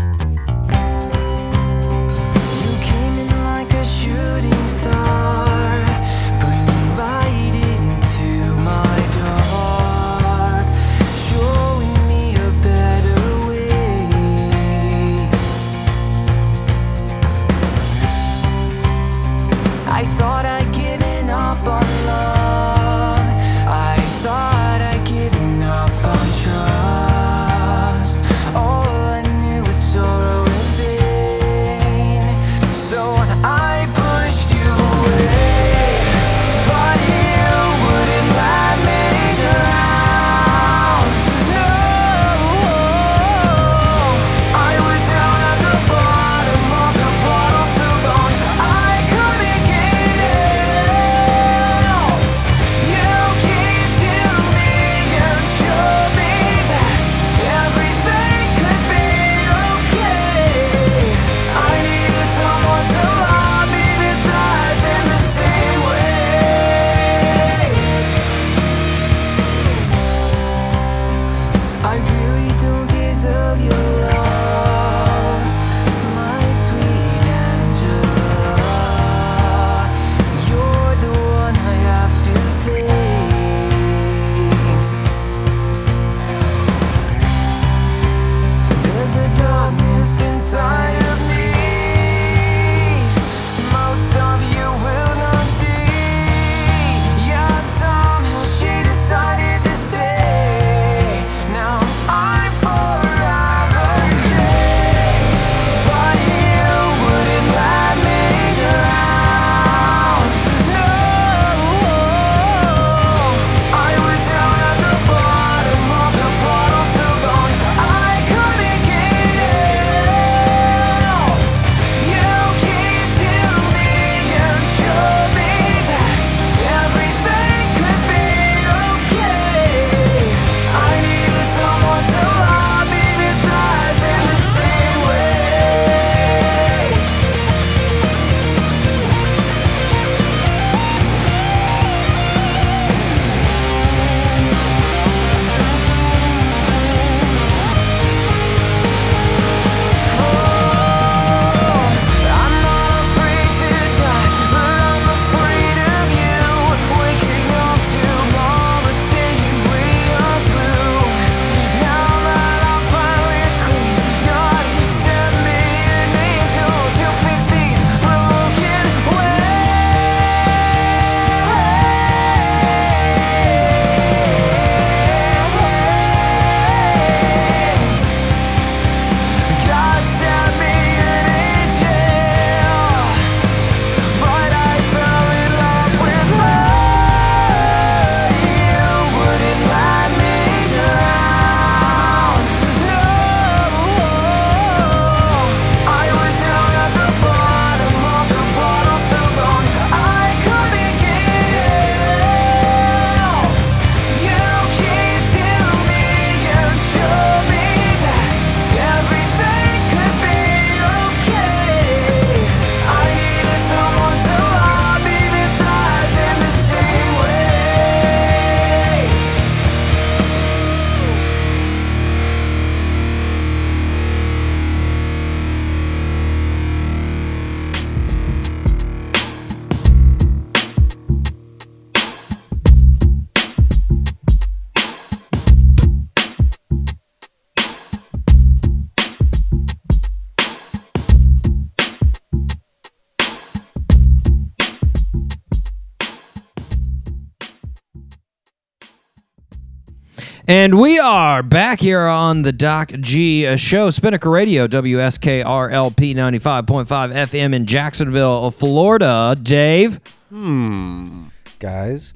[250.52, 256.86] And we are back here on the Doc G uh, show, Spinnaker Radio, WSKRLP 95.5
[256.86, 259.34] FM in Jacksonville, uh, Florida.
[259.40, 259.98] Dave?
[260.28, 261.28] Hmm.
[261.58, 262.12] Guys,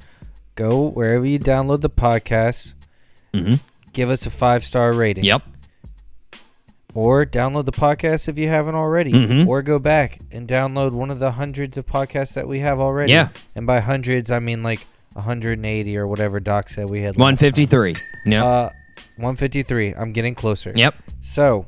[0.54, 2.74] go wherever you download the podcast.
[3.32, 3.54] Mm-hmm.
[3.94, 5.24] Give us a five star rating.
[5.24, 5.42] Yep.
[6.92, 9.12] Or download the podcast if you haven't already.
[9.12, 9.46] Mhm.
[9.46, 13.12] Or go back and download one of the hundreds of podcasts that we have already.
[13.12, 13.30] Yeah.
[13.54, 14.86] And by hundreds, I mean like
[15.16, 17.16] 180 or whatever Doc said we had.
[17.16, 17.94] 153.
[18.26, 18.44] Yep.
[18.44, 18.68] Uh,
[19.16, 19.94] 153.
[19.94, 20.72] I'm getting closer.
[20.74, 20.94] yep.
[21.20, 21.66] So,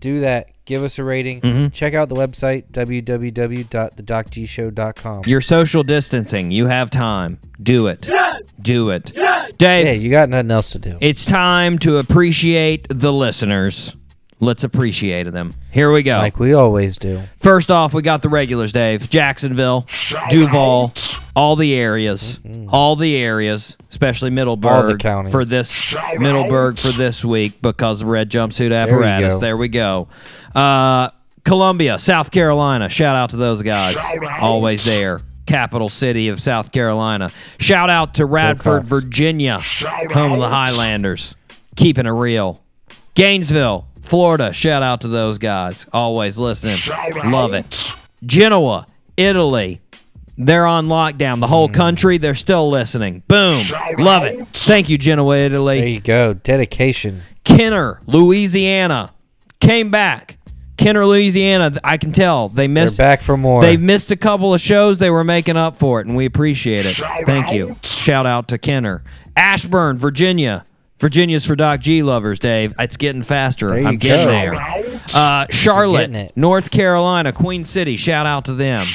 [0.00, 0.48] do that.
[0.64, 1.40] Give us a rating.
[1.40, 1.72] Mhm.
[1.72, 5.22] Check out the website www.thedocgshow.com.
[5.26, 6.50] You're social distancing.
[6.50, 7.38] You have time.
[7.62, 8.06] Do it.
[8.08, 8.52] Yes!
[8.60, 9.12] Do it.
[9.14, 9.52] Yes!
[9.58, 10.96] Dave, Hey, you got nothing else to do.
[11.00, 13.96] it's time to appreciate the listeners.
[14.42, 15.52] Let's appreciate them.
[15.70, 16.18] Here we go.
[16.18, 17.22] Like we always do.
[17.38, 19.08] First off, we got the regulars, Dave.
[19.08, 19.86] Jacksonville,
[20.30, 20.92] Duval,
[21.36, 25.30] all the areas, all the areas, especially Middleburg All the counties.
[25.30, 29.34] for this Middleburg for this week because of red jumpsuit apparatus.
[29.34, 29.40] go.
[29.40, 30.08] There we go.
[30.56, 31.10] Uh,
[31.44, 32.88] Columbia, South Carolina.
[32.88, 33.96] Shout out to those guys.
[34.40, 35.20] Always there.
[35.46, 37.30] Capital city of South Carolina.
[37.58, 38.88] Shout out to Radford, Cox.
[38.88, 41.36] Virginia, home of the Highlanders.
[41.76, 42.60] Keeping it real.
[43.14, 44.52] Gainesville, Florida.
[44.52, 45.86] Shout out to those guys.
[45.92, 46.76] Always listening.
[47.30, 47.92] Love it.
[48.24, 48.86] Genoa,
[49.16, 49.80] Italy.
[50.38, 51.40] They're on lockdown.
[51.40, 53.22] The whole country, they're still listening.
[53.28, 53.62] Boom.
[53.98, 54.46] Love it.
[54.48, 55.78] Thank you, Genoa, Italy.
[55.80, 56.34] There you go.
[56.34, 57.22] Dedication.
[57.44, 59.10] Kenner, Louisiana.
[59.60, 60.38] Came back.
[60.78, 61.78] Kenner, Louisiana.
[61.84, 62.98] I can tell they They're missed.
[62.98, 63.60] back for more.
[63.60, 64.98] They missed a couple of shows.
[64.98, 66.96] They were making up for it, and we appreciate it.
[67.26, 67.76] Thank you.
[67.82, 69.02] Shout out to Kenner.
[69.36, 70.64] Ashburn, Virginia.
[71.02, 72.74] Virginia's for Doc G lovers, Dave.
[72.78, 73.70] It's getting faster.
[73.70, 74.30] There I'm getting go.
[74.30, 75.00] there.
[75.12, 76.30] Uh, Charlotte, getting.
[76.36, 77.96] North Carolina, Queen City.
[77.96, 78.86] Shout out to them.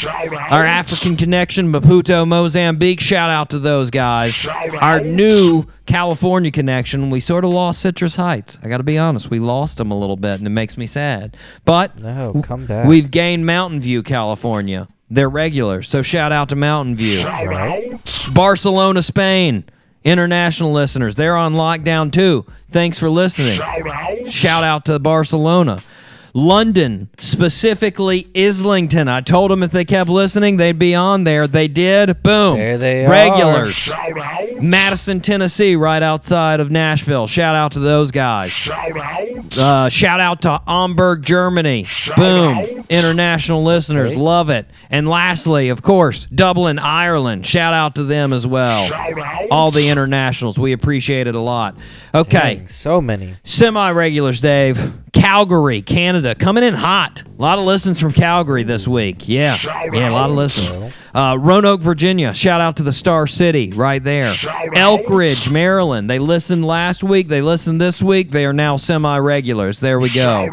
[0.49, 3.01] Our African connection, Maputo, Mozambique.
[3.01, 4.47] Shout out to those guys.
[4.79, 8.57] Our new California connection, we sort of lost Citrus Heights.
[8.63, 10.87] I got to be honest, we lost them a little bit, and it makes me
[10.87, 11.35] sad.
[11.65, 12.87] But No, come back.
[12.87, 14.87] We've gained Mountain View, California.
[15.09, 17.25] They're regulars, so shout out to Mountain View.
[18.33, 19.65] Barcelona, Spain.
[20.07, 22.45] International listeners, they're on lockdown too.
[22.71, 23.59] Thanks for listening.
[24.29, 25.81] Shout out to Barcelona.
[26.37, 29.07] London, specifically Islington.
[29.07, 31.47] I told them if they kept listening, they'd be on there.
[31.47, 32.21] They did.
[32.21, 32.57] Boom.
[32.57, 33.09] There they are.
[33.09, 33.89] Regulars.
[34.61, 37.25] Madison, Tennessee, right outside of Nashville.
[37.25, 38.51] Shout out to those guys.
[38.51, 38.77] Shout
[39.57, 41.87] Uh, shout out to Hamburg, Germany.
[42.15, 42.85] Boom.
[42.87, 44.15] International listeners.
[44.15, 44.67] Love it.
[44.91, 47.47] And lastly, of course, Dublin, Ireland.
[47.47, 48.87] Shout out to them as well.
[49.49, 50.59] All the internationals.
[50.59, 51.81] We appreciate it a lot.
[52.13, 52.57] Okay.
[52.57, 53.37] Dang, so many.
[53.43, 54.99] Semi regulars, Dave.
[55.21, 57.23] Calgary, Canada, coming in hot.
[57.25, 59.27] A lot of listens from Calgary this week.
[59.27, 59.57] Yeah,
[59.91, 60.93] yeah, a lot of listens.
[61.13, 62.33] Uh, Roanoke, Virginia.
[62.33, 64.31] Shout out to the Star City right there.
[64.31, 66.09] Elkridge, Maryland.
[66.09, 67.27] They listened last week.
[67.27, 68.29] They listened this week.
[68.29, 69.79] They are now semi regulars.
[69.79, 70.47] There we go.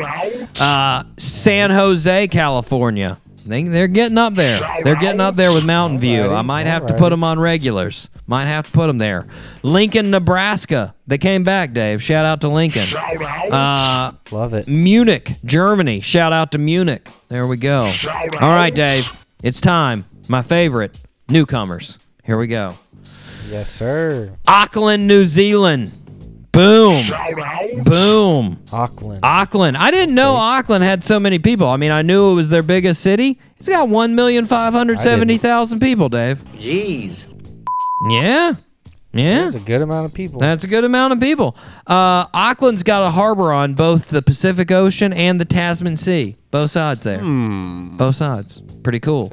[0.58, 3.18] Uh, San Jose, California.
[3.46, 4.60] They, they're getting up there.
[4.82, 6.30] They're getting up there with Mountain View.
[6.32, 8.08] I might have to put them on regulars.
[8.26, 9.26] Might have to put them there.
[9.62, 10.94] Lincoln, Nebraska.
[11.06, 12.02] They came back, Dave.
[12.02, 12.86] Shout out to Lincoln.
[12.96, 14.66] Uh, Love it.
[14.66, 16.00] Munich, Germany.
[16.00, 17.06] Shout out to Munich.
[17.28, 17.84] There we go.
[18.40, 19.26] All right, Dave.
[19.42, 20.06] It's time.
[20.26, 21.98] My favorite newcomers.
[22.24, 22.74] Here we go.
[23.50, 24.32] Yes, sir.
[24.48, 25.92] Auckland, New Zealand.
[26.54, 27.02] Boom.
[27.84, 28.62] Boom.
[28.72, 29.20] Auckland.
[29.22, 29.76] Auckland.
[29.76, 31.66] I didn't know Auckland had so many people.
[31.68, 33.38] I mean, I knew it was their biggest city.
[33.58, 36.38] It's got 1,570,000 people, Dave.
[36.56, 37.26] Jeez.
[38.08, 38.54] Yeah.
[39.12, 39.42] Yeah.
[39.42, 40.40] That's a good amount of people.
[40.40, 41.56] That's a good amount of people.
[41.86, 46.36] Uh, Auckland's got a harbor on both the Pacific Ocean and the Tasman Sea.
[46.50, 47.20] Both sides there.
[47.22, 48.60] Both sides.
[48.82, 49.32] Pretty cool.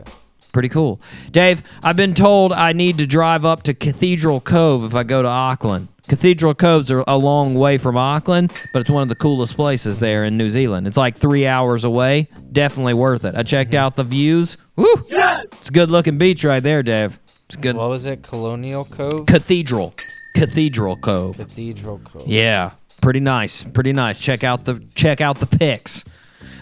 [0.53, 1.01] Pretty cool.
[1.31, 5.21] Dave, I've been told I need to drive up to Cathedral Cove if I go
[5.21, 5.87] to Auckland.
[6.07, 9.99] Cathedral Coves are a long way from Auckland, but it's one of the coolest places
[9.99, 10.87] there in New Zealand.
[10.87, 12.27] It's like three hours away.
[12.51, 13.35] Definitely worth it.
[13.35, 14.57] I checked out the views.
[14.75, 14.87] Woo!
[15.07, 17.19] It's a good looking beach right there, Dave.
[17.47, 17.75] It's good.
[17.75, 18.23] what was it?
[18.23, 19.25] Colonial Cove?
[19.27, 19.93] Cathedral.
[20.35, 21.37] Cathedral Cove.
[21.37, 22.27] Cathedral Cove.
[22.27, 22.71] Yeah,
[23.01, 24.19] pretty nice, pretty nice.
[24.19, 26.05] Check out the check out the pics.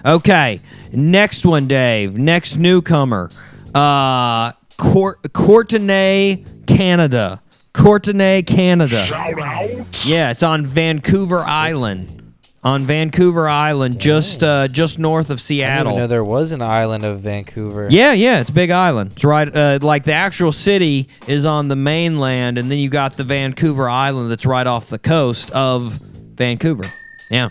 [0.06, 0.62] Okay,
[0.92, 2.18] next one, Dave.
[2.18, 3.30] Next newcomer,
[3.76, 7.42] uh, Court Courtenay, Canada.
[7.80, 9.06] Courtenay, Canada.
[10.04, 12.16] Yeah, it's on Vancouver Island.
[12.62, 15.88] On Vancouver Island, just uh, just north of Seattle.
[15.88, 17.88] I didn't know there was an island of Vancouver.
[17.90, 19.14] Yeah, yeah, it's a big island.
[19.14, 23.16] It's right, uh, like the actual city is on the mainland, and then you got
[23.16, 26.84] the Vancouver Island that's right off the coast of Vancouver.
[27.32, 27.48] Yeah,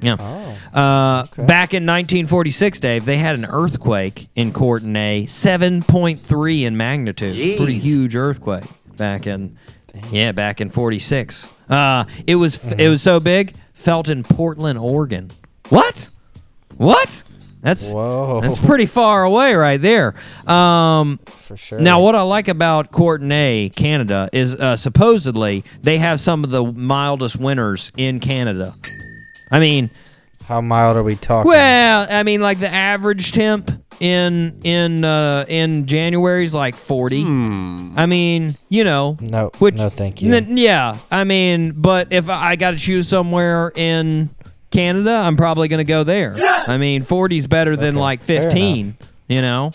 [0.00, 0.16] yeah.
[0.20, 0.78] Oh.
[0.78, 7.56] Uh, Back in 1946, Dave, they had an earthquake in Courtenay, 7.3 in magnitude.
[7.56, 8.62] Pretty huge earthquake
[8.96, 9.56] back in
[10.10, 11.48] Yeah, back in '46.
[11.68, 15.30] Uh, it was it was so big, felt in Portland, Oregon.
[15.68, 16.08] What?
[16.76, 17.22] What?
[17.62, 18.42] That's Whoa.
[18.42, 20.14] that's pretty far away right there.
[20.46, 21.78] Um, For sure.
[21.78, 26.62] now, what I like about Courtenay, Canada, is uh, supposedly they have some of the
[26.62, 28.74] mildest winters in Canada.
[29.50, 29.88] I mean,
[30.44, 31.48] How mild are we talking?
[31.48, 33.70] well, I mean, like the average temp
[34.00, 37.22] in in uh, in January is like forty.
[37.24, 40.32] I mean, you know, no, which no, thank you.
[40.32, 44.30] N- yeah, I mean, but if I got to choose somewhere in
[44.70, 46.36] Canada, I'm probably going to go there.
[46.66, 48.96] I mean, 40's better than Okay, like 15.
[49.28, 49.72] You know,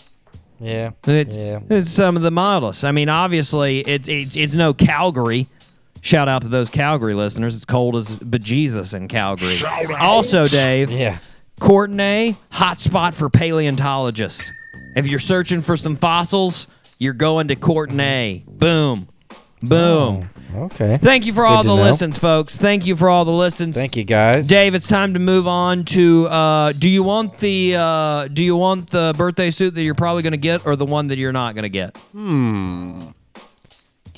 [0.60, 1.60] yeah, it's, yeah.
[1.68, 2.84] it's some of the mildest.
[2.84, 5.48] I mean, obviously, it's it's it's no Calgary.
[6.02, 7.54] Shout out to those Calgary listeners.
[7.56, 9.58] It's cold as bejesus in Calgary.
[9.98, 11.18] Also, Dave, Yeah.
[11.60, 14.50] Courtenay, hot spot for paleontologists.
[14.96, 16.66] If you're searching for some fossils,
[16.98, 18.42] you're going to Courtenay.
[18.46, 19.08] Boom.
[19.62, 20.30] Boom.
[20.54, 20.96] Okay.
[20.96, 21.82] Thank you for Good all the know.
[21.82, 22.56] listens, folks.
[22.56, 23.76] Thank you for all the listens.
[23.76, 24.48] Thank you, guys.
[24.48, 28.56] Dave, it's time to move on to uh, do you want the uh, do you
[28.56, 31.30] want the birthday suit that you're probably going to get or the one that you're
[31.32, 31.96] not going to get?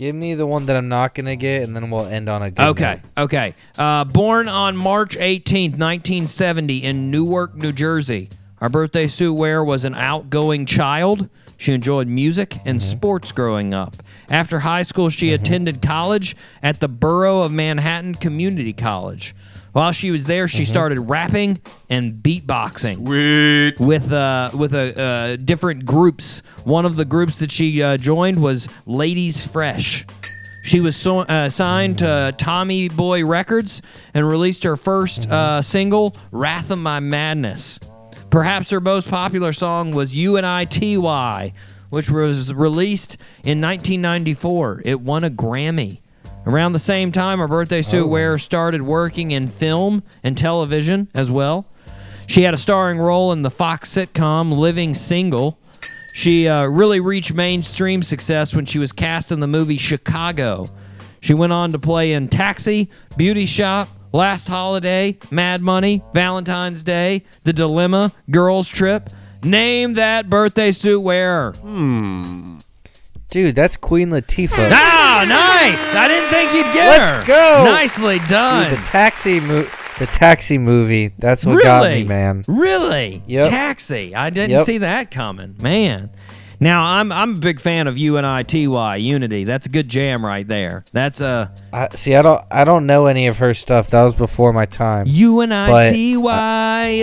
[0.02, 2.50] Give me the one that I'm not gonna get, and then we'll end on a
[2.50, 2.70] good.
[2.70, 3.54] Okay, okay.
[3.78, 8.28] Uh, born on March 18th, 1970, in Newark, New Jersey.
[8.60, 11.28] Our birthday suit wearer was an outgoing child.
[11.56, 13.94] She enjoyed music and sports growing up.
[14.28, 16.34] After high school, she attended college
[16.64, 19.36] at the Borough of Manhattan Community College.
[19.72, 22.98] While she was there, she started rapping and beatboxing
[23.80, 26.42] with uh, with a uh, different groups.
[26.64, 30.06] One of the groups that she uh, joined was Ladies Fresh.
[30.64, 33.82] She was so, uh, signed to Tommy Boy Records
[34.14, 37.80] and released her 1st uh, single, "Wrath of My Madness."
[38.28, 41.52] Perhaps her most popular song was "UNITY,"
[41.88, 44.82] which was released in 1994.
[44.84, 46.01] It won a Grammy.
[46.44, 51.30] Around the same time, her birthday suit wearer started working in film and television as
[51.30, 51.66] well.
[52.26, 55.58] She had a starring role in the Fox sitcom Living Single.
[56.14, 60.68] She uh, really reached mainstream success when she was cast in the movie Chicago.
[61.20, 67.24] She went on to play in Taxi, Beauty Shop, Last Holiday, Mad Money, Valentine's Day,
[67.44, 69.08] The Dilemma, Girls Trip.
[69.44, 71.54] Name that birthday suit wearer.
[73.32, 74.70] Dude, that's Queen Latifah.
[74.70, 75.94] Ah, nice!
[75.94, 77.16] I didn't think you'd get her.
[77.16, 77.64] Let's go!
[77.64, 78.70] Nicely done.
[78.70, 79.66] Dude, the taxi mo-
[79.98, 81.08] the taxi movie.
[81.18, 82.44] That's what got me, man.
[82.46, 83.22] Really?
[83.26, 83.48] Yep.
[83.48, 84.14] Taxi.
[84.14, 84.66] I didn't Yep.
[84.66, 86.10] see that coming, man.
[86.60, 89.44] Now I'm I'm a big fan of UNITY Unity.
[89.44, 90.84] That's a good jam right there.
[90.92, 93.88] That's a I, see, I don't, I don't know any of her stuff.
[93.88, 95.06] That was before my time.
[95.06, 96.14] UNITY.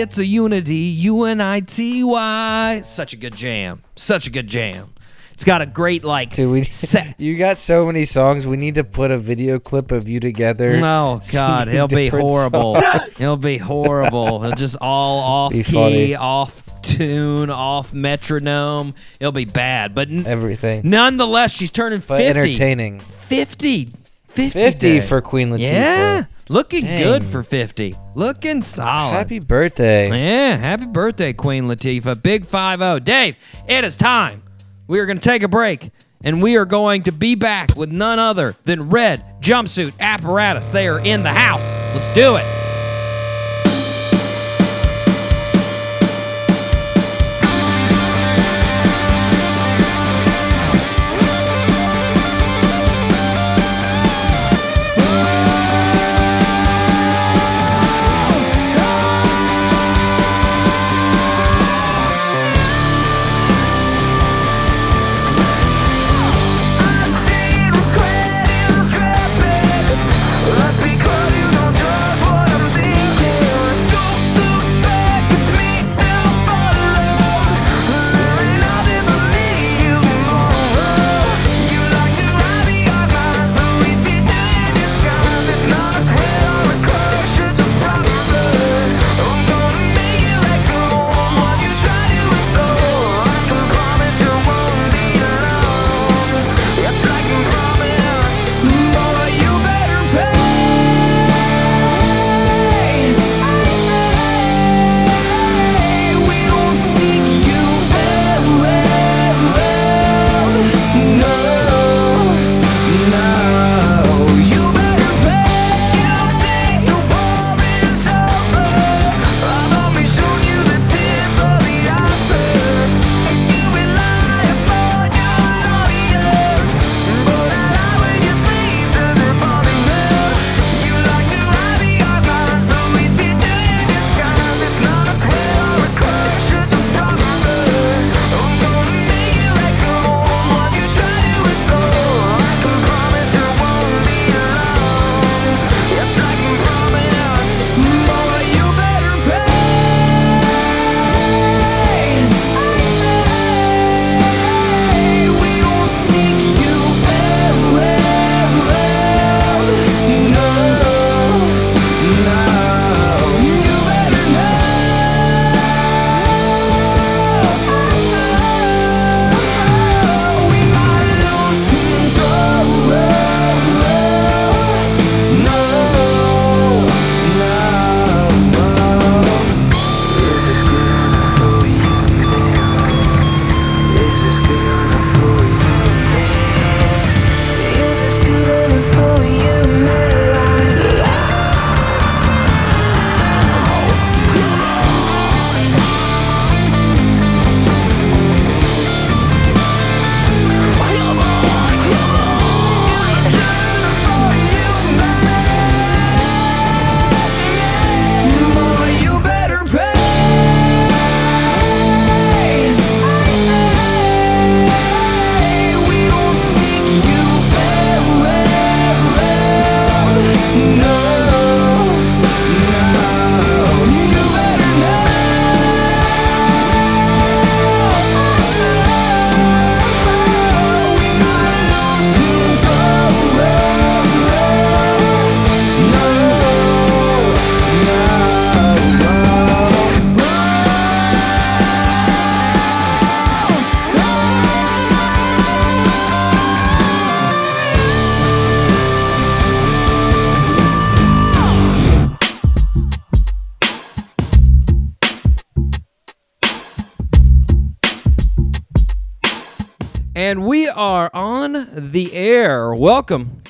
[0.00, 0.96] it's a unity.
[1.04, 2.84] UNITY.
[2.84, 3.82] Such a good jam.
[3.96, 4.94] Such a good jam.
[5.40, 6.34] It's got a great like.
[6.34, 7.18] Dude, we, set.
[7.18, 8.46] you got so many songs.
[8.46, 10.78] We need to put a video clip of you together.
[10.84, 12.74] Oh God, he'll be horrible.
[12.78, 13.16] songs.
[13.16, 14.42] He'll be horrible.
[14.42, 16.14] He'll just all off Be key, funny.
[16.14, 18.92] off tune, off metronome.
[19.18, 22.38] It'll be bad, but n- Everything, nonetheless, she's turning but 50.
[22.38, 23.00] entertaining.
[23.00, 23.94] 50.
[24.28, 24.50] 50.
[24.50, 25.60] 50 for Queen Latifah.
[25.70, 26.24] Yeah.
[26.50, 27.94] Looking good for 50.
[28.14, 29.14] Looking solid.
[29.14, 30.10] Happy birthday.
[30.10, 32.22] Yeah, happy birthday, Queen Latifah.
[32.22, 32.98] Big 5 0.
[32.98, 33.36] Dave,
[33.66, 34.42] it is time.
[34.90, 37.92] We are going to take a break, and we are going to be back with
[37.92, 40.70] none other than Red Jumpsuit Apparatus.
[40.70, 41.62] They are in the house.
[41.94, 42.59] Let's do it.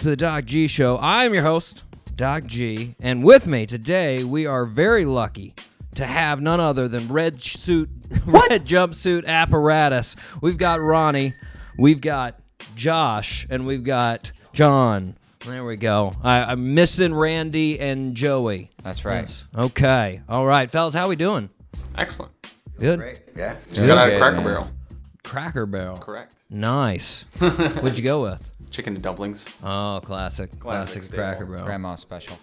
[0.01, 0.97] To the Doc G Show.
[0.97, 1.85] I am your host,
[2.17, 5.55] Doc G, and with me today we are very lucky
[5.97, 7.91] to have none other than red suit,
[8.27, 10.17] red jumpsuit apparatus.
[10.41, 11.35] We've got Ronnie,
[11.79, 12.41] we've got
[12.75, 15.17] Josh, and we've got John.
[15.45, 16.13] There we go.
[16.25, 18.71] I, I'm missing Randy and Joey.
[18.83, 19.29] That's right.
[19.29, 19.49] Yes.
[19.55, 20.23] Okay.
[20.31, 20.95] All right, fellas.
[20.95, 21.51] How we doing?
[21.99, 22.33] Excellent.
[22.79, 23.21] Good.
[23.37, 23.57] Yeah.
[23.71, 24.41] Just got out of Cracker.
[24.41, 24.71] Barrel.
[25.25, 25.99] Cracker Barrel.
[25.99, 26.37] Correct.
[26.49, 27.27] Nice.
[27.39, 28.50] What'd you go with?
[28.71, 29.47] Chicken and dumplings.
[29.63, 30.59] Oh, classic.
[30.59, 31.25] Classic, staple.
[31.25, 31.65] Cracker Barrel.
[31.65, 32.39] Grandma special.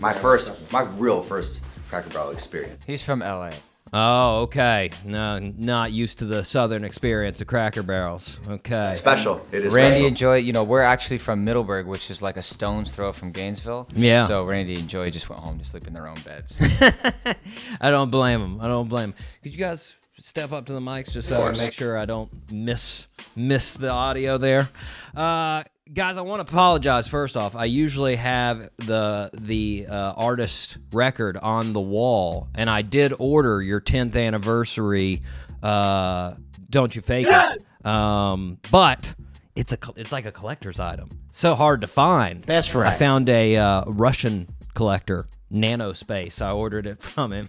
[0.00, 2.84] My first, my real first Cracker Barrel experience.
[2.84, 3.50] He's from LA.
[3.94, 4.90] Oh, okay.
[5.04, 8.40] No, not used to the southern experience of Cracker Barrels.
[8.48, 8.94] Okay.
[8.94, 9.44] Special.
[9.52, 10.06] It is Randy special.
[10.06, 13.32] and Joey, you know, we're actually from Middleburg, which is like a stone's throw from
[13.32, 13.86] Gainesville.
[13.94, 14.26] Yeah.
[14.26, 16.56] So Randy and Joey just went home to sleep in their own beds.
[17.82, 18.60] I don't blame them.
[18.62, 19.14] I don't blame 'em.
[19.42, 22.30] Could you guys step up to the mics just so I make sure I don't
[22.52, 24.68] miss miss the audio there?
[25.14, 25.62] Uh,
[25.92, 27.56] guys, I want to apologize first off.
[27.56, 33.60] I usually have the the uh, artist record on the wall, and I did order
[33.60, 35.22] your 10th anniversary.
[35.62, 36.34] Uh,
[36.70, 37.86] don't you fake it?
[37.86, 39.14] Um, but
[39.54, 41.08] it's a it's like a collector's item.
[41.30, 42.42] So hard to find.
[42.44, 42.92] That's right.
[42.92, 46.40] I found a uh, Russian collector, Nanospace.
[46.40, 47.48] I ordered it from him.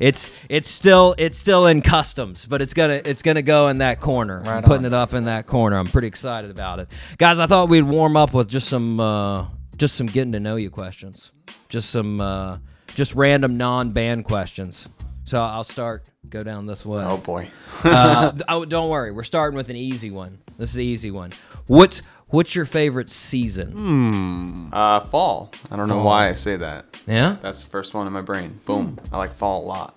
[0.00, 4.00] It's it's still it's still in customs, but it's gonna it's gonna go in that
[4.00, 4.42] corner.
[4.44, 4.92] I'm putting on.
[4.92, 5.76] it up in that corner.
[5.76, 7.38] I'm pretty excited about it, guys.
[7.38, 10.70] I thought we'd warm up with just some uh, just some getting to know you
[10.70, 11.32] questions,
[11.68, 12.58] just some uh,
[12.94, 14.88] just random non-band questions.
[15.24, 17.04] So I'll start go down this way.
[17.04, 17.50] Oh boy.
[17.84, 20.38] uh, oh, don't worry, we're starting with an easy one.
[20.58, 21.32] This is the easy one.
[21.68, 24.70] What's what's your favorite season?
[24.72, 25.52] Uh, fall.
[25.70, 26.84] I don't know why I say that.
[27.06, 28.58] Yeah, That's the first one in my brain.
[28.66, 28.98] Boom.
[29.12, 29.96] I like fall a lot.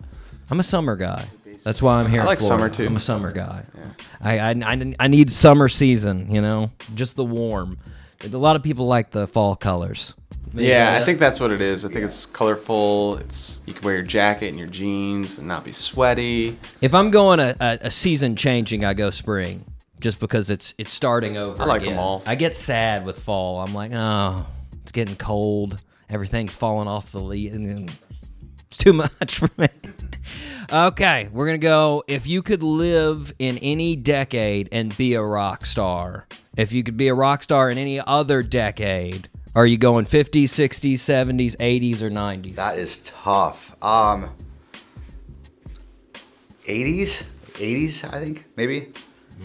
[0.50, 1.26] I'm a summer guy.
[1.64, 2.20] That's why I'm here.
[2.20, 2.64] I in like Florida.
[2.64, 2.86] summer, too.
[2.88, 3.64] I'm a summer guy.
[4.22, 6.34] I, I, I, I need summer season.
[6.34, 7.78] You know, just the warm.
[8.24, 10.14] A lot of people like the fall colors.
[10.54, 11.86] Yeah, I think that's what it is.
[11.86, 13.18] I think it's colorful.
[13.18, 16.58] It's you can wear your jacket and your jeans and not be sweaty.
[16.82, 19.66] if I'm going a, a, a season changing, I go spring,
[20.02, 21.64] just because it's it's starting over.
[21.64, 21.98] I like again.
[21.98, 22.24] all.
[22.26, 23.62] I get sad with fall.
[23.62, 24.46] I'm like, oh,
[24.82, 25.82] it's getting cold.
[26.10, 27.54] Everything's falling off the leaf.
[27.54, 29.70] It's too much for me.
[30.72, 32.04] okay, we're gonna go.
[32.08, 36.28] If you could live in any decade and be a rock star,
[36.58, 40.44] if you could be a rock star in any other decade, are you going 50s,
[40.44, 42.56] 60s, 70s, 80s, or 90s?
[42.56, 43.76] That is tough.
[43.84, 44.30] Um,
[46.66, 47.24] 80s,
[47.54, 48.94] 80s, I think maybe.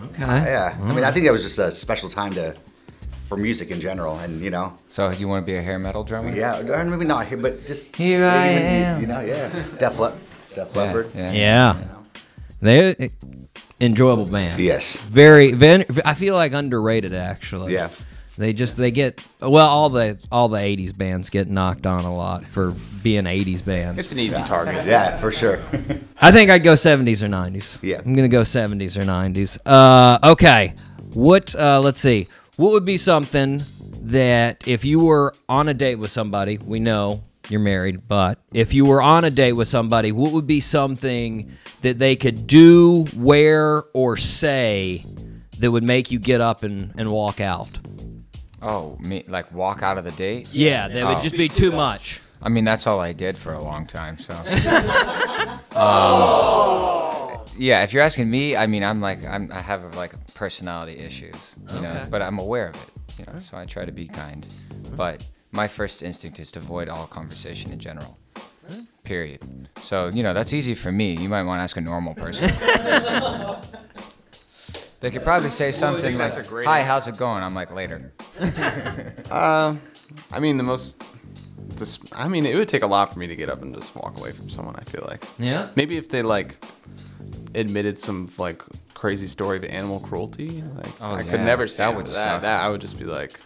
[0.05, 0.23] Okay.
[0.25, 0.79] Uh, yeah.
[0.81, 2.55] I mean, I think that was just a special time to
[3.29, 6.05] for music in general, and you know, so you want to be a hair metal
[6.05, 6.35] drummer?
[6.35, 9.01] yeah, or maybe not here, but just Here I maybe you- am.
[9.01, 9.49] You know, yeah.
[9.79, 10.13] Def, Le-
[10.55, 11.11] Def Yeah, Leppard.
[11.15, 11.33] yeah.
[11.33, 11.85] Yeah.
[12.63, 13.11] They
[13.81, 14.61] enjoyable band.
[14.63, 14.97] Yes.
[14.97, 17.73] Very, very I feel like underrated actually.
[17.75, 17.89] Yeah.
[18.39, 22.15] They just they get well all the all the 80s bands get knocked on a
[22.15, 22.73] lot for
[23.03, 23.99] being 80s bands.
[23.99, 24.85] It's an easy target.
[24.85, 25.59] Yeah, for sure.
[26.21, 27.79] I think I'd go 70s or 90s.
[27.83, 27.99] Yeah.
[27.99, 29.59] I'm going to go 70s or 90s.
[29.65, 30.75] Uh okay.
[31.15, 32.29] What uh let's see.
[32.57, 33.63] What would be something
[34.03, 38.75] that if you were on a date with somebody, we know you're married, but if
[38.75, 43.07] you were on a date with somebody, what would be something that they could do,
[43.17, 45.05] wear, or say
[45.59, 47.79] that would make you get up and, and walk out?
[48.67, 50.49] Oh, me like walk out of the date?
[50.53, 51.23] Yeah, that would Oh.
[51.23, 52.21] just be too much.
[52.43, 54.19] I mean, that's all I did for a long time.
[54.19, 54.35] So.
[55.77, 60.99] um, yeah, if you're asking me, I mean, I'm like, I'm, I have like personality
[60.99, 64.07] issues, you know, but I'm aware of it, you know, so I try to be
[64.09, 64.47] kind.
[64.97, 68.19] But my first instinct is to avoid all conversation in general.
[69.05, 69.69] Period.
[69.81, 71.15] So you know, that's easy for me.
[71.17, 72.51] You might want to ask a normal person.
[75.07, 76.89] They could probably say something like, that's a great "Hi, answer.
[76.91, 78.13] how's it going?" I'm like, "Later."
[79.31, 79.77] Uh,
[80.33, 81.01] I mean the most.
[81.69, 83.95] This, I mean, it would take a lot for me to get up and just
[83.95, 84.75] walk away from someone.
[84.75, 85.23] I feel like.
[85.39, 85.69] Yeah.
[85.77, 86.57] Maybe if they like
[87.55, 88.63] admitted some like
[88.95, 92.11] crazy story of animal cruelty, like Oh, I yeah, could never that stand would that.
[92.11, 92.43] suck.
[92.43, 93.41] That I would just be like, If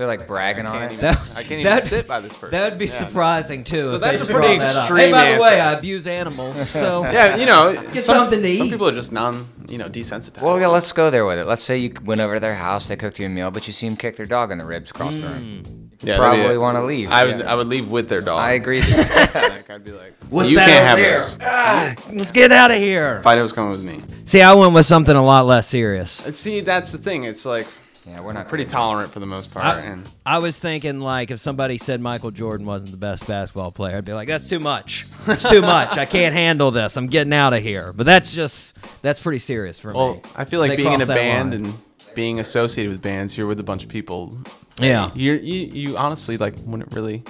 [0.00, 0.94] they're like bragging on can't it.
[0.96, 2.52] even, I can't even that- sit by this person.
[2.58, 3.06] That would be Yeah.
[3.06, 3.84] surprising too.
[3.84, 4.82] So that's a pretty brought that up.
[4.84, 5.62] extreme Hey, by the way, answer.
[5.76, 9.12] I abuse animals, so Yeah, you know, Get some, something to Some people are just
[9.12, 10.40] non, you know, desensitized.
[10.42, 11.46] Well, yeah, let's go there with it.
[11.46, 13.74] Let's say you went over to their house, they cooked you a meal, but you
[13.74, 15.62] see them kick their dog in the ribs across the room.
[16.02, 17.52] yeah, probably wanna leave, I would, yeah.
[17.52, 18.40] I would leave with their dog.
[18.40, 18.80] I agree.
[18.80, 21.10] like, I'd be like, What's you that can't have there?
[21.16, 21.36] this.
[21.42, 23.20] Ah, let's get out of here.
[23.22, 24.00] Fido's coming with me.
[24.24, 26.10] See, I went with something a lot less serious.
[26.12, 27.24] See, that's the thing.
[27.24, 27.66] It's like,
[28.10, 29.64] Yeah, we're not pretty tolerant for the most part.
[29.64, 33.70] I, and I was thinking like if somebody said Michael Jordan wasn't the best basketball
[33.70, 35.06] player, I'd be like, that's too much.
[35.28, 35.96] It's too much.
[35.96, 36.96] I can't handle this.
[36.96, 37.92] I'm getting out of here.
[37.92, 40.22] But that's just that's pretty serious for well, me.
[40.34, 41.66] I feel like They being in a band line.
[41.66, 41.74] and
[42.16, 44.36] being associated with bands, you're with a bunch of people.
[44.80, 45.12] Yeah.
[45.14, 47.22] You you you honestly like wouldn't really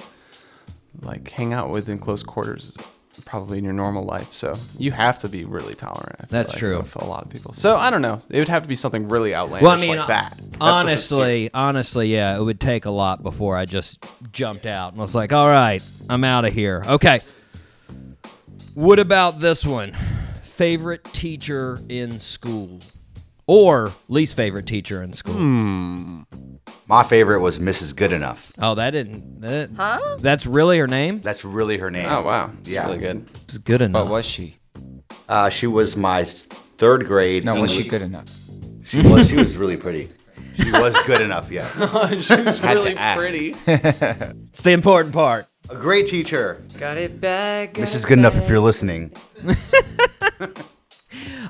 [1.01, 2.75] like hang out with in close quarters
[3.21, 4.33] probably in your normal life.
[4.33, 6.29] So you have to be really tolerant.
[6.29, 6.77] That's like, true.
[6.79, 7.53] With a lot of people.
[7.53, 8.21] So I don't know.
[8.29, 10.37] It would have to be something really outlandish Well, I mean, like that.
[10.37, 15.01] That's honestly, honestly, yeah, it would take a lot before I just jumped out and
[15.01, 17.21] was like, "All right, I'm out of here." Okay.
[18.73, 19.93] What about this one?
[20.43, 22.79] Favorite teacher in school,
[23.47, 25.35] or least favorite teacher in school?
[26.87, 27.93] My favorite was Mrs.
[27.93, 28.51] Goodenough.
[28.59, 29.41] Oh, that didn't.
[29.41, 30.17] That, huh?
[30.19, 31.19] That's really her name.
[31.21, 32.07] That's really her name.
[32.09, 32.85] Oh wow, that's Yeah.
[32.85, 33.27] really good.
[33.43, 34.05] It's good enough.
[34.05, 34.57] But was she?
[35.29, 37.45] Uh, she was my third grade.
[37.45, 38.27] No, was she English- good enough?
[38.83, 39.29] She was.
[39.29, 40.09] She was really pretty.
[40.57, 41.49] She was good enough.
[41.49, 41.75] Yes.
[42.25, 43.55] she was really pretty.
[44.51, 45.47] It's the important part.
[45.69, 46.61] A great teacher.
[46.77, 47.75] Got it back.
[47.75, 48.05] Mrs.
[48.05, 49.13] Goodenough, if you're listening.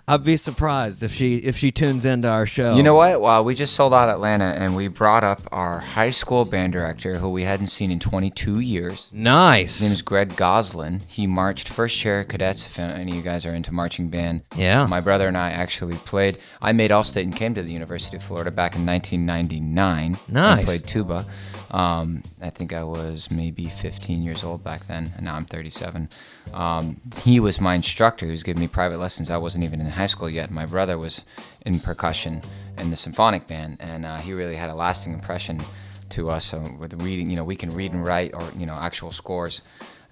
[0.08, 2.76] I'd be surprised if she if she tunes into our show.
[2.76, 3.22] You know what?
[3.22, 7.16] Well, we just sold out Atlanta, and we brought up our high school band director,
[7.18, 9.10] who we hadn't seen in 22 years.
[9.14, 9.80] Nice.
[9.80, 11.02] His name is Greg Goslin.
[11.08, 12.66] He marched first chair cadets.
[12.66, 14.86] If any of you guys are into marching band, Yeah.
[14.88, 16.38] My brother and I actually played.
[16.62, 20.18] I made All-State and came to the University of Florida back in 1999.
[20.28, 20.60] Nice.
[20.62, 21.26] I played tuba.
[21.72, 26.10] Um, I think I was maybe 15 years old back then, and now I'm 37.
[26.54, 29.32] Um, he was my instructor who was giving me private lessons.
[29.32, 30.52] I wasn't even in high school yet.
[30.52, 31.24] My brother was
[31.66, 32.42] in percussion
[32.78, 35.62] in the symphonic band, and uh, he really had a lasting impression
[36.10, 36.46] to us.
[36.46, 39.62] So with reading, you know, we can read and write, or you know, actual scores,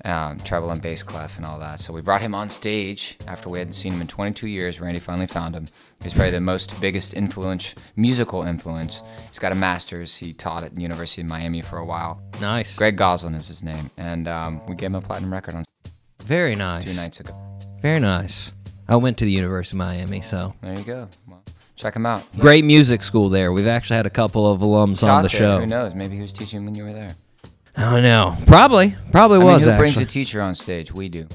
[0.06, 1.80] um, treble and bass clef, and all that.
[1.80, 4.80] So we brought him on stage after we hadn't seen him in 22 years.
[4.80, 5.68] Randy finally found him.
[6.02, 9.04] He's probably the most biggest influence, musical influence.
[9.28, 10.16] He's got a master's.
[10.16, 12.22] He taught at the University of Miami for a while.
[12.40, 12.76] Nice.
[12.78, 15.66] Greg Goslin is his name, and um, we gave him a platinum record on
[16.24, 16.86] Very nice.
[16.86, 17.34] two nights ago.
[17.82, 18.52] Very nice.
[18.88, 21.08] I went to the University of Miami, so There you go.
[21.28, 21.44] Well,
[21.76, 22.24] check him out.
[22.40, 23.52] great music school there.
[23.54, 25.38] We've actually had a couple of alums on the there.
[25.38, 25.60] show.
[25.60, 25.94] Who knows?
[25.94, 27.14] Maybe he was teaching when you were there.
[27.76, 28.36] I know.
[28.46, 28.96] Probably.
[29.12, 29.78] Probably I mean, was who actually.
[29.92, 30.92] brings a teacher on stage?
[30.92, 31.28] We do.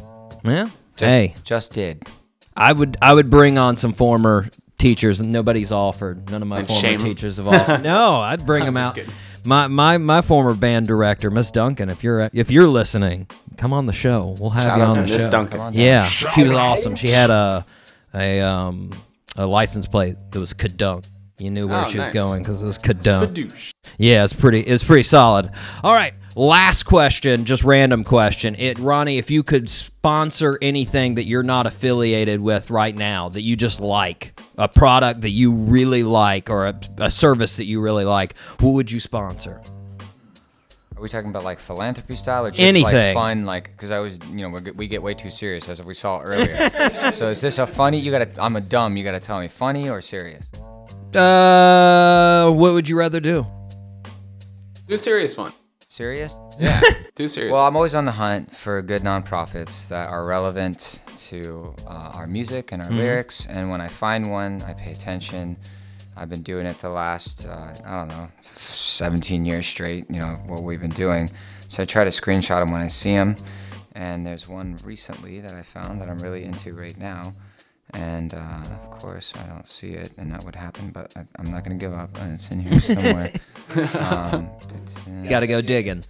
[0.44, 0.68] yeah.
[0.96, 2.04] Just, hey, just did.
[2.56, 4.48] I would I would bring on some former
[4.78, 6.30] teachers, and nobody's offered.
[6.30, 7.82] None of my And former teachers have offered.
[7.82, 8.94] no, I'd bring them Just out.
[8.94, 9.12] kidding.
[9.46, 11.90] My, my my former band director, Miss Duncan.
[11.90, 13.26] If you're if you're listening,
[13.58, 14.36] come on the show.
[14.38, 15.30] We'll have Shout you on the Miss show.
[15.30, 15.60] Duncan.
[15.60, 15.82] On down.
[15.82, 16.94] Yeah, she was awesome.
[16.96, 17.66] She had a
[18.14, 18.90] a um
[19.36, 21.06] a license plate that was Kadunk.
[21.38, 23.34] You knew where Oh, she was going because it was Kadunk.
[23.34, 23.72] Spadoosh.
[23.98, 24.60] Yeah, it's pretty.
[24.60, 25.50] It's pretty solid.
[25.82, 28.54] All right, last question, just random question.
[28.56, 33.42] It, Ronnie, if you could sponsor anything that you're not affiliated with right now that
[33.42, 37.80] you just like, a product that you really like, or a, a service that you
[37.80, 39.60] really like, who would you sponsor?
[40.96, 42.84] Are we talking about like philanthropy style or just Anything.
[42.94, 43.44] like fun?
[43.44, 45.92] Like, because I was, you know, we get, we get way too serious as we
[45.92, 46.70] saw earlier.
[47.12, 47.98] so is this a funny?
[47.98, 48.30] You gotta.
[48.38, 48.96] I'm a dumb.
[48.96, 50.52] You gotta tell me funny or serious.
[51.12, 53.44] Uh, what would you rather do?
[54.86, 55.52] Do a serious one.
[55.94, 56.36] Serious?
[56.58, 56.80] Yeah.
[57.14, 57.52] Do a serious.
[57.52, 62.26] Well, I'm always on the hunt for good nonprofits that are relevant to uh, our
[62.26, 63.46] music and our lyrics.
[63.46, 65.56] And when I find one, I pay attention.
[66.16, 70.40] I've been doing it the last, uh, I don't know, 17 years straight, you know,
[70.46, 71.30] what we've been doing.
[71.68, 73.36] So I try to screenshot them when I see them.
[73.94, 77.34] And there's one recently that I found that I'm really into right now.
[77.94, 81.50] And uh, of course, I don't see it, and that would happen, but I, I'm
[81.50, 82.10] not going to give up.
[82.20, 83.32] Uh, It's in here somewhere.
[84.00, 84.50] um,
[85.22, 86.04] You got to go digging.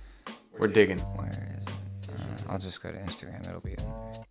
[0.58, 0.98] We're digging.
[0.98, 1.28] where
[1.58, 1.70] is it?
[2.10, 3.46] Uh, I'll just go to Instagram.
[3.46, 4.24] It'll be in there.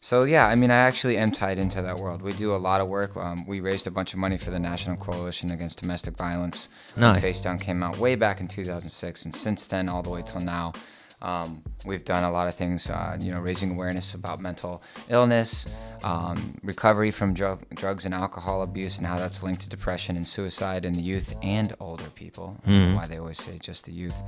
[0.00, 2.22] So yeah, I mean, I actually am tied into that world.
[2.22, 3.16] We do a lot of work.
[3.16, 6.68] Um, we raised a bunch of money for the National Coalition Against Domestic Violence.
[6.96, 7.20] Nice.
[7.20, 10.40] Face Down came out way back in 2006, and since then, all the way till
[10.40, 10.74] now,
[11.22, 12.88] um, we've done a lot of things.
[12.90, 15.66] Uh, you know, raising awareness about mental illness,
[16.04, 20.26] um, recovery from drug, drugs and alcohol abuse, and how that's linked to depression and
[20.28, 22.56] suicide in the youth and older people.
[22.66, 24.22] Don't why they always say just the youth,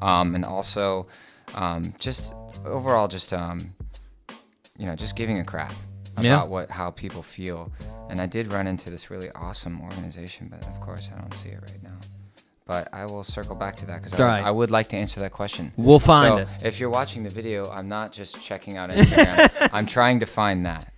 [0.00, 1.06] um, and also
[1.54, 2.34] um, just
[2.64, 3.74] overall, just um,
[4.78, 5.72] you know, just giving a crap
[6.14, 6.44] about Yeah.
[6.44, 7.72] what how people feel.
[8.10, 11.48] And I did run into this really awesome organization, but of course I don't see
[11.48, 11.93] it right now.
[12.66, 14.42] But I will circle back to that because I, right.
[14.44, 15.72] I would like to answer that question.
[15.76, 16.48] We'll find so it.
[16.66, 19.68] If you're watching the video, I'm not just checking out Instagram.
[19.72, 20.90] I'm trying to find that.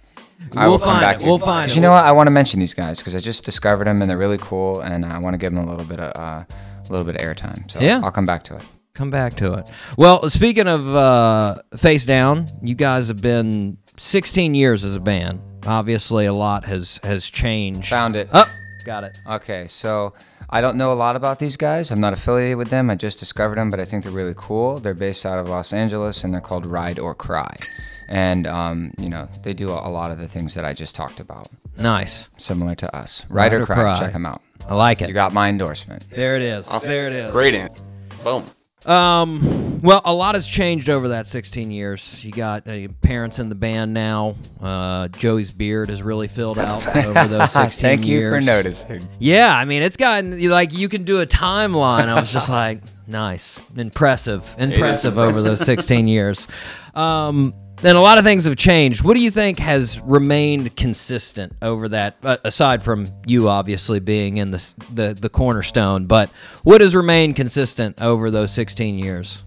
[0.54, 1.18] I We'll will come find back it.
[1.20, 1.30] to you.
[1.32, 1.74] We'll find it.
[1.74, 2.04] You know what?
[2.04, 4.80] I want to mention these guys because I just discovered them and they're really cool,
[4.80, 7.22] and I want to give them a little bit of uh, a little bit of
[7.22, 7.68] airtime.
[7.68, 8.00] So Yeah.
[8.04, 8.62] I'll come back to it.
[8.94, 9.68] Come back to it.
[9.96, 15.40] Well, speaking of uh, Face Down, you guys have been 16 years as a band.
[15.66, 17.88] Obviously, a lot has has changed.
[17.88, 18.28] Found it.
[18.32, 18.44] Oh,
[18.86, 19.18] got it.
[19.28, 20.14] Okay, so
[20.48, 21.90] I don't know a lot about these guys.
[21.90, 22.88] I'm not affiliated with them.
[22.88, 24.78] I just discovered them, but I think they're really cool.
[24.78, 27.56] They're based out of Los Angeles, and they're called Ride or Cry.
[28.08, 30.94] And um, you know, they do a, a lot of the things that I just
[30.94, 32.28] talked about, Nice.
[32.36, 33.26] similar to us.
[33.28, 33.98] Ride, or, Cry.
[33.98, 34.42] Check them out.
[34.68, 35.08] I like it.
[35.08, 36.08] You got my endorsement.
[36.10, 36.68] there it is.
[36.84, 37.32] There it is.
[37.32, 37.68] Great.
[38.22, 38.44] Boom.
[38.84, 42.24] Um, well, a lot has changed over that 16 years.
[42.24, 44.36] You got uh, parents in the band now.
[44.60, 48.34] Uh, Joey's beard has really filled out over those 16 Thank you years.
[48.34, 49.06] for noticing.
[49.18, 52.08] Yeah, I mean, it's gotten you- like you can do a timeline.
[52.08, 56.46] I was just like, nice, impressive, impressive over those 16 years.
[56.94, 57.54] Um,
[57.84, 59.02] and a lot of things have changed.
[59.02, 62.16] What do you think has remained consistent over that?
[62.22, 66.30] Uh, aside from you, obviously being in the, the the cornerstone, but
[66.62, 69.42] what has remained consistent over those 16 years?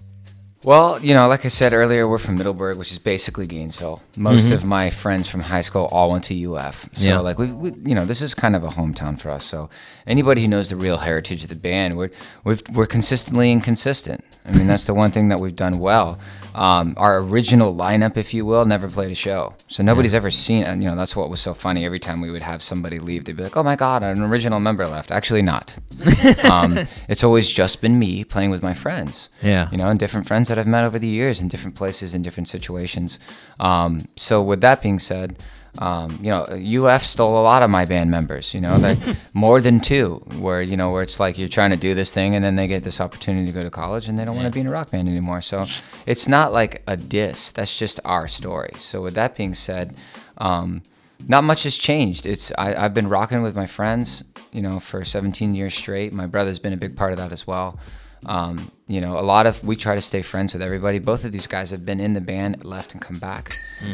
[0.62, 4.02] Well, you know, like I said earlier, we're from Middleburg, which is basically Gainesville.
[4.14, 6.86] Most of my friends from high school all went to UF.
[6.92, 7.18] So, Yeah.
[7.20, 9.44] like, we, we, you know, this is kind of a hometown for us.
[9.46, 9.70] So,
[10.06, 12.10] anybody who knows the real heritage of the band, we're
[12.44, 14.22] we've, we're consistently inconsistent.
[14.46, 16.18] I mean, that's the one thing that we've done well.
[16.54, 20.64] Um, our original lineup, if you will, never played a show, so nobody's ever seen.
[20.64, 21.84] And you know, that's what was so funny.
[21.86, 24.58] Every time we would have somebody leave, they'd be like, "Oh my God, an original
[24.58, 25.76] member left." Actually, not.
[26.50, 26.76] um,
[27.08, 29.68] it's always just been me playing with my friends Yeah.
[29.70, 32.22] you know, and different friends that I've met over the years in different places in
[32.22, 33.18] different situations.
[33.58, 35.42] Um, so with that being said,
[35.78, 36.42] um, you know,
[36.88, 38.52] UF stole a lot of my band members.
[38.52, 38.98] You know, like
[39.34, 42.34] more than two, where you know, where it's like you're trying to do this thing,
[42.34, 44.52] and then they get this opportunity to go to college, and they don't want to
[44.52, 45.40] be in a rock band anymore.
[45.40, 45.66] So
[46.06, 47.52] it's not like a diss.
[47.52, 48.72] That's just our story.
[48.78, 49.94] So with that being said.
[50.38, 50.82] Um,
[51.28, 52.24] not much has changed.
[52.24, 56.14] It's I, I've been rocking with my friends, you know, for 17 years straight.
[56.14, 57.78] My brother's been a big part of that as well.
[58.26, 60.98] Um, you know, a lot of we try to stay friends with everybody.
[60.98, 63.52] Both of these guys have been in the band, left and come back.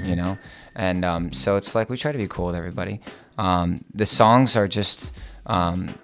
[0.08, 0.36] You know,
[0.74, 3.00] and um, so it's like we try to be cool with everybody.
[3.38, 5.12] Um, the songs are just
[5.46, 5.94] um,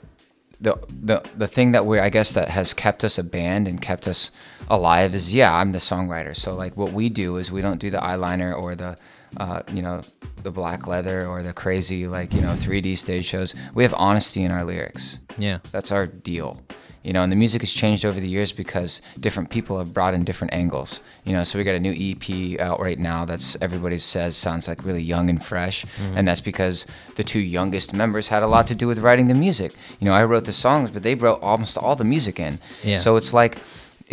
[0.60, 3.80] the the the thing that we I guess that has kept us a band and
[3.82, 4.30] kept us
[4.68, 7.90] alive is yeah I'm the songwriter so like what we do is we don't do
[7.90, 8.96] the eyeliner or the
[9.38, 10.00] uh, you know
[10.44, 14.44] the black leather or the crazy like you know 3D stage shows we have honesty
[14.44, 15.58] in our lyrics Yeah.
[15.72, 16.60] that's our deal
[17.02, 20.14] you know and the music has changed over the years because different people have brought
[20.14, 21.00] in different angles.
[21.24, 24.68] You know so we got a new ep out right now that's everybody says sounds
[24.68, 25.84] like really young and fresh.
[25.84, 26.18] Mm-hmm.
[26.18, 29.34] And that's because the two youngest members had a lot to do with writing the
[29.34, 29.72] music.
[30.00, 32.58] You know i wrote the songs but they wrote almost all the music in.
[32.82, 32.96] Yeah.
[32.96, 33.58] so it's like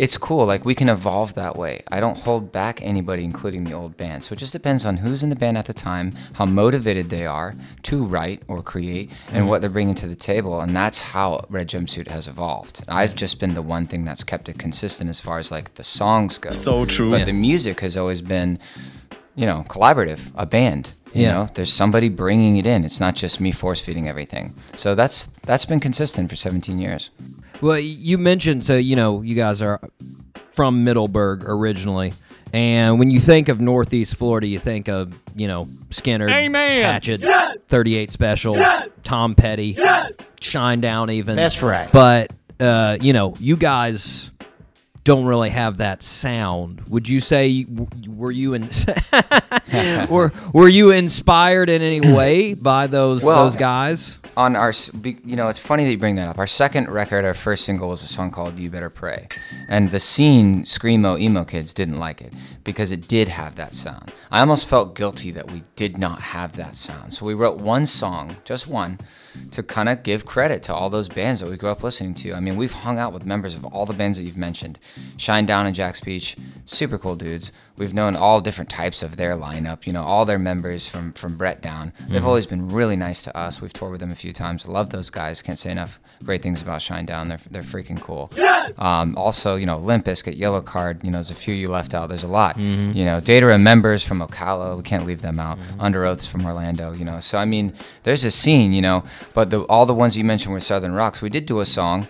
[0.04, 1.82] it's cool like we can evolve that way.
[1.96, 4.24] I don't hold back anybody including the old band.
[4.24, 7.26] So it just depends on who's in the band at the time how motivated they
[7.26, 11.44] are to write or create and what they're bringing to the table and that's how
[11.50, 12.82] red jumpsuit has evolved.
[12.88, 15.84] I've just been the one thing that's kept it consistent as far as like the
[15.84, 16.50] songs go.
[16.50, 17.10] So true.
[17.10, 17.24] but Yeah.
[17.26, 18.58] the music has always been
[19.36, 21.32] you know collaborative a band you Yeah.
[21.32, 21.48] know?
[21.54, 22.84] There's somebody bringing it in.
[22.84, 24.54] It's not just me force feeding everything.
[24.76, 27.10] So that's that's been consistent for 17 years
[27.60, 29.80] Well, you mentioned so you know you guys are
[30.54, 32.12] from Middleburg originally,
[32.52, 36.30] and when you think of Northeast Florida, you think of you know Skynyrd,
[36.82, 37.22] Hatchet,
[37.68, 38.56] Thirty Eight Special,
[39.04, 39.74] Tom Petty,
[40.40, 41.36] Shinedown, even.
[41.36, 41.88] That's right.
[41.92, 44.30] But uh, you know, you guys
[45.04, 46.82] don't really have that sound.
[46.88, 47.66] Would you say
[48.06, 48.68] were you in
[50.10, 54.18] were were you inspired in any way by those Well- those guys?
[54.36, 54.72] on our
[55.02, 57.88] you know it's funny that you bring that up our second record our first single
[57.88, 59.26] was a song called you better pray
[59.68, 62.32] and the scene screamo emo kids didn't like it
[62.64, 64.12] because it did have that sound.
[64.30, 67.12] I almost felt guilty that we did not have that sound.
[67.12, 68.98] So we wrote one song just one
[69.52, 72.34] to kind of give credit to all those bands that we grew up listening to.
[72.34, 74.78] I mean we've hung out with members of all the bands that you've mentioned.
[75.16, 79.86] Shinedown and Jax Beach super cool dudes we've known all different types of their lineup
[79.86, 81.92] you know all their members from from brett down.
[81.98, 82.26] They've mm-hmm.
[82.26, 83.60] always been really nice to us.
[83.60, 84.68] We've toured with them a few times.
[84.68, 85.42] Love those guys.
[85.42, 87.28] Can't say enough great things about Shinedown.
[87.28, 88.30] They're, they're freaking cool.
[88.78, 92.08] Um, also you know limp Bizkit, Yellowcard you know there's a few you left out.
[92.08, 92.56] There's a lot.
[92.56, 92.96] Mm-hmm.
[92.96, 95.58] You know data members from ocala we can't leave them out.
[95.58, 95.80] Mm-hmm.
[95.80, 97.18] Under oaths from orlando you know.
[97.20, 100.52] So i mean there's a scene you know but the, all the ones you mentioned
[100.52, 101.22] were southern rocks.
[101.22, 102.08] We did do a song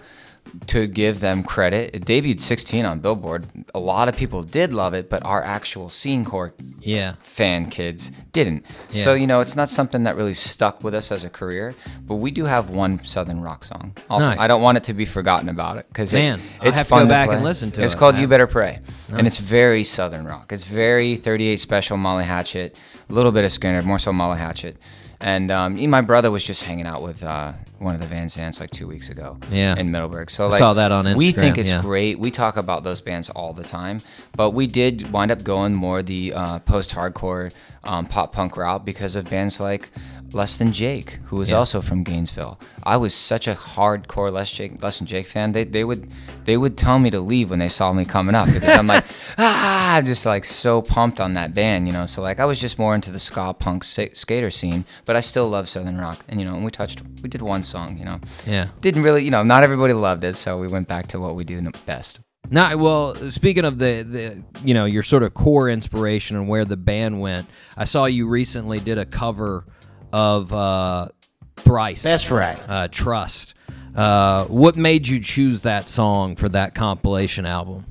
[0.69, 3.47] to give them credit, it debuted 16 on Billboard.
[3.75, 7.15] A lot of people did love it, but our actual scene core Yeah.
[7.21, 8.65] fan kids didn't.
[8.93, 11.75] So, you know, it's not something that really stuck with us as a career,
[12.07, 13.95] but we do have one Southern rock song.
[14.11, 14.39] Nice.
[14.39, 16.95] I don't want it to be forgotten about it because Man, I'll it's have to
[16.95, 17.37] go back play.
[17.37, 17.97] and listen to It's it.
[17.97, 18.81] called I- You Better Pray,
[19.13, 20.53] and it's very Southern rock.
[20.53, 24.77] It's very 38 Special, Molly Hatchet, a little bit of Skynyrd, more so Molly Hatchet.
[25.21, 28.59] And um, my brother was just hanging out with uh, one of the Van Zants
[28.59, 29.77] like two weeks ago Yeah.
[29.77, 30.31] in Middleburg.
[30.31, 31.17] So I like, saw that on Instagram.
[31.17, 31.83] We think it's yeah.
[31.83, 32.19] great.
[32.19, 34.01] We talk about those bands all the time,
[34.35, 37.53] but we did wind up going more the uh, post-hardcore
[37.85, 39.91] um, pop punk route because of bands like
[40.33, 41.57] Less Than Jake, who was Yeah.
[41.57, 42.59] also from Gainesville.
[42.83, 45.53] I was such a hardcore Less Jake, Less Than Jake fan.
[45.53, 46.11] They, they would
[46.45, 49.05] they would tell me to leave when they saw me coming up because I'm like
[49.39, 52.07] ah, I'm just like so pumped on that band, you know.
[52.07, 55.49] So like I was just more into the ska punk skater scene, but I still
[55.49, 56.25] love Southern rock.
[56.29, 58.21] And you know, and we touched, we did one song, you know.
[58.47, 58.69] Yeah.
[58.81, 61.45] Didn't really, you know, not everybody loved it, so we went back to what we
[61.45, 62.21] do best.
[62.53, 66.65] Now, well, speaking of the, the you know your sort of core inspiration and where
[66.65, 67.47] the band went,
[67.77, 69.65] I saw you recently did a cover
[70.13, 71.09] of uh,
[71.57, 72.03] Thrice.
[72.03, 72.59] That's right.
[72.69, 73.55] Uh, Trust.
[73.95, 77.87] Uh, what made you choose that song for that compilation album?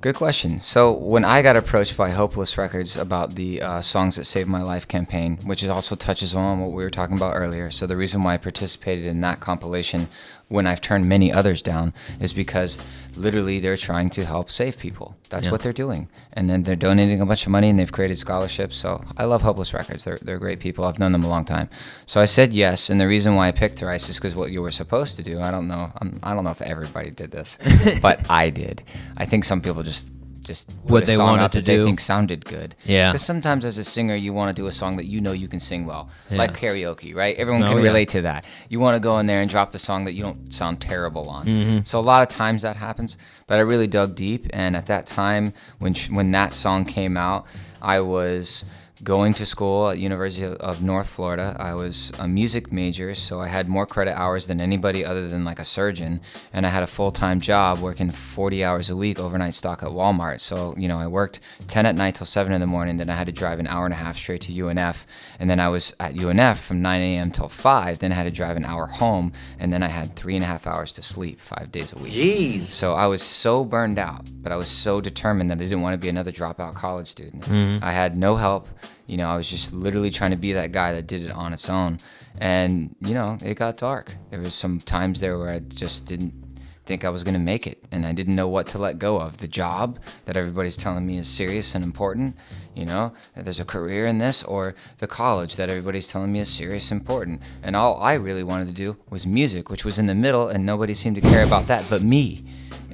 [0.00, 0.60] Good question.
[0.60, 4.62] So when I got approached by Hopeless Records about the uh, Songs That Saved My
[4.62, 8.22] Life campaign, which also touches on what we were talking about earlier, so the reason
[8.22, 10.08] why I participated in that compilation
[10.48, 12.80] when I've turned many others down is because
[13.16, 15.16] literally they're trying to help save people.
[15.30, 15.52] That's Yeah.
[15.52, 18.76] what they're doing, and then they're donating a bunch of money and they've created scholarships.
[18.76, 20.04] So I love Hopeless Records.
[20.04, 20.84] They're they're great people.
[20.84, 21.68] I've known them a long time.
[22.06, 24.62] So I said yes, and the reason why I picked Thrice is because what you
[24.62, 25.40] were supposed to do.
[25.40, 25.92] I don't know.
[26.00, 27.58] I'm, I don't know if everybody did this,
[28.02, 28.82] but I did.
[29.16, 30.06] I think some people just
[30.44, 31.84] just What they wanted to that they do.
[31.84, 32.74] think sounded good.
[32.84, 33.10] Yeah.
[33.10, 35.48] Because sometimes as a singer, you want to do a song that you know you
[35.48, 37.36] can sing well, like karaoke, right?
[37.36, 37.82] Everyone can yeah.
[37.82, 38.46] relate to that.
[38.68, 41.28] You want to go in there and drop the song that you don't sound terrible
[41.28, 41.46] on.
[41.46, 41.78] Mm-hmm.
[41.84, 43.16] So a lot of times that happens.
[43.46, 47.16] But I really dug deep, and at that time, when sh- when that song came
[47.16, 47.46] out,
[47.82, 48.64] I was
[49.04, 51.54] going to school at University of- North Florida.
[51.60, 55.44] I was a music major, so I had more credit hours than anybody other than
[55.44, 56.20] like a surgeon,
[56.52, 60.40] and I had a full-time job working 40 hours a week overnight stock at Walmart.
[60.40, 63.14] So, you know, I worked 10 at night till 7 in the morning, then I
[63.14, 65.06] had to drive an hour and a half straight to UNF,
[65.38, 67.30] and then I was at UNF from 9 a.m.
[67.30, 70.34] till 5, then I had to drive an hour home, and then I had three
[70.34, 72.14] and a half hours to sleep five days a week.
[72.14, 72.60] Jeez.
[72.60, 75.92] So I was so burned out, but I was so determined that I didn't want
[75.94, 77.44] to be another dropout college student.
[77.44, 77.84] Mm-hmm.
[77.84, 78.66] I had no help.
[79.06, 81.52] You know, I was just literally trying to be that guy that did it on
[81.52, 81.98] its own.
[82.38, 84.14] And, you know, it got dark.
[84.30, 86.44] There was some times there where I just didn't
[86.86, 89.18] think I was going to make it and I didn't know what to let go
[89.18, 89.38] of.
[89.38, 92.36] The job that everybody's telling me is serious and important,
[92.74, 96.40] you know, that there's a career in this or the college that everybody's telling me
[96.40, 97.42] is serious and important.
[97.62, 100.66] And all I really wanted to do was music, which was in the middle and
[100.66, 102.44] nobody seemed to care about that but me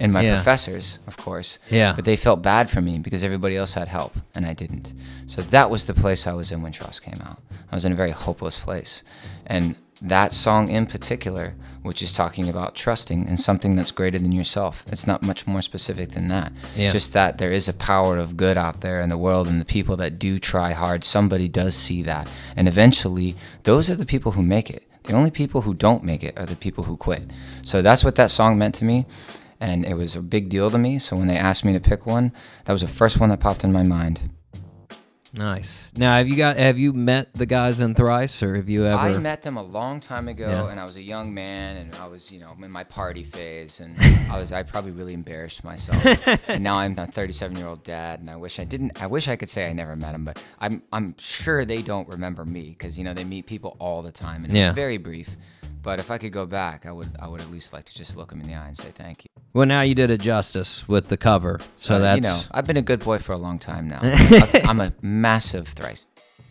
[0.01, 0.35] and my Yeah.
[0.35, 1.59] professors, of course.
[1.71, 1.93] Yeah.
[1.93, 4.93] But they felt bad for me because everybody else had help and I didn't.
[5.27, 7.41] So that was the place I was in when Trust came out.
[7.71, 9.05] I was in a very hopeless place.
[9.47, 14.33] And that song in particular, which is talking about trusting in something that's greater than
[14.33, 14.83] yourself.
[14.91, 16.53] It's not much more specific than that.
[16.77, 16.91] Yeah.
[16.91, 19.65] Just that there is a power of good out there in the world and the
[19.67, 22.29] people that do try hard, somebody does see that.
[22.57, 24.83] And eventually, those are the people who make it.
[25.05, 27.25] The only people who don't make it are the people who quit.
[27.63, 29.07] So that's what that song meant to me.
[29.61, 30.99] And it was a big deal to me.
[30.99, 32.33] So when they asked me to pick one,
[32.65, 34.31] that was the first one that popped in my mind.
[35.33, 35.85] Nice.
[35.97, 38.97] Now, have you got have you met the guys in Thrice, or have you ever?
[39.01, 40.71] I met them a long time ago, Yeah.
[40.71, 43.79] and I was a young man, and I was, you know, in my party phase,
[43.79, 43.97] and
[44.29, 46.05] I was, I probably really embarrassed myself.
[46.49, 49.01] and now I'm a 37 year old dad, and I wish I didn't.
[49.01, 52.09] I wish I could say I never met them, but I'm, I'm sure they don't
[52.09, 54.71] remember me because you know they meet people all the time, and Yeah.
[54.71, 55.37] it's very brief.
[55.83, 58.17] But if I could go back, I would, I would at least like to just
[58.17, 59.31] look him in the eye and say thank you.
[59.55, 62.67] well, now you did it justice with the cover, so Uh, that's you know, I've
[62.67, 64.01] been a good boy for a long time now.
[64.67, 66.05] I'm a massive thrice.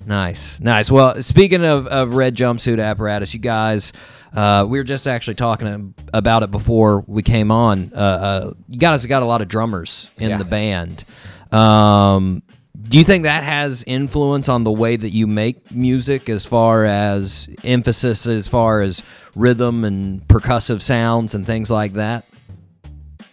[0.06, 0.90] Nice, nice.
[0.90, 3.92] Well, speaking of, of red jumpsuit apparatus, you guys,
[4.34, 7.92] uh, we were just actually talking about it before we came on.
[7.94, 10.38] Uh, uh, you guys got a lot of drummers in Yeah.
[10.38, 11.04] the band.
[11.52, 12.44] Um,
[12.82, 16.86] do you think that has influence on the way that you make music, as far
[16.86, 19.02] as emphasis, as far as
[19.36, 22.26] rhythm and percussive sounds and things like that?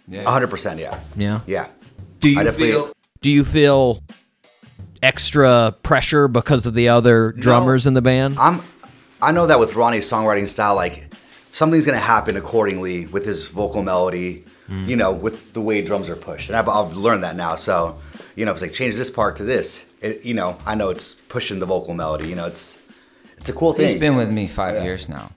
[0.07, 0.23] Yeah.
[0.23, 0.99] 100%, yeah.
[1.15, 1.41] Yeah.
[1.47, 1.67] Yeah.
[2.19, 2.93] Do you feel?
[3.21, 4.03] Do you feel
[5.01, 8.37] extra pressure because of the other drummers in the band?
[8.39, 8.61] I'm
[9.21, 11.13] I know that with Ronnie's songwriting style, like
[11.51, 14.87] something's gonna happen accordingly with his vocal melody, mm.
[14.87, 16.49] you know, with the way drums are pushed.
[16.49, 17.55] And I've, I've learned that now.
[17.55, 17.99] So,
[18.37, 20.89] you know, if it's like change this part to this, it, you know, I know
[20.89, 22.27] it's pushing the vocal melody.
[22.29, 22.79] You know, it's
[23.37, 23.89] it's a cool thing.
[23.89, 25.31] He's been with me five years now.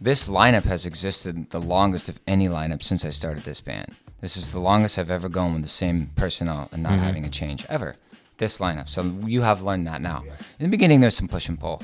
[0.00, 3.96] This lineup has existed the longest of any lineup since I started this band.
[4.20, 7.02] This is the longest I've ever gone with the same personnel and not Mm-hmm.
[7.08, 7.94] having a change ever.
[8.38, 8.88] This lineup.
[8.90, 10.22] So you have learned that now.
[10.58, 11.82] In the beginning, there's some push and pull,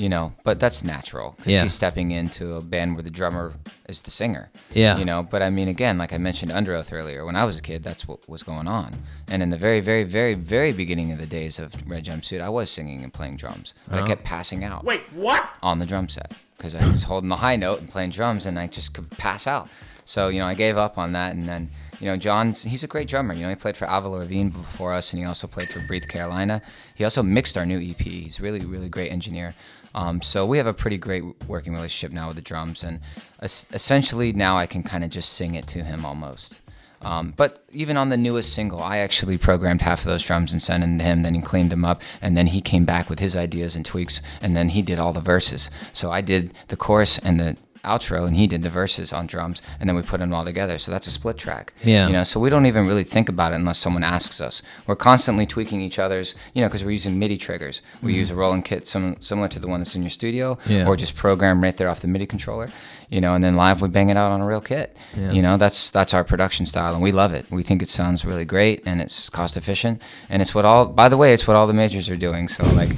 [0.00, 1.62] you know, but that's natural because Yeah.
[1.62, 3.52] he's stepping into a band where the drummer
[3.86, 4.48] is the singer.
[4.72, 4.96] Yeah.
[4.96, 7.60] You know, but I mean, again, like I mentioned Underoath earlier, when I was a
[7.60, 8.94] kid, that's what was going on.
[9.28, 12.48] And in the very, very, very, very beginning of the days of Red Jumpsuit, I
[12.48, 14.06] was singing and playing drums, but I oh.
[14.06, 15.46] kept passing out Wait, what?
[15.62, 18.58] on the drum set because I was holding the high note and playing drums and
[18.58, 19.68] I just could pass out.
[20.06, 21.70] So, you know, I gave up on that and then,
[22.00, 23.34] You know, John's he's a great drummer.
[23.34, 26.08] You know, he played for Avril Lavigne before us, and he also played for Breathe
[26.08, 26.62] Carolina.
[26.94, 28.00] He also mixed our new EP.
[28.00, 29.54] He's really, really great engineer.
[29.94, 33.00] Um, so we have a pretty great working relationship now with the drums, and
[33.40, 36.60] es- essentially now I can kind of just sing it to him almost.
[37.02, 40.60] Um, but even on the newest single, I actually programmed half of those drums and
[40.60, 41.22] sent them to him.
[41.22, 44.20] Then he cleaned them up, and then he came back with his ideas and tweaks,
[44.42, 45.70] and then he did all the verses.
[45.92, 49.62] So I did the chorus and the outro, and he did the verses on drums,
[49.78, 50.78] and then we put them all together.
[50.78, 51.72] So that's a split track.
[51.82, 52.06] Yeah.
[52.06, 54.62] You know, so we don't even really think about it unless someone asks us.
[54.86, 57.82] We're constantly tweaking each other's, you know, because we're using MIDI triggers.
[58.02, 58.18] We mm-hmm.
[58.18, 60.86] use a rolling kit sim- similar to the one that's in your studio, Yeah.
[60.86, 62.68] or just program right there off the MIDI controller.
[63.08, 64.96] You know, and then live we bang it out on a real kit.
[65.16, 67.44] You know, that's that's our production style, and we love it.
[67.50, 70.86] We think it sounds really great, and it's cost efficient, and it's what all.
[70.86, 72.46] By the way, it's what all the majors are doing.
[72.46, 72.90] So like,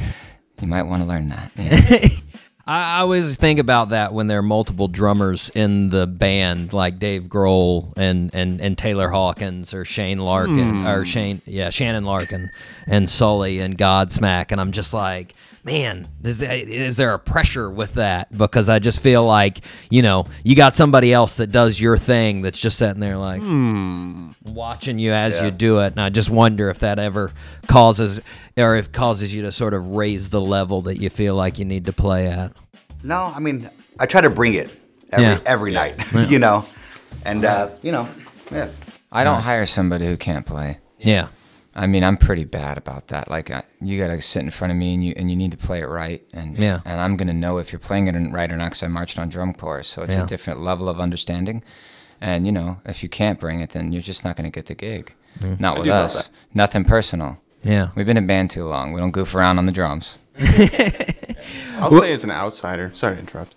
[0.60, 1.50] you might want to learn that.
[1.56, 2.08] Yeah.
[2.66, 6.98] I I always think about that when there are multiple drummers in the band, like
[6.98, 11.04] Dave Grohl and, and, and Taylor Hawkins or Shane Larkin or hmm.
[11.04, 12.50] Shane, yeah, Shannon Larkin
[12.86, 15.34] and Sully and Godsmack, and I'm just like,
[15.64, 18.36] man, is, is there a pressure with that?
[18.36, 19.60] Because I just feel like
[19.90, 23.42] you know you got somebody else that does your thing that's just sitting there like
[24.44, 27.32] watching you as you do it, and I just wonder if that ever
[27.68, 28.20] causes
[28.56, 31.64] or if causes you to sort of raise the level that you feel like you
[31.64, 32.52] need to play at.
[33.02, 33.68] No, I mean,
[33.98, 34.70] I try to bring it
[35.10, 35.40] every Yeah.
[35.46, 35.94] every night,
[36.30, 36.64] you know,
[37.24, 38.08] and uh, you know,
[38.50, 38.68] yeah.
[39.10, 40.78] I don't hire somebody who can't play.
[40.98, 41.28] Yeah.
[41.74, 43.30] I mean, I'm pretty bad about that.
[43.30, 45.56] Like, I, you gotta sit in front of me and you and you need to
[45.58, 46.80] play it right, and Yeah.
[46.84, 49.28] and I'm gonna know if you're playing it right or not because I marched on
[49.30, 50.24] drum corps, so it's Yeah.
[50.24, 51.62] a different level of understanding.
[52.20, 54.74] And you know, if you can't bring it, then you're just not gonna get the
[54.74, 55.14] gig.
[55.58, 56.28] Not with us.
[56.52, 57.38] Nothing personal.
[57.64, 57.88] Yeah.
[57.94, 58.92] We've been in band too long.
[58.92, 60.18] We don't goof around on the drums.
[61.78, 62.90] I'll say as an outsider.
[62.92, 63.54] Sorry to interrupt.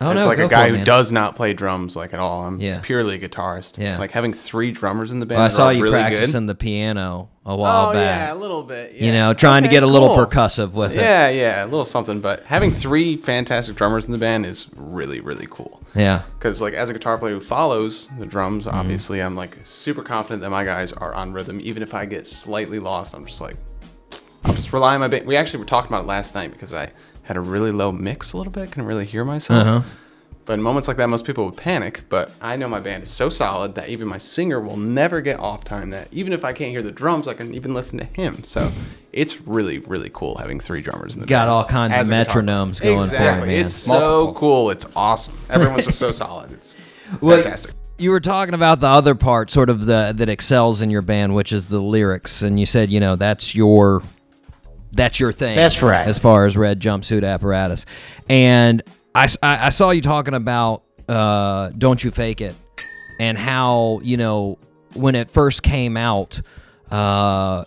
[0.00, 2.44] Oh, As no, like a guy it, who does not play drums like at all.
[2.44, 2.78] I'm Yeah.
[2.80, 3.78] purely a guitarist.
[3.82, 3.98] Yeah.
[3.98, 5.38] Like having three drummers in the band.
[5.38, 6.50] Well, I saw you really practicing good.
[6.50, 8.28] the piano a while Oh back.
[8.28, 8.92] yeah, a little bit.
[8.94, 10.24] You know, trying to get a little cool.
[10.24, 10.98] percussive with it.
[10.98, 12.20] Yeah, yeah, a little something.
[12.20, 15.82] But having three fantastic drummers in the band is really, really cool.
[15.96, 16.22] Yeah.
[16.38, 18.76] Because like as a guitar player who follows the drums, Mm-hmm.
[18.78, 21.58] obviously I'm like super confident that my guys are on rhythm.
[21.60, 23.56] Even if I get slightly lost, I'm just like,
[24.44, 25.26] I'll just rely on my band.
[25.26, 26.92] We actually were talking about it last night because I
[27.28, 29.66] had a really low mix a little bit, couldn't really hear myself.
[29.66, 29.82] Uh-huh.
[30.46, 32.04] But in moments like that, most people would panic.
[32.08, 35.38] But I know my band is so solid that even my singer will never get
[35.38, 35.90] off time.
[35.90, 38.42] That even if I can't hear the drums, I can even listen to him.
[38.44, 38.70] So
[39.12, 41.48] it's really, really cool having three drummers in the Got band.
[41.48, 42.44] Got all kinds of as a guitar player.
[42.46, 43.48] metronomes going for it, exactly.
[43.48, 43.64] man.
[43.66, 44.34] It's so Multiple.
[44.34, 44.70] cool.
[44.70, 45.38] It's awesome.
[45.50, 46.50] Everyone's just so solid.
[46.52, 46.76] It's
[47.20, 47.74] Well, fantastic.
[47.98, 51.34] You were talking about the other part, sort of the that excels in your band,
[51.34, 54.02] which is the lyrics, and you said, you know, that's your
[54.98, 55.56] that's your thing.
[55.56, 56.06] That's right.
[56.06, 57.86] As far as red jumpsuit apparatus,
[58.28, 58.82] and
[59.14, 62.54] I saw you talking about uh, "Don't You Fake It"
[63.18, 64.58] and how you know
[64.94, 66.40] when it first came out,
[66.90, 67.64] uh,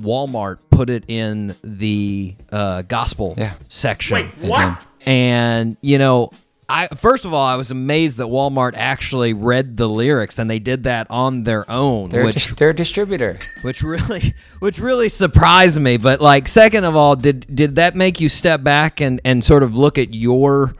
[0.00, 3.54] Walmart put it in the uh, gospel Yeah.
[3.68, 4.28] section.
[4.40, 4.78] what?
[5.06, 6.30] And you know,
[6.72, 10.58] I first of all, I was amazed that Walmart actually read the lyrics and they
[10.58, 13.38] did that on their own, They're, which dis- they're a distributor.
[13.62, 15.98] which really which really surprised me.
[15.98, 19.62] But like, second of all, did did that make you step back and and sort
[19.62, 20.74] of look at your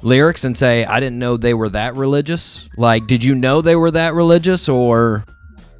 [0.00, 2.66] lyrics and say, I didn't know they were that religious?
[2.78, 5.24] Like, did you know they were that religious or?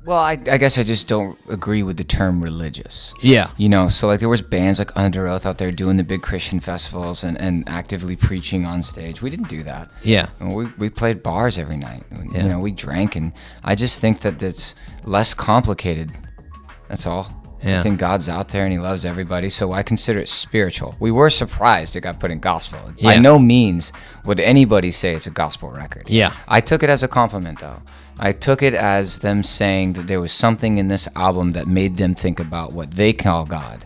[0.04, 3.14] Well, I, I guess I just don't agree with the term religious.
[3.22, 3.50] Yeah.
[3.56, 6.60] You know, so like there was bands like Underoath out there doing the big Christian
[6.60, 9.22] festivals and, and actively preaching on stage.
[9.22, 9.90] We didn't do that.
[10.02, 10.28] Yeah.
[10.40, 12.04] And we, we played bars every night.
[12.32, 12.42] Yeah.
[12.42, 13.32] You know, we drank and
[13.62, 14.74] I just think that it's
[15.04, 16.12] less complicated.
[16.88, 17.32] That's all.
[17.62, 17.80] Yeah.
[17.80, 20.96] I think God's out there and he loves everybody, so I consider it spiritual.
[21.00, 22.78] We were surprised it got put in gospel.
[22.98, 23.14] Yeah.
[23.14, 23.90] By no means
[24.26, 26.10] would anybody say it's a gospel record.
[26.10, 26.34] Yeah.
[26.46, 27.80] I took it as a compliment though.
[28.18, 31.96] I took it as them saying that there was something in this album that made
[31.96, 33.84] them think about what they call God.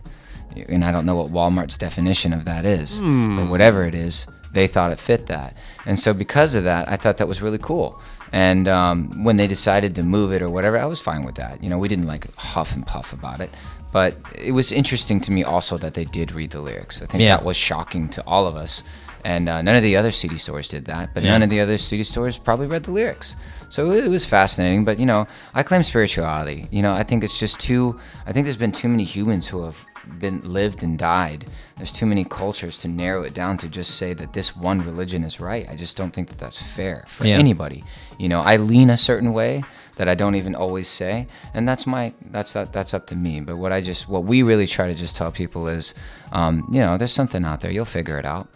[0.69, 4.67] And I don't know what Walmart's definition of that is, but whatever it is, they
[4.67, 5.55] thought it fit that.
[5.87, 8.01] And so because of that, I thought that was really cool.
[8.33, 11.63] And um, when they decided to move it or whatever, I was fine with that.
[11.63, 13.51] You know, we didn't like huff and puff about it.
[13.93, 17.01] But it was interesting to me also that they did read the lyrics.
[17.01, 17.37] I think Yeah.
[17.37, 18.83] that was shocking to all of us.
[19.25, 21.31] And uh, none of the other CD stores did that, but Yeah.
[21.33, 23.35] none of the other CD stores probably read the lyrics.
[23.71, 24.85] So it was fascinating.
[24.85, 26.67] But, you know, I claim spirituality.
[26.71, 29.63] You know, I think it's just too, I think there's been too many humans who
[29.65, 29.85] have
[30.19, 31.47] been lived and died.
[31.77, 35.23] There's too many cultures to narrow it down to just say that this one religion
[35.23, 35.69] is right.
[35.69, 37.37] I just don't think that that's fair for Yeah.
[37.37, 37.85] anybody.
[38.19, 39.63] You know, I lean a certain way
[39.97, 43.41] that I don't even always say, and that's my that's that that's up to me.
[43.41, 45.93] But what I just what we really try to just tell people is,
[46.33, 47.71] um, you know, there's something out there.
[47.73, 48.49] You'll figure it out.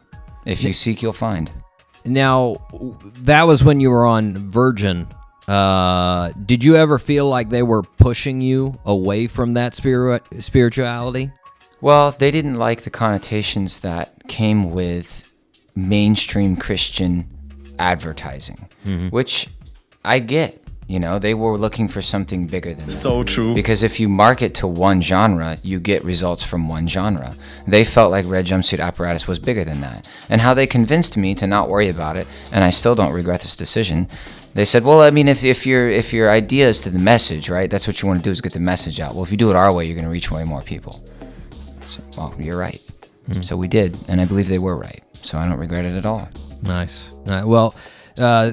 [0.47, 1.51] If you seek, you'll find.
[2.05, 2.57] Now,
[3.23, 5.07] that was when you were on Virgin
[5.49, 11.33] Uh, did you ever feel like they were pushing you away from that spirit spirituality?
[11.81, 15.35] Well, they didn't like the connotations that came with
[15.75, 17.27] mainstream Christian
[17.81, 18.69] advertising,
[19.11, 19.49] which
[20.05, 20.62] I get.
[20.93, 22.93] You know, they were looking for something bigger than that.
[22.93, 23.55] So true.
[23.55, 27.35] Because if you market to one genre, you get results from one genre.
[27.67, 30.07] They felt like Red Jumpsuit Apparatus was bigger than that.
[30.29, 33.41] And how they convinced me to not worry about it, and I still don't regret
[33.41, 34.07] this decision.
[34.53, 37.49] They said, "Well, I mean, if, if your if your idea is to the message,
[37.49, 37.71] right?
[37.71, 39.15] That's what you want to do is get the message out.
[39.15, 41.03] Well, if you do it our way, you're going to reach way more people."
[41.87, 42.83] So, well, you're right.
[43.33, 43.41] Hmm.
[43.41, 45.03] So we did, and I believe they were right.
[45.15, 46.29] So I don't regret it at all.
[46.63, 47.13] Nice.
[47.13, 47.75] All right, well,
[48.19, 48.53] uh,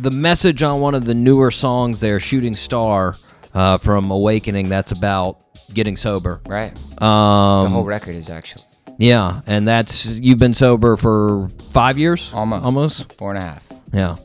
[0.00, 3.16] the message on one of the newer songs there, "Shooting Star,"
[3.54, 5.38] uh, from Awakening, that's about
[5.74, 6.40] getting sober.
[6.46, 6.70] Right.
[7.02, 8.64] Um, the whole record is actually
[8.98, 13.64] Yeah, and that's you've been sober for five years, almost almost four and a half.
[13.92, 14.16] Yeah.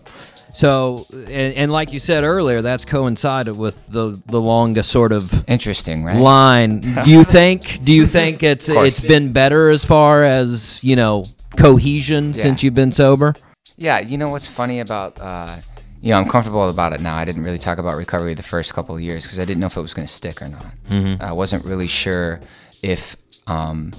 [0.54, 5.48] So, and, and like you said earlier, that's coincided with the the longest sort of
[5.50, 6.18] interesting right?
[6.18, 6.82] line.
[6.82, 7.84] Do you think?
[7.86, 11.24] Do you think it's it's been better as far as you know
[11.56, 12.42] cohesion Yeah.
[12.42, 13.34] since you've been sober?
[13.78, 15.58] Yeah, you know what's funny about, uh,
[16.02, 17.16] you know, I'm comfortable about it now.
[17.16, 19.68] I didn't really talk about recovery the first couple of years because I didn't know
[19.68, 20.66] if it was going to stick or not.
[20.90, 21.22] Mhm.
[21.22, 22.40] I wasn't really sure
[22.82, 23.16] if
[23.48, 23.92] um,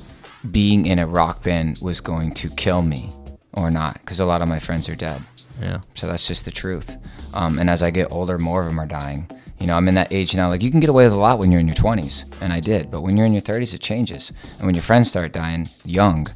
[0.50, 3.10] being in a rock band was going to kill me
[3.54, 5.22] or not because a lot of my friends are dead.
[5.60, 5.80] Yeah.
[5.94, 6.96] So that's just the truth.
[7.34, 9.28] Um, and as I get older, more of them are dying.
[9.60, 10.48] You know, I'm in that age now.
[10.48, 12.58] Like you can get away with a lot when you're in your 20s, and I
[12.58, 12.90] did.
[12.90, 14.32] But when you're in your 30s, it changes.
[14.56, 16.26] And when your friends start dying young,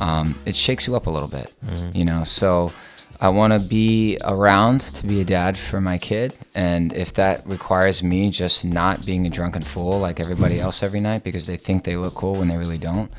[0.00, 1.52] um, it shakes you up a little bit.
[1.66, 1.94] Mhm.
[1.94, 2.72] You know, so
[3.20, 7.46] I want to be around to be a dad for my kid, and if that
[7.46, 11.56] requires me just not being a drunken fool like everybody else every night because they
[11.56, 13.12] think they look cool when they really don't,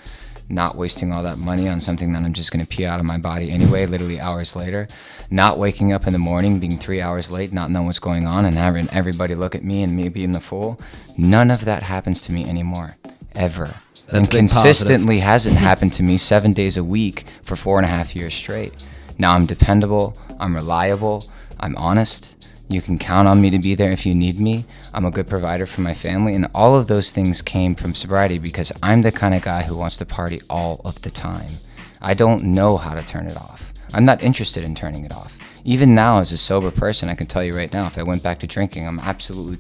[0.50, 3.06] not wasting all that money on something that I'm just going to pee out of
[3.06, 4.90] my body anyway, literally hours later,
[5.30, 8.44] not waking up in the morning, being three hours late, not knowing what's going on,
[8.44, 10.82] and having everybody look at me and me being the fool,
[11.18, 12.98] none of that happens to me anymore,
[13.36, 13.76] ever.
[14.06, 17.90] That's and consistently hasn't happened to me seven days a week for four and a
[17.90, 18.74] half years straight.
[19.18, 21.26] Now I'm dependable, I'm reliable,
[21.60, 22.36] I'm honest.
[22.68, 24.66] You can count on me to be there if you need me.
[24.94, 26.34] I'm a good provider for my family.
[26.34, 29.78] And all of those things came from sobriety because I'm the kind of guy who
[29.78, 31.52] wants to party all of the time.
[32.02, 33.74] I don't know how to turn it off.
[33.94, 35.38] I'm not interested in turning it off.
[35.64, 38.24] Even now, as a sober person, I can tell you right now, if I went
[38.24, 39.60] back to drinking, I'm absolutely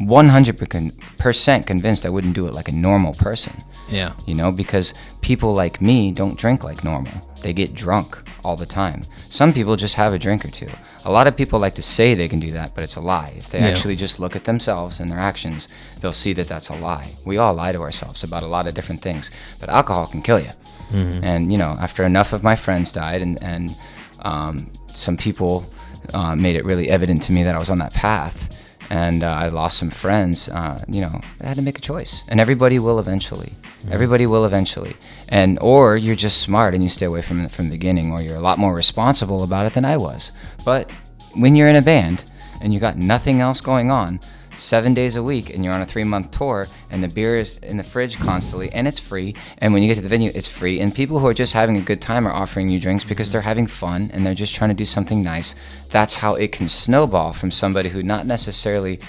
[0.00, 3.52] 100% convinced I wouldn't do it like a normal person.
[3.90, 4.12] Yeah.
[4.26, 7.12] You know, because people like me don't drink like normal.
[7.42, 9.04] They get drunk all the time.
[9.30, 10.68] Some people just have a drink or two.
[11.04, 13.32] A lot of people like to say they can do that, but it's a lie.
[13.36, 13.68] If they Yeah.
[13.68, 15.68] actually just look at themselves and their actions,
[16.00, 17.08] they'll see that that's a lie.
[17.24, 20.38] We all lie to ourselves about a lot of different things, but alcohol can kill
[20.40, 20.50] you.
[20.92, 21.20] Mhm.
[21.22, 23.74] And, you know, after enough of my friends died and, and
[24.22, 25.64] um, some people
[26.12, 28.48] uh, made it really evident to me that I was on that path,
[28.90, 32.24] and uh, I lost some friends, uh, you know, I had to make a choice.
[32.28, 33.52] And everybody will eventually.
[33.88, 34.94] Everybody will eventually.
[35.28, 38.20] And or you're just smart and you stay away from it from the beginning, or
[38.20, 40.32] you're a lot more responsible about it than I was.
[40.64, 40.90] But
[41.34, 42.24] when you're in a band
[42.60, 44.20] and you got nothing else going on,
[44.60, 47.58] seven days a week, and you're on a three month tour, and the beer is
[47.58, 49.34] in the fridge constantly, and it's free.
[49.58, 50.80] And when you get to the venue, it's free.
[50.80, 53.40] And people who are just having a good time are offering you drinks because they're
[53.40, 55.54] having fun and they're just trying to do something nice.
[55.90, 59.00] That's how it can snowball from somebody who not necessarily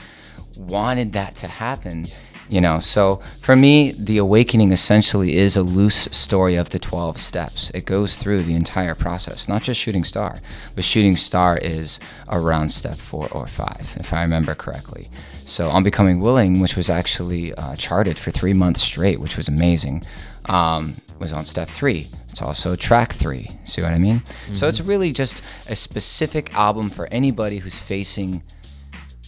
[0.57, 2.07] wanted that to happen
[2.52, 2.80] you know?
[2.80, 7.72] So for me the awakening essentially is a loose story of the 12 steps.
[7.73, 10.40] It goes through the entire process not just shooting star
[10.76, 11.99] but shooting star is
[12.30, 15.10] around step four or five if i remember correctly.
[15.45, 19.48] So on becoming willing which was actually uh, charted for three months straight which was
[19.48, 20.03] amazing
[20.45, 22.07] um, was on step three.
[22.30, 24.23] It's also track three see what i mean?
[24.53, 24.69] So Mhm.
[24.69, 28.41] it's really just a specific album for anybody who's facing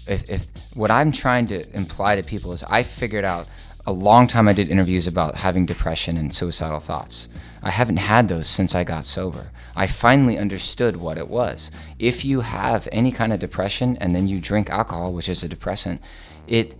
[0.07, 3.47] if, if what I'm trying to imply to people is I figured out
[3.85, 7.27] a long time I did interviews about having depression and suicidal thoughts.
[7.61, 9.51] I haven't had those since I got sober.
[9.75, 11.71] I finally understood what it was.
[11.99, 15.49] If you have any kind of depression and then you drink alcohol, which is a
[15.49, 16.01] depressant,
[16.47, 16.75] it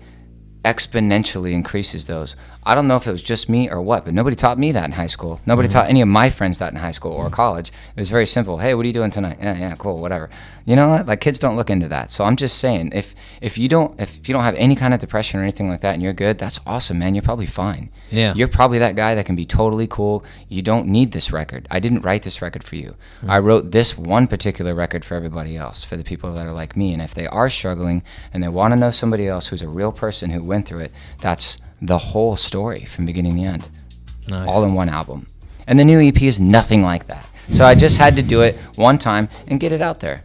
[0.63, 2.35] exponentially increases those.
[2.65, 4.85] I don't know if it was just me or what, but nobody taught me that
[4.85, 5.39] in high school.
[5.45, 5.71] Nobody Mhm.
[5.71, 7.69] taught any of my friends that in high school or college.
[7.95, 8.57] It was very simple.
[8.59, 9.37] Hey, what are you doing tonight?
[9.41, 10.29] Yeah, yeah, cool, whatever.
[10.65, 11.05] You know what?
[11.07, 12.09] Like kids don't look into that.
[12.09, 14.93] So I'm just saying, if if you don't if, if you don't have any kind
[14.93, 17.15] of depression or anything like that, and you're good, that's awesome, man.
[17.15, 17.89] You're probably fine.
[18.09, 18.33] Yeah.
[18.35, 20.23] You're probably that guy that can be totally cool.
[20.47, 21.67] You don't need this record.
[21.69, 22.95] I didn't write this record for you.
[23.27, 26.77] I wrote this one particular record for everybody else, for the people that are like
[26.77, 26.93] me.
[26.93, 28.03] And if they are struggling
[28.33, 30.91] and they want to know somebody else who's a real person who went through it,
[31.19, 33.69] that's the whole story from beginning to end.
[34.27, 34.47] Nice.
[34.47, 35.27] All in one album.
[35.67, 37.29] And the new EP is nothing like that.
[37.49, 40.23] So I just had to do it one time and get it out there.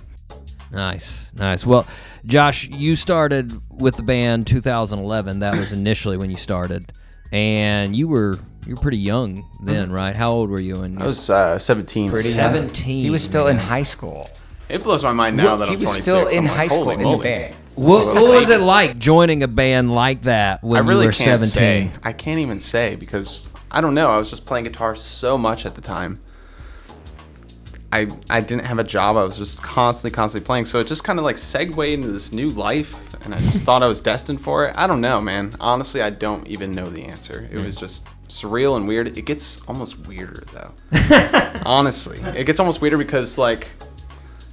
[0.71, 1.67] Nice, nice.
[1.67, 1.87] Well,
[2.27, 5.41] Josh, you started with the band 2011.
[5.41, 6.93] That was initially when you started,
[7.33, 10.15] and you were you were pretty young then, right?
[10.15, 10.81] How old were you?
[10.81, 12.11] When I was uh, 17.
[12.11, 12.37] Pretty young.
[12.37, 13.01] 17.
[13.01, 14.29] He was still in high school.
[14.69, 16.03] It blows my mind now Well, that he I'm was 26.
[16.05, 17.57] still in I'm like, high school holy in the band.
[17.79, 21.13] What, what was it like joining a band like that when I really you were
[21.13, 21.93] can't 17?
[21.93, 21.99] say.
[22.03, 24.11] I can't even say because I don't know.
[24.11, 26.21] I was just playing guitar so much at the time.
[27.93, 29.17] I I didn't have a job.
[29.17, 30.65] I was just constantly, constantly playing.
[30.65, 33.85] So it just kind of like segued into this new life, and I just thought
[33.85, 34.77] I was destined for it.
[34.77, 35.53] I don't know, man.
[35.61, 37.49] Honestly, I don't even know the answer.
[37.51, 37.81] It was mm.
[37.81, 39.17] just surreal and weird.
[39.17, 40.73] It gets almost weirder though.
[41.65, 43.69] Honestly, it gets almost weirder because like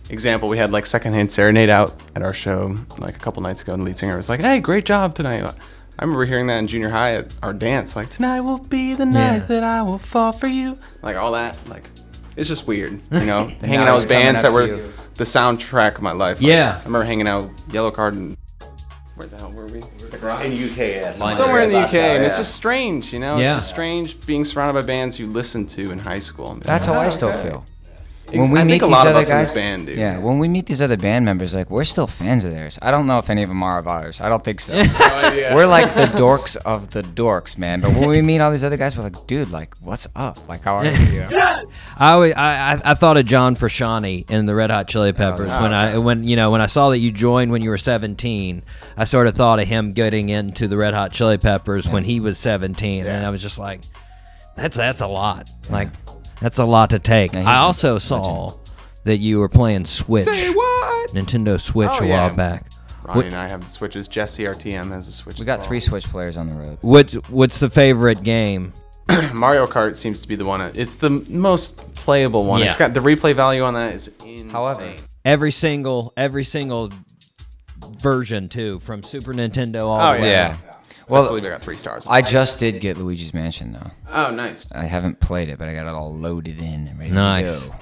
[0.10, 3.74] example, we had like secondhand serenade out at our show like a couple nights ago,
[3.74, 5.44] and the lead singer was like, "Hey, great job tonight."
[5.98, 9.06] I remember hearing that in junior high at our dance, like "Tonight will be the
[9.06, 9.46] night Yeah.
[9.48, 11.58] that I will fall for you," like all that.
[11.70, 11.90] Like,
[12.36, 14.94] it's just weird, you know, hanging out with bands that were you.
[15.16, 16.38] the soundtrack of my life.
[16.42, 16.76] Like, Yeah.
[16.82, 18.36] I remember hanging out with Yellowcard and
[19.16, 19.80] where the hell were we?
[19.80, 21.12] In UK, yeah.
[21.14, 23.38] Somewhere in the UK, and it's just strange, you know.
[23.38, 23.56] Yeah.
[23.56, 26.52] It's just strange being surrounded by bands you listened to in high school.
[26.52, 27.66] and That's like, how I "Oh, still okay." feel.
[28.28, 29.56] Ex- When we I meet think a these lot of other us in guys, this
[29.56, 29.98] band, dude.
[30.00, 32.80] yeah, when we meet these other band members, like we're still fans of theirs.
[32.82, 34.20] I don't know if any of them are of ours.
[34.20, 34.74] I don't think so.
[35.18, 37.82] Oh, we're like the dorks of the dorks, man.
[37.82, 40.48] But when we meet all these other guys, we're like, dude, like, what's up?
[40.48, 40.92] Like, how are you?
[41.14, 41.28] you?
[41.98, 45.14] I, always, I I I thought of John Frusciante in the Red Hot Chili oh,
[45.14, 47.78] Peppers when I when you know when I saw that you joined when you were
[47.78, 48.64] 17.
[48.98, 52.20] I sort of thought of him getting into the Red Hot Chili Peppers when he
[52.20, 53.82] was 17, and I was just like,
[54.56, 55.50] that's that's a lot.
[55.70, 55.90] Like
[56.40, 57.34] that's a lot to take.
[57.34, 58.54] Yeah, he's I a also saw
[59.04, 62.28] that you were playing Switch, Nintendo Switch Oh, a yeah.
[62.28, 62.66] while back.
[63.04, 64.08] Ronnie What- and I have the switches.
[64.08, 65.38] Jesse RTM has a switch.
[65.38, 65.68] We as got well.
[65.68, 66.78] three Switch players on the road.
[66.82, 68.74] What's what's the favorite game?
[69.34, 70.62] Mario Kart seems to be the one.
[70.74, 72.62] It's the most playable one.
[72.62, 72.66] Yeah.
[72.68, 74.50] It's got the replay value on that is insane.
[74.50, 74.94] However,
[75.24, 76.92] Every single every single
[78.00, 80.32] version too, from Super Nintendo all Oh, the way.
[80.32, 80.58] yeah.
[81.08, 81.14] Yeah.
[81.16, 82.06] Best Well, believe I got three stars.
[82.10, 83.92] I just did get Luigi's Mansion though.
[84.12, 84.68] oh, nice.
[84.72, 87.62] I haven't played it, but I got it all loaded in and ready Nice.
[87.64, 87.76] to go.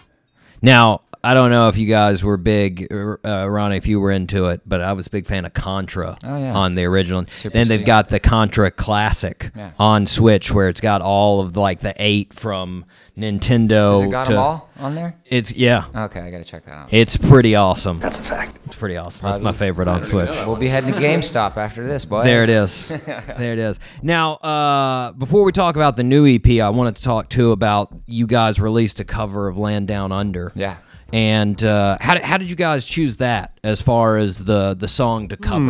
[0.62, 4.48] Now, I don't know if you guys were big, uh, Ronnie, if you were into
[4.48, 6.54] it, but I was a big fan of Contra Oh, yeah.
[6.54, 7.24] on the original.
[7.30, 7.86] Super then they've C.
[7.86, 9.72] got the Contra Classic Yeah.
[9.80, 12.84] on Switch, where it's got all of like the eight from
[13.18, 13.94] Nintendo.
[13.94, 15.16] Has it got to, them all on there?
[15.26, 16.88] It's yeah, Okay, I gotta check that out.
[16.92, 18.00] it's pretty awesome.
[18.02, 18.58] That's a fact.
[18.66, 19.24] It's pretty awesome.
[19.30, 20.30] That's my favorite on Switch.
[20.46, 22.26] We'll be heading to GameStop after this, boys.
[22.26, 22.88] There it is.
[23.38, 23.80] there it is.
[24.02, 27.94] Now, uh, before we talk about the new EP, I wanted to talk too about
[28.08, 30.52] you guys released a cover of Land Down Under.
[30.56, 30.76] Yeah.
[31.14, 34.88] And uh, how, did, how did you guys choose that as far as the, the
[34.88, 35.64] song to cover?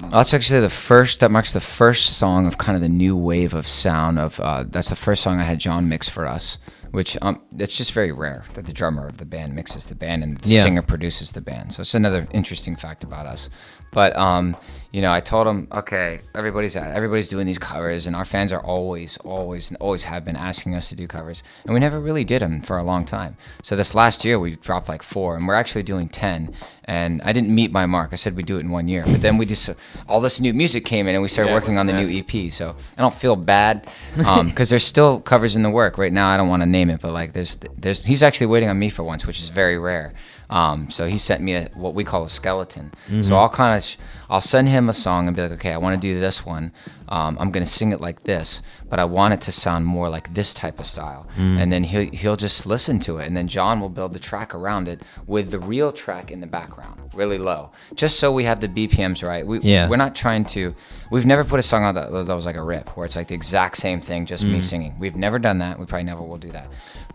[0.00, 1.18] Well, that's actually the first.
[1.18, 4.20] That marks the first song of kind of the new wave of sound.
[4.20, 6.58] Of uh, that's the first song I had John mix for us,
[6.92, 10.22] which um, it's just very rare that the drummer of the band mixes the band
[10.22, 10.62] and the Yeah.
[10.62, 11.74] singer produces the band.
[11.74, 13.50] So it's another interesting fact about us.
[13.90, 14.56] But um,
[14.94, 18.62] you know, I told him, okay, everybody's everybody's doing these covers, and our fans are
[18.62, 22.22] always, always, and always have been asking us to do covers, and we never really
[22.22, 23.36] did them for a long time.
[23.60, 26.54] So this last year we dropped like four, and we're actually doing ten.
[26.84, 28.10] And I didn't meet my mark.
[28.12, 29.68] I said we'd do it in one year, but then we just
[30.08, 32.52] all this new music came in, and we started working on the new EP.
[32.52, 33.88] So I don't feel bad
[34.24, 36.28] um, because there's still covers in the work right now.
[36.28, 38.90] I don't want to name it, but like there's there's he's actually waiting on me
[38.90, 40.12] for once, which is very rare.
[40.50, 42.92] Um, so he sent me a, what we call a skeleton.
[43.22, 43.96] So I'll kind of sh-
[44.28, 46.72] I'll send him a song and be like, okay, I want to do this one.
[47.08, 50.32] Um, I'm gonna sing it like this, but I want it to sound more like
[50.34, 51.28] this type of style.
[51.36, 54.54] And then he'll he'll just listen to it, and then John will build the track
[54.54, 58.60] around it with the real track in the background, really low, just so we have
[58.60, 59.46] the BPMs right.
[59.46, 59.88] We, Yeah.
[59.88, 60.74] we're not trying to.
[61.10, 63.28] We've never put a song out that that was like a rip, where it's like
[63.28, 64.94] the exact same thing, just me singing.
[64.98, 65.78] We've never done that.
[65.78, 66.68] We probably never will do that.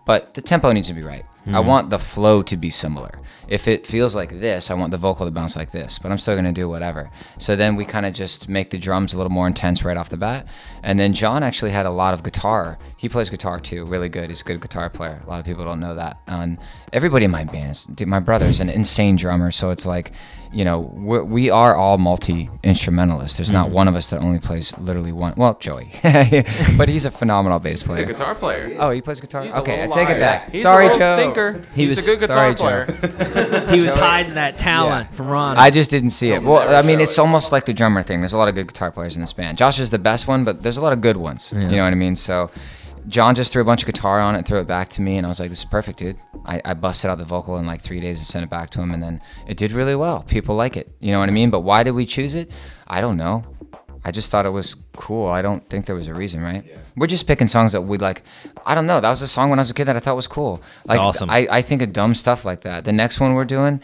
[0.06, 1.24] But the tempo needs to be right.
[1.46, 1.66] I mm-hmm.
[1.66, 3.18] want the flow to be similar.
[3.48, 5.98] If it feels like this, I want the vocal to bounce like this.
[5.98, 7.10] But I'm still gonna do whatever.
[7.38, 10.10] So then we kind of just make the drums a little more intense right off
[10.10, 10.46] the bat.
[10.82, 12.78] And then John actually had a lot of guitar.
[12.96, 14.28] He plays guitar too, really good.
[14.28, 15.20] He's a good guitar player.
[15.24, 16.18] A lot of people don't know that.
[16.26, 16.58] And
[16.92, 17.84] everybody in my band is.
[17.84, 19.50] Dude, my brother's an insane drummer.
[19.50, 20.12] So it's like
[20.52, 23.36] you know, we're, we are all multi instrumentalists.
[23.36, 23.74] There's not mm-hmm.
[23.74, 25.34] one of us that only plays literally one.
[25.36, 25.92] Well, Joey,
[26.76, 28.02] but he's a phenomenal bass player.
[28.02, 28.76] A guitar player.
[28.78, 29.42] Oh, he plays guitar.
[29.42, 30.20] He's okay, I little take it liar.
[30.20, 30.50] back.
[30.50, 31.14] He's Sorry, a Joe.
[31.14, 31.64] stinker.
[31.74, 33.66] He He's was- a good guitar sorry, player.
[33.70, 35.56] He was hiding that talent from Ron.
[35.56, 36.42] I just didn't see it.
[36.42, 38.20] Well, I mean, it's almost like the drummer thing.
[38.20, 39.58] There's a lot of good guitar players in this band.
[39.58, 41.52] Josh is the best one, but there's a lot of good ones.
[41.52, 42.16] You know what I mean?
[42.16, 42.50] So,
[43.08, 45.26] John just threw a bunch of guitar on it, threw it back to me, and
[45.26, 46.16] I was like, "This is perfect, dude."
[46.46, 48.80] I, I busted out the vocal in like three days and sent it back to
[48.80, 50.22] him, and then it did really well.
[50.22, 50.88] People like it.
[51.00, 51.50] You know what I mean?
[51.50, 52.50] But why did we choose it?
[52.86, 53.42] I don't know.
[54.04, 55.26] I just thought it was cool.
[55.28, 56.64] I don't think there was a reason, right?
[56.66, 56.78] Yeah.
[56.96, 58.22] We're just picking songs that we like.
[58.64, 59.00] I don't know.
[59.00, 60.62] That was a song when I was a kid that I thought was cool.
[60.86, 61.28] Like awesome.
[61.30, 62.84] I, I think of dumb stuff like that.
[62.84, 63.80] The next one we're doing,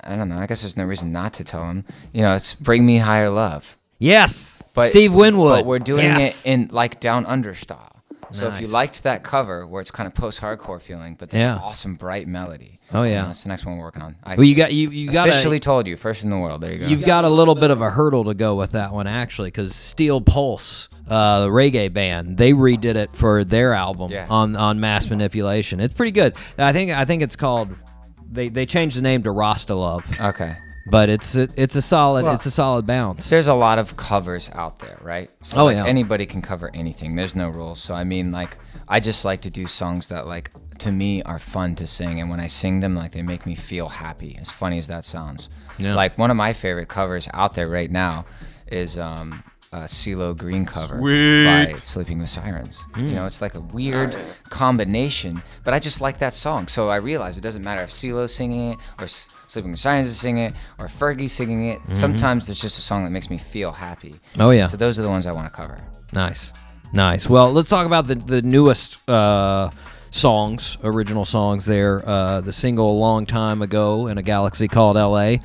[0.00, 0.38] I don't know.
[0.38, 1.84] I guess there's no reason not to tell him.
[2.12, 5.60] You know, it's "Bring Me Higher Love." Yes, But Steve Winwood.
[5.60, 6.44] But we're doing Yes.
[6.44, 7.95] it in like down under style.
[8.32, 11.56] So if you liked that cover where it's kind of post-hardcore feeling, but this Yeah.
[11.56, 12.74] awesome bright melody.
[12.92, 13.26] Oh, yeah.
[13.26, 14.16] that's the next one we're working on.
[14.24, 16.60] I Well, you got you you got officially told you first in the world.
[16.60, 16.86] There you go.
[16.86, 19.74] You've got a little bit of a hurdle to go with that one, actually, because
[19.74, 24.26] Steel Pulse, uh, the reggae band, they redid it for their album Yeah.
[24.28, 25.80] on on Mass Manipulation.
[25.80, 26.34] It's pretty good.
[26.58, 27.70] I think I think it's called.
[28.30, 30.56] They they changed the name to Rasta Love, okay.
[30.90, 33.28] But it's a, it's a solid Well, it's a solid bounce.
[33.28, 35.30] There's a lot of covers out there, right?
[35.42, 35.86] So Oh, like yeah.
[35.86, 37.16] anybody can cover anything.
[37.16, 37.80] There's no rules.
[37.80, 38.56] So I mean like
[38.88, 42.28] I just like to do songs that like to me are fun to sing and
[42.30, 44.36] when I sing them like they make me feel happy.
[44.40, 45.48] As funny as that sounds.
[45.78, 45.94] Yeah.
[45.94, 48.24] Like one of my favorite covers out there right now
[48.70, 49.42] is um
[49.76, 52.80] a CeeLo Green cover by Sleeping with Sirens.
[52.94, 53.08] Hmm.
[53.08, 54.16] You know, it's like a weird
[54.48, 56.66] combination, but I just like that song.
[56.68, 60.06] So I realize it doesn't matter if CeeLo's singing it or S- Sleeping with Sirens
[60.06, 61.78] is singing it or Fergie's singing it.
[61.90, 64.10] Sometimes there's just a song that makes me feel happy.
[64.10, 64.40] Mm-hmm.
[64.40, 64.66] Oh, yeah.
[64.66, 65.78] So those are the ones I want to cover.
[66.12, 66.52] Nice,
[66.92, 67.28] nice.
[67.28, 69.70] Well, let's talk about the the newest uh,
[70.10, 71.66] songs, original songs.
[71.66, 75.40] There, uh, the single "A Long Time Ago" in a galaxy called L.A.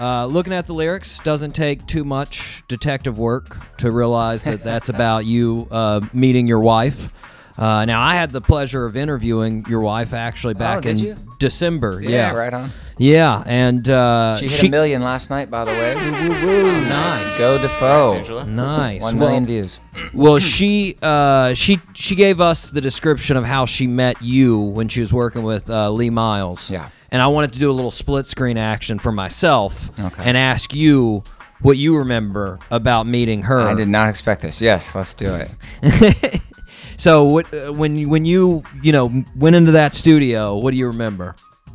[0.00, 4.88] Uh, looking at the lyrics doesn't take too much detective work to realize that that's
[4.88, 7.12] about you uh, meeting your wife.
[7.56, 11.14] Uh, now, I had the pleasure of interviewing your wife actually back Oh, in you?
[11.38, 12.00] December.
[12.02, 12.70] Yeah, right on.
[12.98, 15.94] Yeah, and uh, She hit a million last night, by the way.
[15.94, 17.38] Nice.
[17.38, 18.14] Go Defoe.
[18.14, 18.44] Angela.
[18.46, 19.02] Nice.
[19.02, 19.78] One Well- million views.
[20.12, 24.88] Well, she uh, she she gave us the description of how she met you when
[24.88, 26.70] she was working with uh, Lee Miles.
[26.70, 26.88] Yeah.
[27.14, 30.24] And I wanted to do a little split screen action for myself Okay.
[30.24, 31.22] and ask you
[31.62, 33.60] what you remember about meeting her.
[33.60, 34.60] I did not expect this.
[34.60, 36.40] Yes, let's do it.
[36.96, 40.76] So what uh, when you, when you you know went into that studio, what do
[40.76, 41.34] you remember?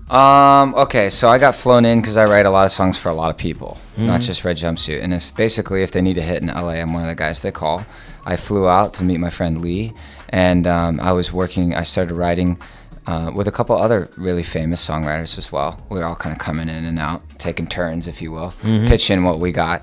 [0.10, 3.10] Um, okay, so I got flown in because I write a lot of songs for
[3.10, 4.08] a lot of people, Mm-hmm.
[4.08, 5.04] not just Red Jumpsuit.
[5.04, 7.42] And if basically if they need a hit in LA, I'm one of the guys
[7.42, 7.86] they call.
[8.26, 9.92] I flew out to meet my friend Lee,
[10.30, 11.76] and um, I was working.
[11.76, 12.58] I started writing
[13.10, 15.72] uh, with a couple other really famous songwriters as well.
[15.90, 18.88] We were all kind of coming in and out, taking turns, if you will, Mm-hmm.
[18.88, 19.82] pitching what we got.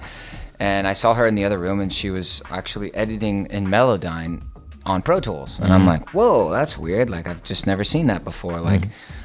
[0.58, 4.42] And I saw her in the other room, and she was actually editing in Melodyne
[4.86, 7.10] on Pro Tools, and I'm like, "Whoa, that's weird!
[7.10, 8.82] Like I've just never seen that before." Like,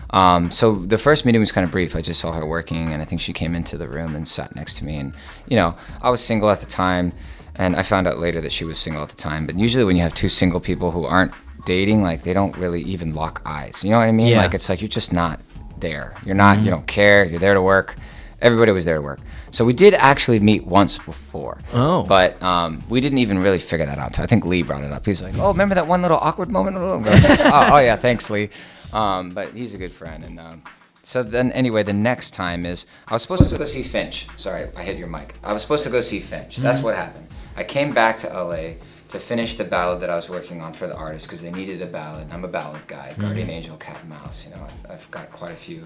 [0.10, 1.96] um, so the first meeting was kind of brief.
[1.96, 4.56] I just saw her working, and I think she came into the room and sat
[4.56, 4.98] next to me.
[4.98, 5.14] And
[5.48, 7.14] you know, I was single at the time,
[7.56, 9.46] and I found out later that she was single at the time.
[9.46, 11.32] But usually, when you have two single people who aren't
[11.66, 13.84] dating, like they don't really even lock eyes.
[13.84, 14.28] You know what I mean?
[14.28, 14.42] Yeah.
[14.42, 15.42] Like it's like you're just not
[15.78, 16.14] there.
[16.26, 16.60] You're not.
[16.60, 17.24] You don't care.
[17.26, 17.96] You're there to work.
[18.42, 19.20] Everybody was there to work.
[19.52, 21.60] So we did actually meet once before.
[21.74, 22.04] Oh.
[22.04, 24.16] But um, we didn't even really figure that out.
[24.16, 25.06] So I think Lee brought it up.
[25.06, 28.50] He's like, "Oh, remember that one little awkward moment?" Oh, oh yeah, thanks, Lee.
[28.94, 30.64] Um, but he's a good friend, and um,
[31.04, 34.28] so then anyway, the next time is I was supposed to go see Finch.
[34.38, 35.36] Sorry, I hit your mic.
[35.44, 36.58] I was supposed to go see Finch.
[36.58, 37.28] That's what happened.
[37.56, 38.76] I came back to LA
[39.12, 41.82] to finish the ballad that I was working on for the artist because they needed
[41.82, 42.28] a ballad.
[42.32, 44.46] I'm a ballad guy, Guardian Angel, Cat and Mouse.
[44.48, 45.86] You know, I've, I've got quite a few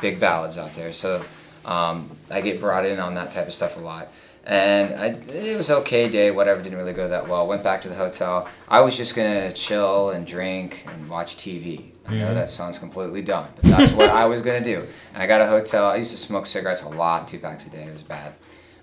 [0.00, 0.92] big ballads out there.
[0.92, 1.24] So
[1.64, 4.10] um, I get brought in on that type of stuff a lot.
[4.46, 7.46] And I, it was okay day, whatever, didn't really go that well.
[7.46, 8.46] Went back to the hotel.
[8.68, 11.94] I was just gonna chill and drink and watch TV.
[12.06, 14.82] I know that sounds completely dumb, but that's what I was gonna do.
[15.14, 15.86] And I got a hotel.
[15.86, 17.84] I used to smoke cigarettes a lot, two packs a day.
[17.84, 18.34] It was bad.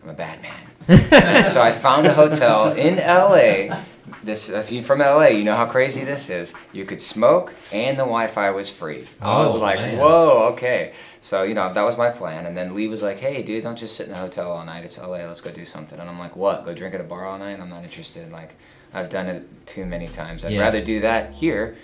[0.01, 0.70] I'm a bad man.
[0.87, 3.75] So I found a hotel in LA.
[4.23, 6.53] This, if you're from LA, you know how crazy this is.
[6.73, 9.07] You could smoke, and the Wi-Fi was free.
[9.19, 9.97] I was Oh, like, man.
[9.97, 10.93] whoa, okay.
[11.21, 12.45] So you know that was my plan.
[12.45, 14.83] And then Lee was like, hey, dude, don't just sit in the hotel all night.
[14.83, 15.17] It's LA.
[15.25, 15.99] Let's go do something.
[15.99, 16.65] And I'm like, what?
[16.65, 17.59] Go drink at a bar all night?
[17.59, 18.31] I'm not interested.
[18.31, 18.55] Like,
[18.93, 20.43] I've done it too many times.
[20.45, 20.61] I'd Yeah.
[20.61, 21.77] rather do that here.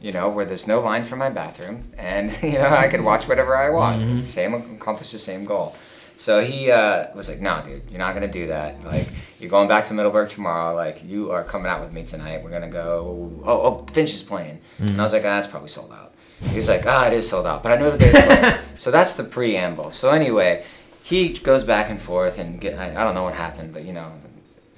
[0.00, 3.28] You know, where there's no line for my bathroom, and you know I can watch
[3.28, 4.02] whatever I want.
[4.02, 4.20] Mm-hmm.
[4.22, 5.76] Same accomplish the same goal.
[6.16, 8.84] So he uh, was like, "No, dude, you're not gonna do that.
[8.84, 9.08] Like,
[9.40, 10.74] you're going back to Middleburg tomorrow.
[10.74, 12.42] Like, you are coming out with me tonight.
[12.42, 13.32] We're gonna go.
[13.44, 16.68] Oh, oh, Finch is playing." And I was like, "Ah, it's probably sold out." He's
[16.68, 19.90] like, "Ah, it is sold out, but I know the day's so that's the preamble.
[19.90, 20.64] So anyway,
[21.02, 22.78] he goes back and forth and get.
[22.78, 24.12] I, I don't know what happened, but you know,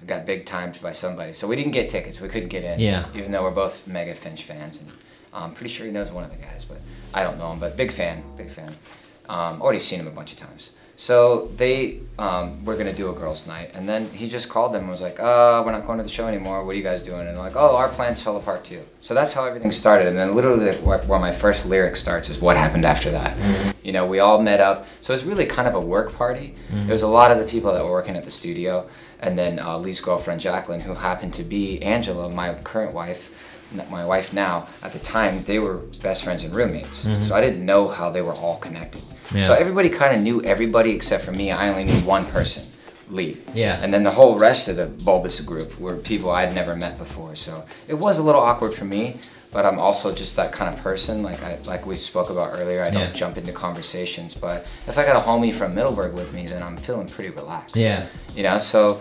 [0.06, 1.32] got big timed by somebody.
[1.32, 2.20] So we didn't get tickets.
[2.20, 2.78] We couldn't get in.
[2.78, 3.06] Yeah.
[3.14, 4.92] Even though we're both mega Finch fans, and
[5.32, 6.78] I'm pretty sure he knows one of the guys, but
[7.12, 7.58] I don't know him.
[7.58, 8.74] But big fan, big fan.
[9.28, 10.76] Um, already seen him a bunch of times.
[10.97, 14.82] So they um, were gonna do a girls' night, and then he just called them
[14.82, 16.64] and was like, "Uh, we're not going to the show anymore.
[16.64, 19.12] What are you guys doing?" And they're like, "Oh, our plans fell apart too." So
[19.12, 20.09] that's how everything started.
[20.09, 23.36] And then literally, where, where my first lyric starts is what happened after that.
[23.82, 24.86] You know, we all met up.
[25.02, 26.55] So it was really kind of a work party.
[26.70, 28.89] There was a lot of the people that were working at the studio,
[29.20, 33.35] and then uh, Lee's girlfriend Jacqueline, who happened to be Angela, my current wife.
[33.90, 37.05] My wife now, at the time they were best friends and roommates.
[37.05, 37.24] Mm-hmm.
[37.24, 39.02] So I didn't know how they were all connected.
[39.34, 39.47] Yeah.
[39.48, 41.51] So everybody kind of knew everybody except for me.
[41.51, 42.64] I only knew one person,
[43.10, 43.36] Lee.
[43.55, 43.80] Yeah.
[43.82, 47.34] And then the whole rest of the bulbous group were people I'd never met before.
[47.34, 49.16] So it was a little awkward for me.
[49.52, 51.22] But I'm also just that kind of person.
[51.22, 53.12] Like I, like we spoke about earlier, I don't Yeah.
[53.12, 54.34] jump into conversations.
[54.34, 57.74] But if I got a homie from Middleburg with me, then I'm feeling pretty relaxed
[57.76, 58.05] Yeah.
[58.34, 59.01] you know so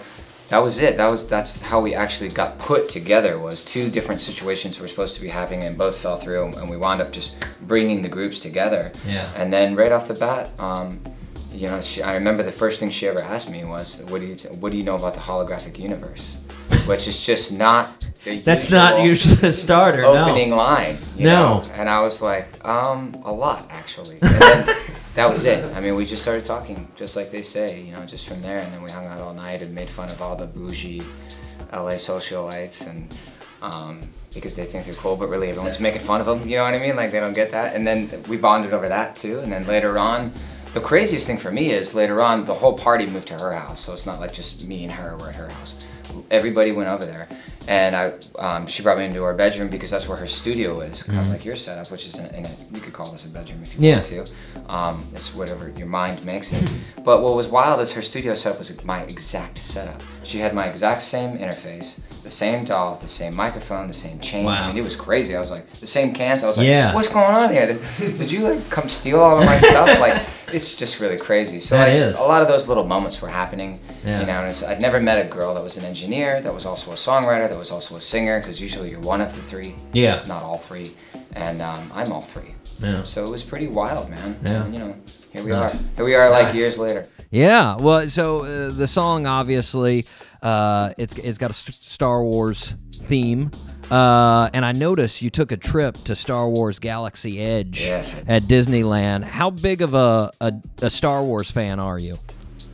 [0.49, 4.21] that was it that was that's how we actually got put together was two different
[4.21, 7.35] situations were supposed to be happening and both fell through and we wound up just
[7.67, 9.27] bringing the groups together Yeah.
[9.35, 10.99] and then right off the bat um,
[11.51, 14.27] you know she, i remember the first thing she ever asked me was what do
[14.27, 16.41] you th- what do you know about the holographic universe
[16.85, 20.01] which is just not the That's not usually the starter.
[20.01, 20.25] no.
[20.25, 20.97] opening line.
[21.15, 21.59] You No.
[21.59, 21.69] Know?
[21.75, 24.17] And I was like, um, a lot actually.
[25.15, 25.63] That was it.
[25.75, 28.59] I mean, we just started talking, just like they say, you know, just from there.
[28.59, 31.01] And then we hung out all night and made fun of all the bougie
[31.73, 33.13] LA socialites and.
[33.61, 36.47] Um, because they think they're cool, but really everyone's making fun of them.
[36.47, 36.97] You know what I mean?
[36.97, 37.73] Like they don't get that.
[37.73, 39.39] And then we bonded over that too.
[39.39, 40.33] And then later on,
[40.73, 43.79] the craziest thing for me is later on the whole party moved to her house,
[43.79, 45.87] so it's not like just me and her were at her house.
[46.29, 47.29] Everybody went over there,
[47.67, 51.03] and I um, she brought me into her bedroom because that's where her studio is,
[51.03, 53.29] kind of like your setup, which is in, in a you could call this a
[53.29, 53.95] bedroom if you Yeah.
[53.95, 54.25] want to.
[54.67, 56.63] Um, it's whatever your mind makes it.
[57.05, 60.01] But what was wild is her studio setup was my exact setup.
[60.23, 64.45] She had my exact same interface, the same DAW, the same microphone, the same chain.
[64.45, 64.63] Wow.
[64.63, 65.35] I mean, it was crazy.
[65.35, 66.43] I was like, the same cans.
[66.43, 66.93] I was like, Yeah.
[66.93, 67.67] what's going on here?
[67.99, 69.87] Did, did you like come steal all of my stuff?
[70.05, 70.21] Like,
[70.53, 71.59] it's just really crazy.
[71.59, 72.17] So That like, is.
[72.17, 73.79] a lot of those little moments were happening.
[74.03, 74.19] Yeah.
[74.21, 76.65] You know, and it's, I'd never met a girl that was an engineer, that was
[76.65, 79.75] also a songwriter, that was also a singer, because usually you're one of the three.
[79.93, 80.23] Yeah.
[80.27, 80.95] Not all three.
[81.33, 82.53] And um, I'm all three.
[82.79, 83.03] Yeah.
[83.03, 84.37] So it was pretty wild, man.
[84.43, 84.63] Yeah.
[84.63, 84.95] And, you know,
[85.31, 85.75] here we Nice.
[85.75, 85.95] are.
[85.97, 87.05] Here we are, like years later.
[87.31, 90.05] Yeah, well, so uh, the song obviously
[90.41, 93.51] uh, it's it's got a Star Wars theme,
[93.91, 98.43] uh, and I noticed you took a trip to Star Wars Galaxy Edge Yes, at
[98.43, 99.23] Disneyland.
[99.23, 102.17] How big of a, a a Star Wars fan are you?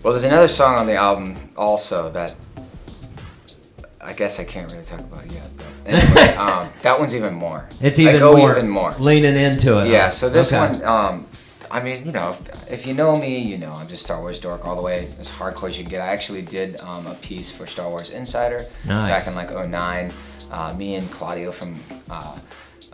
[0.03, 2.35] Well, there's another song on the album also that
[4.03, 5.47] I guess I can't really talk about yet.
[5.57, 7.67] But anyway, um, that one's even more.
[7.81, 8.91] It's I even go more even more.
[8.93, 9.89] leaning into it.
[9.89, 10.09] Yeah.
[10.09, 10.59] So this Okay.
[10.59, 11.27] one, um,
[11.71, 14.39] I mean, you know, if, if you know me, you know I'm just Star Wars
[14.39, 16.01] dork all the way, as hardcore as you can get.
[16.01, 19.25] I actually did um, a piece for Star Wars Insider Nice.
[19.25, 20.11] back in like '09.
[20.51, 21.75] Uh, me and Claudio from.
[22.09, 22.37] Uh,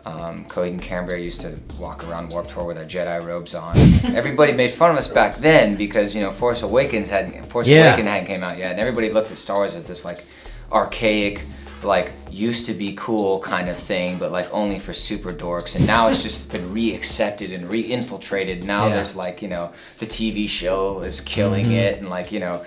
[0.06, 3.76] um, and Cambria used to walk around Warped Tour with our Jedi robes on.
[4.14, 7.88] everybody made fun of us back then because you know Force Awakens hadn't Force Yeah.
[7.88, 10.24] Awakens hadn't came out yet, and everybody looked at Star Wars as this like
[10.72, 11.42] archaic,
[11.84, 15.76] like used to be cool kind of thing, but like only for super dorks.
[15.76, 18.64] And now it's just been re-accepted and re-infiltrated.
[18.64, 18.96] Now Yeah.
[18.96, 21.74] there's like you know the TV show is killing Mm-hmm.
[21.74, 22.64] it, and like you know.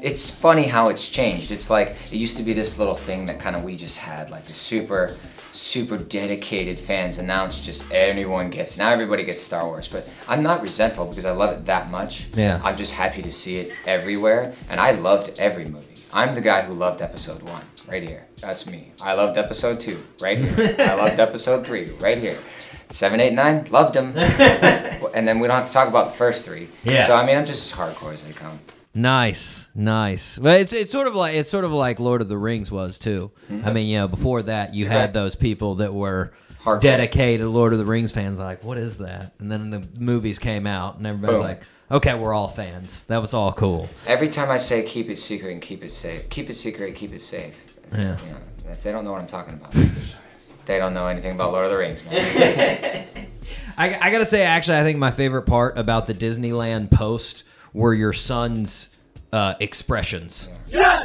[0.00, 1.50] It's funny how it's changed.
[1.50, 4.30] It's like it used to be this little thing that kind of we just had,
[4.30, 5.16] like the super,
[5.50, 8.78] super dedicated fans, and now it's just everyone gets.
[8.78, 12.26] Now everybody gets Star Wars, but I'm not resentful because I love it that much.
[12.34, 12.60] Yeah.
[12.62, 15.86] I'm just happy to see it everywhere, and I loved every movie.
[16.12, 18.26] I'm the guy who loved Episode One, right here.
[18.40, 18.92] That's me.
[19.02, 20.76] I loved Episode Two, right here.
[20.78, 22.38] I loved Episode Three, right here.
[22.90, 24.14] Seven, eight, nine, loved them.
[24.16, 26.68] and then we don't have to talk about the first three.
[26.84, 27.06] Yeah.
[27.06, 28.60] So I mean, I'm just as hardcore as they come.
[28.94, 30.38] Nice, nice.
[30.38, 32.98] Well, it's it's sort of like it's sort of like Lord of the Rings was
[32.98, 33.30] too.
[33.50, 33.68] Mm-hmm.
[33.68, 36.32] I mean, you know, before that you had those people that were
[36.64, 36.80] Hardcore.
[36.80, 38.38] dedicated Lord of the Rings fans.
[38.38, 39.34] Like, what is that?
[39.38, 41.46] And then the movies came out, and everybody's Boom.
[41.46, 43.04] like, okay, we're all fans.
[43.04, 43.88] That was all cool.
[44.06, 47.12] Every time I say keep it secret and keep it safe, keep it secret, keep
[47.12, 47.67] it safe.
[47.92, 47.98] Yeah.
[48.24, 48.38] You know,
[48.70, 49.72] if they don't know what I'm talking about,
[50.66, 53.06] they don't know anything about Lord of the Rings, man.
[53.78, 57.94] I, I gotta say, actually, I think my favorite part about the Disneyland post were
[57.94, 58.96] your son's
[59.32, 60.48] uh, expressions.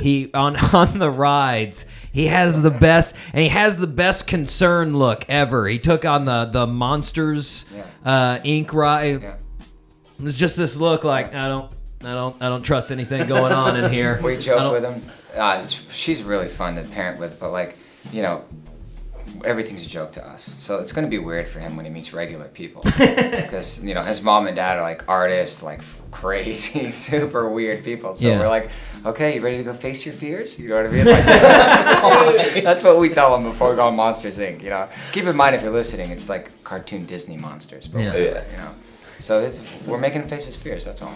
[0.02, 1.86] He on on the rides.
[2.12, 5.68] He has the best, and he has the best concern look ever.
[5.68, 7.86] He took on the the monsters Yeah.
[8.06, 9.22] uh, Inc ride.
[9.22, 9.36] Yeah.
[10.22, 13.76] It's just this look like I don't, I don't, I don't trust anything going on
[13.76, 14.20] in here.
[14.24, 15.02] We joke with them.
[15.36, 17.76] Uh, she's really fun to parent with, but like,
[18.12, 18.44] you know,
[19.46, 20.54] everything's a joke to us.
[20.58, 24.04] So it's gonna be weird for him when he meets regular people, because you know
[24.04, 25.82] his mom and dad are like artists, like
[26.12, 28.14] crazy, super weird people.
[28.14, 28.40] So Yeah.
[28.40, 28.70] we're like,
[29.06, 30.60] okay, you ready to go face your fears?
[30.60, 31.06] You know what I mean?
[32.54, 34.62] Like, that's what we tell them before we go on Monsters Inc.
[34.62, 38.16] You know, keep in mind if you're listening, it's like cartoon Disney monsters, but Yeah.
[38.16, 38.72] you know.
[39.20, 40.84] So it's, we're making him face his fears.
[40.86, 41.16] That's all.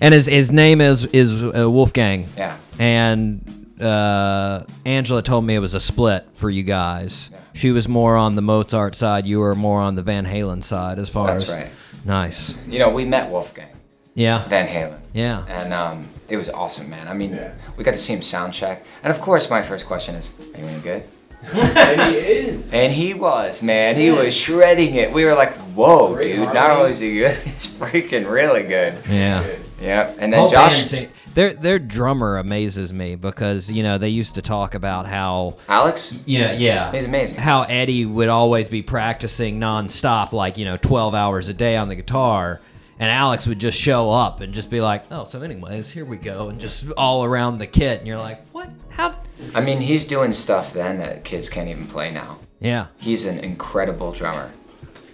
[0.00, 2.28] And his his name is is uh, Wolfgang.
[2.36, 2.56] Yeah.
[2.78, 3.40] And
[3.80, 7.30] uh, Angela told me it was a split for you guys.
[7.32, 7.38] Yeah.
[7.54, 9.26] She was more on the Mozart side.
[9.26, 11.72] You were more on the Van Halen side, as far as That's as right.
[12.04, 12.56] nice.
[12.68, 13.68] You know, we met Wolfgang.
[14.14, 14.46] Yeah.
[14.48, 15.00] Van Halen.
[15.14, 15.44] Yeah.
[15.48, 17.08] And um, it was awesome, man.
[17.08, 17.38] I mean,
[17.76, 18.84] we got to see him sound check.
[19.02, 21.04] And of course, my first question is, are you any good?
[21.52, 22.72] And he is.
[22.74, 23.96] And he was, man.
[23.96, 25.12] He was shredding it.
[25.12, 26.38] We were like, whoa, Great dude.
[26.46, 26.78] Not harmonies.
[26.78, 28.94] only is he good, he's freaking really good.
[29.08, 29.46] Yeah.
[29.80, 30.14] Yeah.
[30.18, 30.90] And then Whole Josh.
[30.90, 35.56] band their their drummer amazes me because you know they used to talk about how
[35.68, 36.18] Alex.
[36.24, 37.36] you know yeah He's amazing.
[37.38, 41.88] how Eddie would always be practicing nonstop like you know twelve hours a day on
[41.88, 42.58] the guitar.
[42.98, 46.16] And Alex would just show up and just be like, "Oh, so anyways, here we
[46.16, 48.70] go," and just all around the kit, and you're like, "What?
[48.88, 49.16] How?"
[49.54, 52.38] I mean, he's doing stuff then that kids can't even play now.
[52.58, 54.50] Yeah, He's an incredible drummer.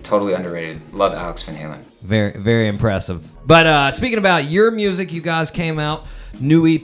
[0.04, 0.80] Totally underrated.
[0.92, 1.80] Love Alex Van Halen.
[2.02, 3.28] very very impressive.
[3.46, 6.06] But uh, speaking about your music, you guys came out
[6.38, 6.82] new EP,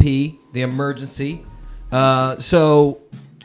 [0.53, 1.45] The Emergency.
[1.93, 3.01] Uh, so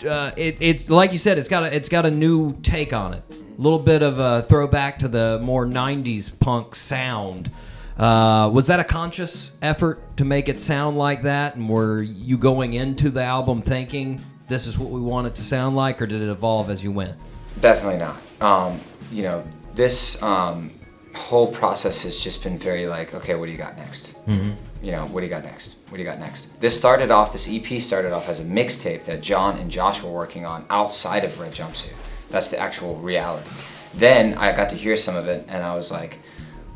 [0.06, 3.14] uh, it, it's like you said, it's got a, it's got a new take on
[3.14, 3.24] it.
[3.30, 7.52] A little bit of a throwback to the more '90s punk sound.
[7.98, 11.56] Uh, was that a conscious effort to make it sound like that?
[11.56, 15.44] And were you going into the album thinking this is what we want it to
[15.44, 17.16] sound like, or did it evolve as you went?
[17.62, 18.18] Definitely not.
[18.42, 18.80] Um,
[19.12, 19.44] you know,
[19.76, 20.72] this um,
[21.16, 24.16] whole process has just been very like, okay, what do you got next?
[24.26, 24.56] Mhm.
[24.84, 25.78] You know, what do you got next?
[25.88, 26.60] What do you got next?
[26.60, 30.12] This started off, this EP started off as a mixtape that John and Josh were
[30.12, 31.94] working on outside of Red Jumpsuit.
[32.30, 33.50] That's the actual reality.
[33.94, 36.20] Then I got to hear some of it and I was like,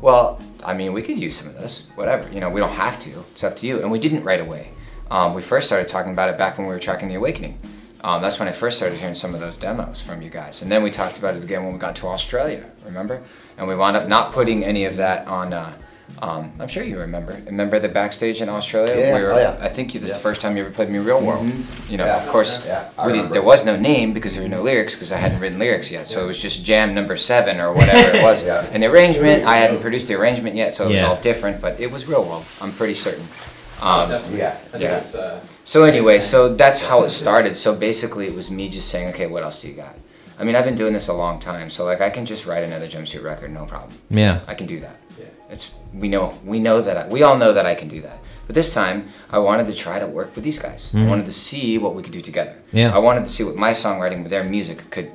[0.00, 2.32] well, I mean, we could use some of this, whatever.
[2.32, 3.10] You know, we don't have to.
[3.32, 3.82] It's up to you.
[3.82, 4.70] And we didn't right away.
[5.10, 7.58] Um, we first started talking about it back when we were tracking The Awakening.
[8.00, 10.62] Um, that's when I first started hearing some of those demos from you guys.
[10.62, 13.22] And then we talked about it again when we got to Australia, remember?
[13.58, 15.52] And we wound up not putting any of that on.
[15.52, 15.76] Uh,
[16.20, 17.40] um, I'm sure you remember.
[17.46, 18.96] Remember the backstage in Australia?
[18.98, 19.16] Yeah.
[19.16, 19.56] We were, Oh, yeah.
[19.60, 20.18] I think you, this is Yeah.
[20.18, 21.46] the first time you ever played me Real World.
[21.46, 21.90] Mhm.
[21.90, 22.22] You know, Yeah.
[22.22, 25.16] of course, Yeah, we there was no name because there were no lyrics because I
[25.18, 26.08] hadn't written lyrics yet.
[26.08, 28.42] So it was just jam number seven or whatever it was.
[28.48, 28.64] Yeah.
[28.72, 31.78] And the arrangement, I hadn't produced the arrangement yet, so it was all different, but
[31.78, 32.44] it was Real World.
[32.60, 33.26] I'm pretty certain.
[33.80, 34.54] Um, Yeah.
[34.76, 35.00] yeah.
[35.64, 37.56] So anyway, so that's how it started.
[37.56, 39.94] So basically, it was me just saying, okay, what else do you got?
[40.40, 42.62] I mean, I've been doing this a long time, so like I can just write
[42.64, 43.92] another jumpsuit record, no problem.
[44.08, 44.38] Yeah.
[44.48, 44.96] I can do that.
[45.50, 48.18] It's we know we know that I, we all know that I can do that.
[48.46, 50.92] But this time, I wanted to try to work with these guys.
[50.94, 51.08] I Mhm.
[51.08, 52.54] wanted to see what we could do together.
[52.72, 52.94] Yeah.
[52.94, 55.10] I wanted to see what my songwriting with their music could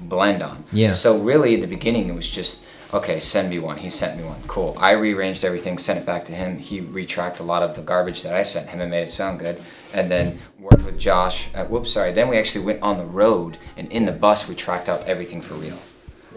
[0.00, 0.64] blend on.
[0.72, 0.92] Yeah.
[0.92, 3.20] So really, in the beginning, it was just okay.
[3.20, 3.78] Send me one.
[3.78, 4.42] He sent me one.
[4.48, 4.76] Cool.
[4.78, 6.58] I rearranged everything, sent it back to him.
[6.58, 9.38] He retracked a lot of the garbage that I sent him and made it sound
[9.38, 9.56] good.
[9.94, 11.48] And then worked with Josh.
[11.54, 12.12] Uh, whoops, sorry.
[12.12, 15.40] Then we actually went on the road, and in the bus, we tracked out everything
[15.42, 15.78] for real.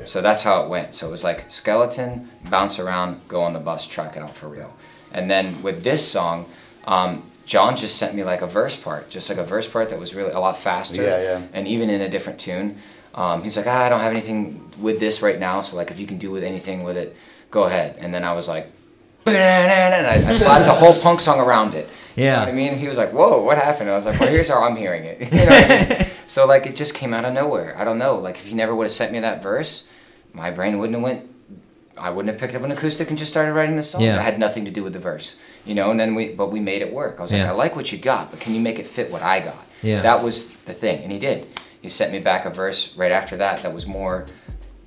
[0.03, 0.93] So that's how it went.
[0.95, 4.47] So it was like skeleton, bounce around, go on the bus, track it out for
[4.47, 4.75] real.
[5.13, 6.45] And then with this song,
[6.85, 9.99] um, John just sent me like a verse part, just like a verse part that
[9.99, 11.01] was really a lot faster.
[11.03, 11.41] Yeah, yeah.
[11.53, 12.77] And even in a different tune.
[13.13, 15.61] Um, he's like, ah, I don't have anything with this right now.
[15.61, 17.15] So like, if you can do with anything with it,
[17.49, 17.95] go ahead.
[18.01, 18.69] And then I was like,
[19.25, 21.87] and I, I slapped the whole punk song around it.
[22.15, 22.35] You Yeah.
[22.35, 22.77] know what I mean?
[22.77, 23.89] He was like, whoa, what happened?
[23.89, 25.21] I was like, well, here's how I'm hearing it.
[25.31, 26.07] You know what I mean?
[26.25, 27.75] So like, it just came out of nowhere.
[27.77, 28.17] I don't know.
[28.17, 29.87] Like, if he never would have sent me that verse,
[30.33, 31.31] my brain wouldn't have went.
[31.97, 34.01] I wouldn't have picked up an acoustic and just started writing the song.
[34.01, 34.17] Yeah.
[34.17, 35.91] It had nothing to do with the verse, you know.
[35.91, 37.15] And then we, but we made it work.
[37.19, 39.21] I was like, I like what you got, but can you make it fit what
[39.21, 39.65] I got?
[39.81, 40.01] Yeah.
[40.01, 41.47] That was the thing, and he did.
[41.81, 44.25] He sent me back a verse right after that that was more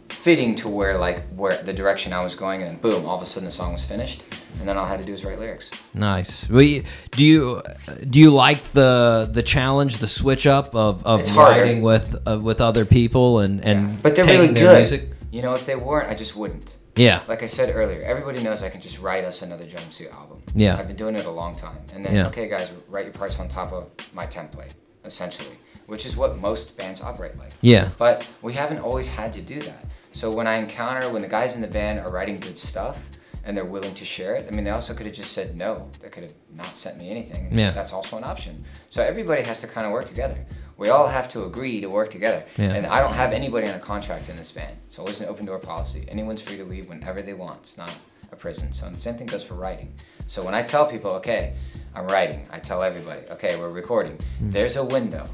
[0.09, 3.27] fitting to where like where the direction I was going, and boom, all of a
[3.27, 4.24] sudden the song was finished,
[4.61, 5.70] and then all I had to do was write lyrics.
[5.95, 6.49] Nice.
[6.49, 7.62] We do you
[8.09, 12.61] do you like the the challenge, the switch up of, of writing with uh, with
[12.61, 14.79] other people and and But they're really good.
[14.79, 15.11] music?
[15.31, 16.75] You know, if they weren't, I just wouldn't.
[16.97, 17.23] Yeah.
[17.29, 20.43] Like I said earlier, everybody knows I can just write us another jumpsuit album.
[20.55, 20.77] Yeah.
[20.77, 21.79] I've been doing it a long time.
[21.95, 22.27] And then, Yeah.
[22.27, 25.57] okay, guys, write your parts on top of my template, essentially,
[25.87, 27.53] which is what most bands operate like.
[27.61, 27.91] Yeah.
[27.99, 29.85] But we haven't always had to do that.
[30.12, 33.09] So when I encounter, when the guys in the band are writing good stuff
[33.49, 35.89] and they're willing to share it, I mean, they also could have just said no.
[36.03, 37.49] They could have not sent me anything.
[37.51, 37.70] Yeah.
[37.70, 38.62] That's also an option.
[38.91, 40.45] So everybody has to kind of work together.
[40.77, 42.45] We all have to agree to work together.
[42.59, 42.75] Yeah.
[42.75, 44.77] And I don't have anybody on a contract in this band.
[44.87, 46.05] It's always an open door policy.
[46.09, 47.57] Anyone's free to leave whenever they want.
[47.57, 47.93] It's not
[48.31, 48.75] a prison.
[48.75, 49.95] So the same thing goes for writing.
[50.27, 51.55] So when I tell people, okay,
[51.95, 54.19] I'm writing, I tell everybody, okay, we're recording.
[54.19, 54.51] Mm-hmm.
[54.51, 55.25] There's a window.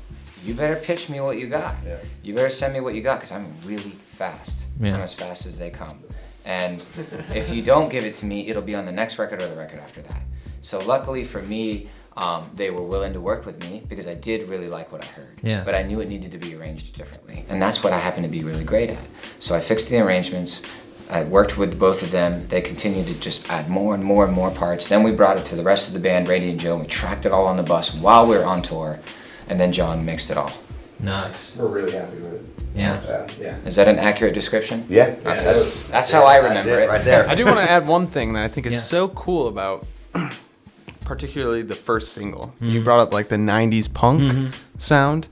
[0.45, 1.75] You better pitch me what you got.
[1.85, 1.97] Yeah.
[2.23, 4.67] You better send me what you got because I'm really fast.
[4.79, 4.95] Yeah.
[4.95, 5.99] I'm as fast as they come.
[6.45, 6.85] And
[7.35, 9.57] if you don't give it to me, it'll be on the next record or the
[9.57, 10.23] record after that.
[10.61, 14.49] So luckily for me, um, they were willing to work with me because I did
[14.49, 15.41] really like what I heard.
[15.43, 15.65] Yeah.
[15.65, 17.45] But I knew it needed to be arranged differently.
[17.49, 19.03] And that's what I happen to be really great at.
[19.41, 20.65] So I fixed the arrangements.
[21.11, 22.47] I worked with both of them.
[22.49, 24.89] They continued to just add more and more and more parts.
[24.89, 26.77] Then we brought it to the rest of the band, Brady and Joe.
[26.77, 29.01] We tracked it all on the bus while we were on tour.
[29.49, 30.53] And then John mixed it all.
[31.01, 31.57] Nice.
[31.57, 32.44] We're really happy with it.
[32.75, 33.01] Yeah.
[33.07, 33.27] Yeah.
[33.41, 33.57] yeah.
[33.65, 34.85] Is that an accurate description?
[34.89, 35.05] Yeah.
[35.05, 35.21] Okay.
[35.25, 36.89] Yeah, that's, that's- how I that's remember it it.
[36.89, 37.29] right there.
[37.29, 38.81] I do want to add one thing that I think is Yeah.
[38.81, 39.87] so cool about,
[41.05, 42.53] particularly the first single.
[42.61, 42.85] You Mhm.
[42.85, 44.53] brought up like the '90s punk Mhm.
[44.79, 45.29] sound.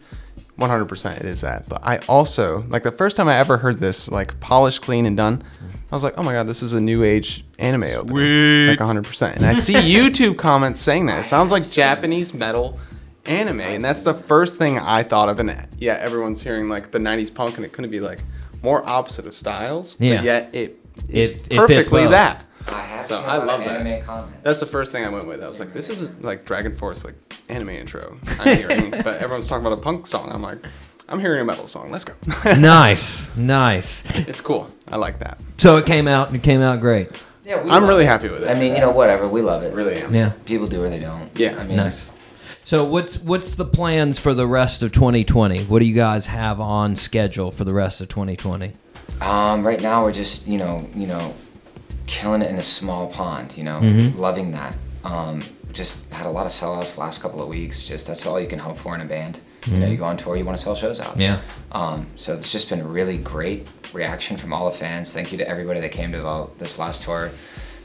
[0.58, 1.66] 100% it is that.
[1.68, 5.16] But I also, like the first time I ever heard this, like polished, clean, and
[5.16, 5.42] done,
[5.90, 8.68] I was like, oh my God, this is a new age anime opening.
[8.68, 9.34] Like 100%.
[9.36, 11.20] And I see YouTube comments saying that.
[11.20, 12.78] It sounds like Japanese metal
[13.26, 13.60] anime.
[13.60, 15.40] And that's the first thing I thought of.
[15.40, 18.20] And yeah, everyone's hearing like the 90s punk, and it couldn't be like
[18.62, 19.96] more opposite of styles.
[20.00, 20.16] Yeah.
[20.16, 20.78] But yet it
[21.08, 22.10] is It- it fits perfectly both.
[22.12, 22.44] that.
[22.68, 23.80] I have So seen I a lot love of that.
[23.86, 24.38] anime comments.
[24.44, 25.42] That's the first thing I went with.
[25.42, 27.14] I was like, this is like Dragon Force, like
[27.48, 28.18] anime intro.
[28.38, 30.30] I'm hearing, but everyone's talking about a punk song.
[30.32, 30.58] I'm like,
[31.08, 31.90] I'm hearing a metal song.
[31.90, 32.14] Let's go.
[32.54, 34.04] nice, nice.
[34.28, 34.68] it's cool.
[34.92, 35.40] I like that.
[35.58, 36.32] So it came out.
[36.34, 37.08] It came out great.
[37.44, 38.08] Yeah, we I'm really it.
[38.08, 38.48] happy with it.
[38.48, 39.28] I mean, you know, whatever.
[39.28, 39.74] We love it.
[39.74, 40.14] really am.
[40.14, 40.32] Yeah.
[40.44, 41.28] People do or they don't.
[41.34, 41.56] Yeah.
[41.58, 42.11] I mean, Nice.
[42.72, 45.64] So what's what's the plans for the rest of 2020?
[45.64, 48.72] What do you guys have on schedule for the rest of 2020?
[49.20, 51.34] Um, right now we're just you know you know
[52.06, 53.58] killing it in a small pond.
[53.58, 54.18] You know, Mm-hmm.
[54.18, 54.78] loving that.
[55.04, 55.42] Um,
[55.74, 57.84] just had a lot of sellouts the last couple of weeks.
[57.84, 59.38] Just that's all you can hope for in a band.
[59.66, 61.08] You know, you go on tour, you want to sell shows out.
[61.08, 61.20] Mm-hmm.
[61.20, 61.42] Yeah.
[61.72, 65.12] Um, so it's just been a really great reaction from all the fans.
[65.12, 67.32] Thank you to everybody that came to the, this last tour.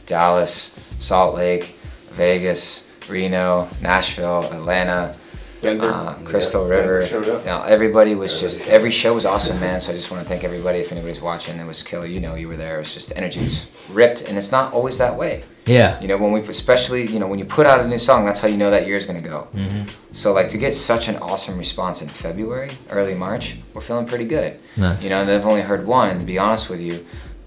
[0.05, 1.75] Dallas, Salt Lake,
[2.11, 5.15] Vegas, Reno, Nashville, Atlanta,
[5.61, 5.91] Denver.
[5.91, 7.05] uh, Crystal Denver River.
[7.07, 7.41] showed up.
[7.41, 9.81] You know, everybody was just every show was awesome, man.
[9.81, 10.79] So I just want to thank everybody.
[10.79, 12.05] If anybody's watching, it was killer.
[12.05, 12.75] You know, you were there.
[12.75, 15.43] It was just the energy was ripped, and it's not always that way.
[15.65, 15.99] Yeah.
[15.99, 18.39] You know, when we especially you know when you put out a new song, that's
[18.39, 19.47] how you know that year's gonna go.
[19.53, 19.89] Mm-hmm.
[20.13, 24.25] So like to get such an awesome response in February, early March, we're feeling pretty
[24.25, 24.59] good.
[24.77, 25.03] Nice.
[25.03, 26.19] You know, and I've only heard one.
[26.19, 27.05] To be honest with you,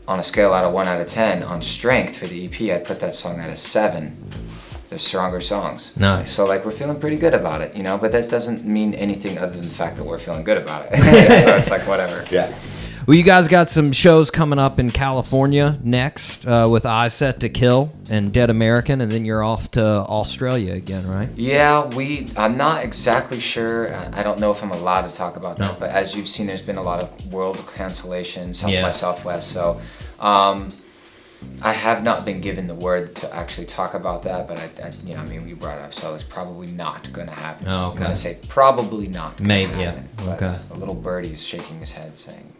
[0.09, 2.83] on a scale out of one out of ten on strength for the EP, I
[2.85, 4.17] put that song at a seven.
[4.91, 5.97] They're stronger songs.
[5.97, 6.33] Nice.
[6.33, 7.97] So like we're feeling pretty good about it, you know.
[7.97, 10.97] But that doesn't mean anything other than the fact that we're feeling good about it.
[11.45, 12.25] so it's like whatever.
[12.31, 12.53] Yeah.
[13.07, 17.41] Well, you guys got some shows coming up in California next uh, with Eyes Set
[17.41, 21.29] to Kill and Dead American, and then you're off to Australia again, right?
[21.35, 22.29] Yeah, we.
[22.37, 23.93] I'm not exactly sure.
[23.95, 25.81] I I don't know if I'm allowed to talk about that.
[25.81, 28.83] But as you've seen, there's been a lot of world cancellations, South Yeah.
[28.83, 29.51] by Southwest.
[29.51, 29.81] So,
[30.21, 30.71] um,
[31.63, 34.49] I have not been given the word to actually talk about that.
[34.49, 37.13] But I, I you know, I mean, we brought it up, so it's probably not
[37.13, 37.67] going to happen.
[37.69, 37.97] Oh, okay.
[37.97, 39.37] I'm gonna say probably not.
[39.39, 39.93] Gonna Maybe, yeah.
[39.93, 40.09] happen.
[40.17, 40.59] But Okay.
[40.71, 42.53] A little birdie is shaking his head, saying,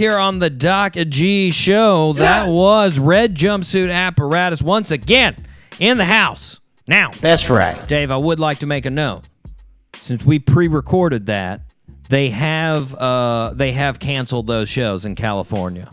[0.00, 2.14] here on the Doc G show.
[2.14, 5.36] That was Red Jumpsuit Apparatus once again
[5.78, 6.58] in the house.
[6.88, 7.86] Now, That's right.
[7.86, 9.28] Dave, I would like to make a note.
[9.96, 11.74] Since we pre-recorded that,
[12.08, 15.90] they have uh, they have canceled those shows in California.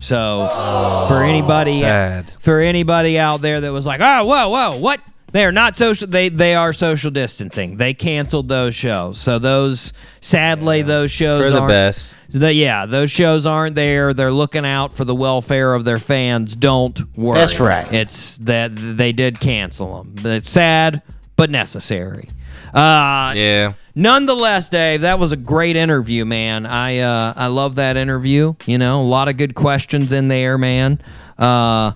[0.00, 2.28] So for anybody sad.
[2.40, 5.00] for anybody out there that was like, oh, whoa, whoa, what?
[5.34, 6.06] They are not social.
[6.06, 7.76] They they are social distancing.
[7.76, 9.18] They canceled those shows.
[9.18, 12.16] So those, sadly, those shows For the best.
[12.30, 14.14] the- yeah, those shows aren't there.
[14.14, 16.54] They're looking out for the welfare of their fans.
[16.54, 17.36] Don't worry.
[17.40, 17.92] That's right.
[17.92, 20.14] It's that they did cancel them.
[20.32, 21.02] It's sad,
[21.34, 22.28] but necessary.
[22.72, 23.70] Uh, Yeah.
[23.94, 26.66] Nonetheless, Dave, that was a great interview, man.
[26.66, 28.54] I uh, I love that interview.
[28.66, 31.00] You know, a lot of good questions in there, man.
[31.38, 31.92] Uh,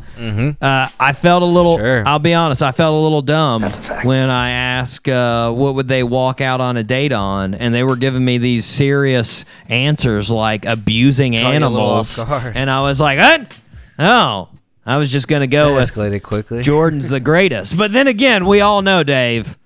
[0.60, 1.76] uh, I felt a little.
[1.76, 1.84] Mm-hmm.
[1.84, 2.08] Sure.
[2.08, 2.62] I'll be honest.
[2.62, 3.62] I felt a little dumb
[4.02, 7.84] when I asked uh, what would they walk out on a date on, and they
[7.84, 12.18] were giving me these serious answers like abusing Caught you a little animals,
[12.54, 13.58] and I was like, "What?
[13.98, 14.48] Oh,
[14.86, 16.62] I was just gonna go with Escalated quickly.
[16.62, 17.76] Jordan's the greatest.
[17.76, 19.56] But then again, we all know, Dave,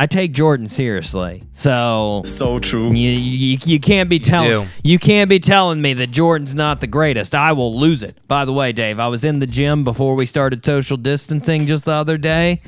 [0.00, 1.42] I take Jordan seriously.
[1.52, 2.90] So So true.
[2.90, 4.70] you, you, you can't be telling do.
[4.82, 7.34] you can't be telling me that Jordan's not the greatest.
[7.34, 8.14] I will lose it.
[8.26, 11.84] By the way, Dave, I was in the gym before we started social distancing just
[11.84, 12.62] the other day,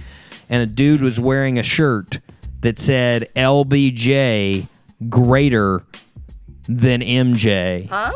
[0.51, 2.21] and a dude was wearing a shirt
[2.61, 4.67] that said LBJ
[5.09, 5.85] greater
[6.69, 7.89] than MJ.
[7.89, 8.13] Huh?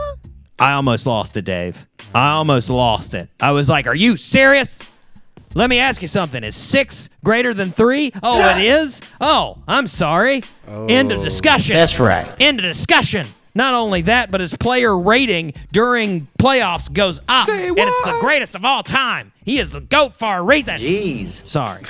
[0.58, 1.86] I almost lost it, Dave.
[2.14, 3.30] I almost lost it.
[3.40, 4.82] I was like, "Are you serious?"
[5.56, 6.44] Let me ask you something.
[6.44, 8.12] Is six greater than three?
[8.22, 9.00] Oh, it is?
[9.22, 10.42] Oh, I'm sorry.
[10.68, 11.76] End of discussion.
[11.76, 12.30] That's right.
[12.38, 13.26] End of discussion.
[13.54, 17.48] Not only that, but his player rating during playoffs goes up.
[17.48, 19.32] and it's the greatest of all time.
[19.46, 20.76] He is the GOAT for a reason.
[20.76, 21.48] Jeez.
[21.48, 21.82] Sorry.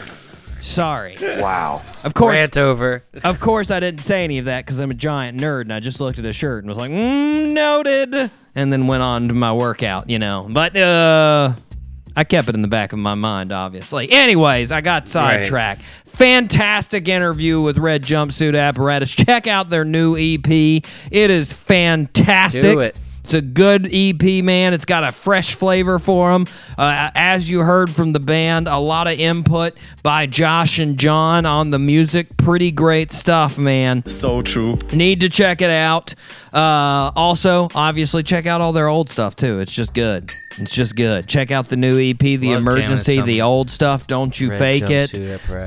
[0.61, 1.17] Sorry.
[1.21, 1.83] Wow.
[2.05, 3.03] Of course, Rant over.
[3.25, 5.81] of course, I didn't say any of that because I'm a giant nerd and I
[5.81, 9.35] just looked at his shirt and was like, mm, noted, and then went on to
[9.35, 10.47] my workout, you know.
[10.49, 11.55] But uh,
[12.17, 14.11] I kept it in the back of my mind, obviously.
[14.11, 15.83] Anyways, I got sidetracked.
[15.83, 19.11] Fantastic interview with Red Jumpsuit Apparatus.
[19.15, 20.49] Check out their new EP.
[20.49, 22.63] It is fantastic.
[22.63, 22.99] Do it.
[23.25, 24.73] It's a good EP, man.
[24.73, 26.47] It's got a fresh flavor for them.
[26.79, 31.45] Uh, as you heard from the band, a lot of input by Josh and John
[31.45, 32.37] on the music.
[32.37, 34.07] Pretty great stuff, man.
[34.07, 34.79] So true.
[34.93, 36.15] Need to check it out.
[36.53, 39.59] Uh, also, obviously, check out all their old stuff too.
[39.59, 40.31] It's just good.
[40.59, 41.27] It's just good.
[41.27, 45.11] Check out the new EP, The Love Emergency, the old stuff, Don't You Fake It,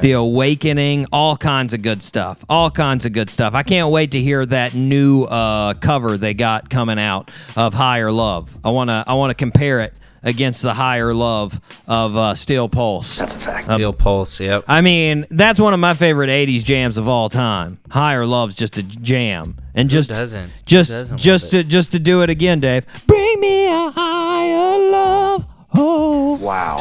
[0.01, 2.43] The Awakening, all kinds of good stuff.
[2.49, 3.53] All kinds of good stuff.
[3.53, 8.11] I can't wait to hear that new uh, cover they got coming out of Higher
[8.11, 8.53] Love.
[8.63, 9.93] I wanna I wanna compare it
[10.23, 13.17] against the Higher Love of uh, Steel Pulse.
[13.17, 13.71] That's a fact.
[13.71, 14.39] Steel pulse.
[14.39, 14.65] Yep.
[14.67, 17.79] I mean, that's one of my favorite '80s jams of all time.
[17.89, 20.51] Higher Love's just a jam, and just doesn't?
[20.65, 22.85] just Who doesn't just to just to do it again, Dave.
[23.07, 26.77] Bring me a higher love, oh Wow.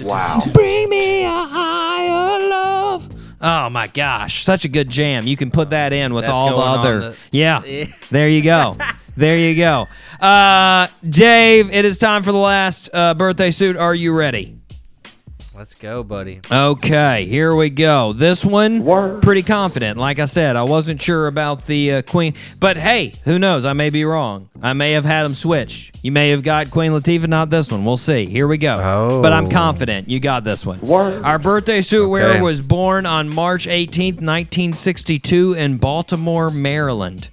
[0.00, 0.40] Wow.
[0.52, 3.08] bring me a higher love.
[3.40, 5.26] Oh my gosh, such a good jam.
[5.26, 6.98] You can put that in with That's all the going on other.
[7.10, 7.62] the- yeah,
[8.10, 8.74] there you go.
[9.16, 9.88] There you go.
[10.22, 13.76] Uh, Dave, it is time for the last uh, birthday suit.
[13.76, 14.56] Are you ready?
[15.52, 16.40] Let's go, buddy.
[16.50, 18.12] Okay, here we go.
[18.12, 18.84] This one,
[19.20, 19.98] pretty confident.
[19.98, 23.66] Like I said, I wasn't sure about the uh, Queen, but hey, who knows?
[23.66, 24.48] I may be wrong.
[24.62, 25.90] I may have had them switch.
[26.02, 27.84] You may have got Queen Latifah, not this one.
[27.84, 28.26] We'll see.
[28.26, 28.76] Here we go.
[28.80, 29.22] Oh.
[29.22, 30.80] But I'm confident you got this one.
[31.24, 37.28] Our birthday suit wearer was born on March 18th, 1962, in Baltimore, Maryland.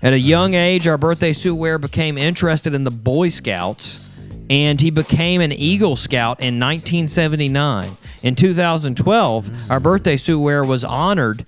[0.00, 4.04] At a young age, our birthday suit wearer became interested in the Boy Scouts,
[4.48, 7.96] and he became an Eagle Scout in 1979.
[8.22, 11.44] In 2012, our birthday suit wearer was honored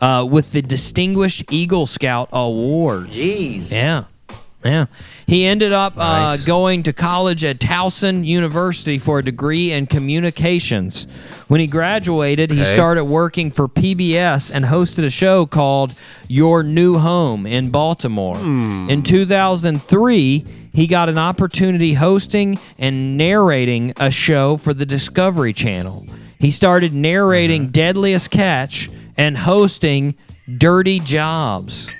[0.00, 3.10] uh, with the Distinguished Eagle Scout Award.
[3.10, 3.70] Jeez.
[3.70, 4.04] Yeah.
[4.64, 4.86] Yeah.
[5.26, 11.04] He ended up uh, going to college at Towson University for a degree in communications.
[11.48, 15.94] When he graduated, he started working for PBS and hosted a show called
[16.28, 18.36] Your New Home in Baltimore.
[18.36, 26.06] In 2003, he got an opportunity hosting and narrating a show for the Discovery Channel.
[26.38, 30.14] He started narrating Deadliest Catch and hosting
[30.58, 31.92] Dirty Jobs.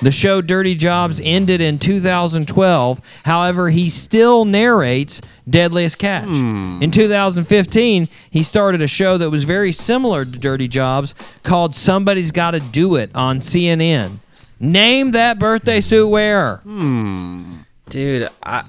[0.00, 3.00] The show Dirty Jobs ended in 2012.
[3.24, 6.28] However, he still narrates Deadliest Catch.
[6.28, 6.80] Hmm.
[6.80, 12.30] In 2015, he started a show that was very similar to Dirty Jobs called Somebody's
[12.30, 14.18] Gotta Do It on CNN.
[14.60, 16.60] Name that birthday suit wearer.
[16.62, 17.50] Hmm.
[17.88, 18.64] Dude, I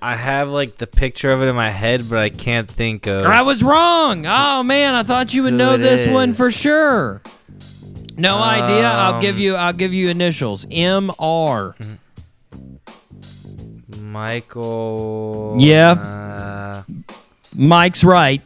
[0.00, 3.22] I have like the picture of it in my head, but I can't think of.
[3.22, 4.24] I was wrong.
[4.26, 7.20] Oh man, I thought you would know it this one for sure.
[8.18, 8.88] No idea.
[8.90, 9.54] I'll give Um, you.
[9.56, 10.66] I'll give you initials.
[10.70, 11.74] M R.
[14.28, 15.56] Michael.
[15.58, 15.92] Yeah.
[15.92, 16.82] Uh,
[17.54, 18.42] Mike's right.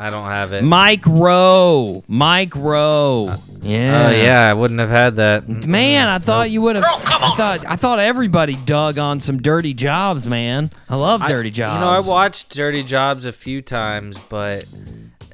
[0.00, 0.62] I don't have it.
[0.62, 2.04] Mike Rowe.
[2.06, 3.34] Mike Rowe.
[3.62, 4.06] Yeah.
[4.06, 5.48] Oh yeah, I wouldn't have had that.
[5.66, 6.84] Man, I thought you would have.
[6.84, 10.70] Girl, come I thought I thought everybody dug on some dirty jobs, man.
[10.88, 11.74] I love I- dirty jobs.
[11.74, 14.66] You know, I watched Dirty Jobs a few times, but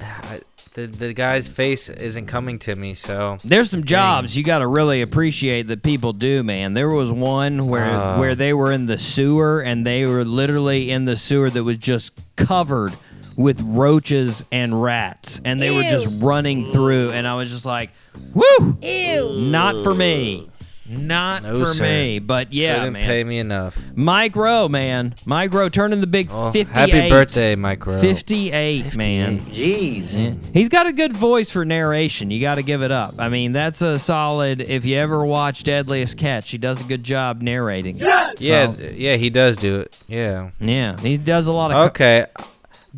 [0.01, 0.41] I,
[0.75, 2.93] the the guy's face isn't coming to me.
[2.93, 6.73] So There's some jobs you got to really appreciate that people do, man.
[6.73, 8.19] There was one where Oh.
[8.19, 11.77] where they were in the sewer and they were literally in the sewer that was
[11.77, 12.93] just covered
[13.35, 17.89] with roaches and rats, and they were just running through, and I was just like,
[18.33, 19.41] "Woo, Ew.
[19.49, 20.49] not for me."
[20.87, 21.83] Not No, for sir.
[21.83, 22.77] me, but yeah, man.
[22.79, 23.05] couldn't man.
[23.07, 23.77] pay me enough.
[23.95, 25.15] Mike Rowe, man.
[25.25, 26.89] Mike Rowe turning the big Oh, 58.
[26.91, 27.99] happy birthday, Mike Rowe.
[27.99, 29.39] 58, man.
[29.47, 30.13] Jeez.
[30.15, 30.33] Yeah.
[30.53, 32.29] He's got a good voice for narration.
[32.29, 33.15] You got to give it up.
[33.17, 34.61] I mean, that's a solid.
[34.61, 37.97] If you ever watch Deadliest Catch, he does a good job narrating.
[37.97, 39.97] Yeah, So, yeah, he does do it.
[40.07, 40.51] Yeah.
[40.59, 41.89] yeah, he does a lot of.
[41.89, 42.25] Okay.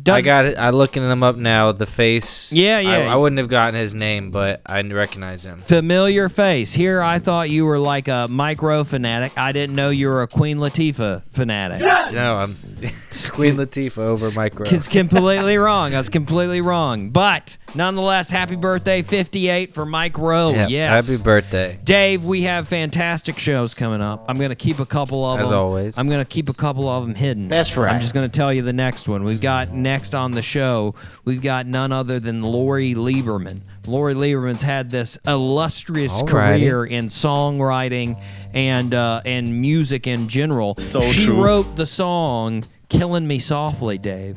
[0.02, 0.58] Does, I got it.
[0.58, 1.72] I'm looking him up now.
[1.72, 2.52] The face.
[2.52, 3.12] Yeah, I- yeah.
[3.12, 5.60] I, wouldn't have gotten his name, but I recognize him.
[5.60, 6.72] familiar face.
[6.72, 9.36] Here, I thought you were like a Mike Rowe fanatic.
[9.36, 11.80] I didn't know you were a Queen Latifah fanatic.
[11.80, 12.54] No, I'm
[13.30, 14.66] Queen Latifah over Mike Rowe.
[14.68, 15.94] It's completely wrong.
[15.94, 17.10] I was completely wrong.
[17.10, 20.50] But nonetheless, happy birthday, 58 for Mike Rowe.
[20.50, 21.06] Yeah, yes.
[21.08, 21.78] Happy birthday.
[21.82, 24.24] Dave, we have fantastic shows coming up.
[24.28, 25.52] I'm going to keep a couple of As them.
[25.52, 25.98] As always.
[25.98, 27.48] I'm going to keep a couple of them hidden.
[27.48, 27.92] That's right.
[27.92, 29.24] I'm just going to tell you the next one.
[29.24, 30.94] We've got next on the show,
[31.24, 33.60] we've got none other than Lori Lieberman.
[33.86, 36.28] Lori Lieberman's had this illustrious Alrighty.
[36.58, 38.20] career in songwriting
[38.52, 40.74] and uh, and music in general.
[40.78, 41.42] So she true.
[41.42, 44.36] wrote the song "Killing Me Softly," Dave.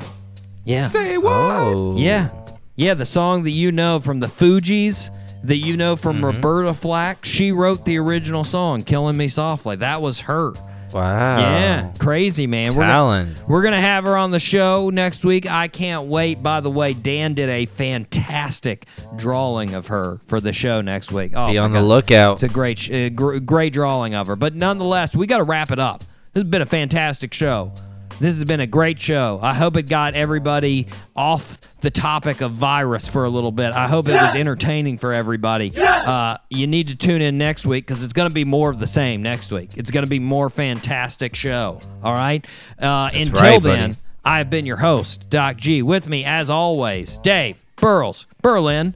[0.63, 0.85] Yeah.
[0.85, 1.33] Say what?
[1.33, 1.95] Oh.
[1.97, 2.29] Yeah.
[2.77, 5.09] Yeah, the song that you know from the Fugees,
[5.43, 6.25] that you know from Mm-hmm.
[6.25, 9.75] Roberta Flack, she wrote the original song, Killing Me Softly.
[9.75, 10.53] That was her.
[10.93, 11.39] Wow.
[11.39, 12.75] Yeah, crazy, man.
[12.75, 13.47] We're gonna, Talent.
[13.47, 15.49] we're going to have her on the show next week.
[15.49, 16.43] I can't wait.
[16.43, 18.85] By the way, Dan did a fantastic
[19.15, 21.31] drawing of her for the show next week.
[21.35, 22.33] Oh, Be on the lookout.
[22.33, 24.35] It's a great, uh, gr- great drawing of her.
[24.35, 26.01] But nonetheless, we got to wrap it up.
[26.33, 27.71] This has been a fantastic show.
[28.19, 29.39] This has been a great show.
[29.41, 33.73] I hope it got everybody off the topic of virus for a little bit.
[33.73, 35.73] I hope it was entertaining for everybody.
[35.77, 38.79] Uh, you need to tune in next week because it's going to be more of
[38.79, 39.71] the same next week.
[39.75, 41.79] It's going to be more fantastic show.
[42.03, 42.45] All right.
[42.79, 43.99] Uh, until right, then, buddy.
[44.23, 45.81] I have been your host, Doc G.
[45.81, 48.93] With me, as always, Dave Burles Berlin.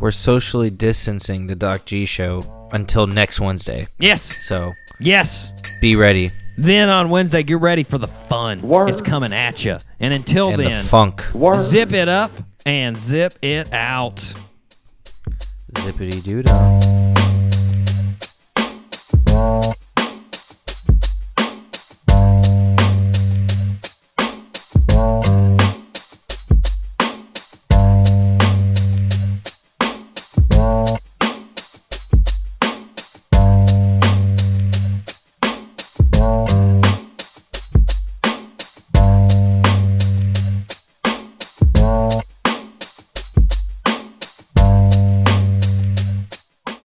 [0.00, 2.42] We're socially distancing the Doc G show
[2.72, 3.86] until next Wednesday.
[3.98, 4.22] Yes.
[4.48, 5.52] So Yes.
[5.80, 6.30] be ready.
[6.58, 8.60] Then on Wednesday, get ready for the fun.
[8.60, 8.88] Word.
[8.88, 9.78] It's coming at you.
[10.00, 11.24] And until and then, the funk.
[11.34, 11.62] Word.
[11.62, 12.30] Zip it up
[12.66, 14.34] and zip it out.
[15.74, 17.02] Zippity doo dah.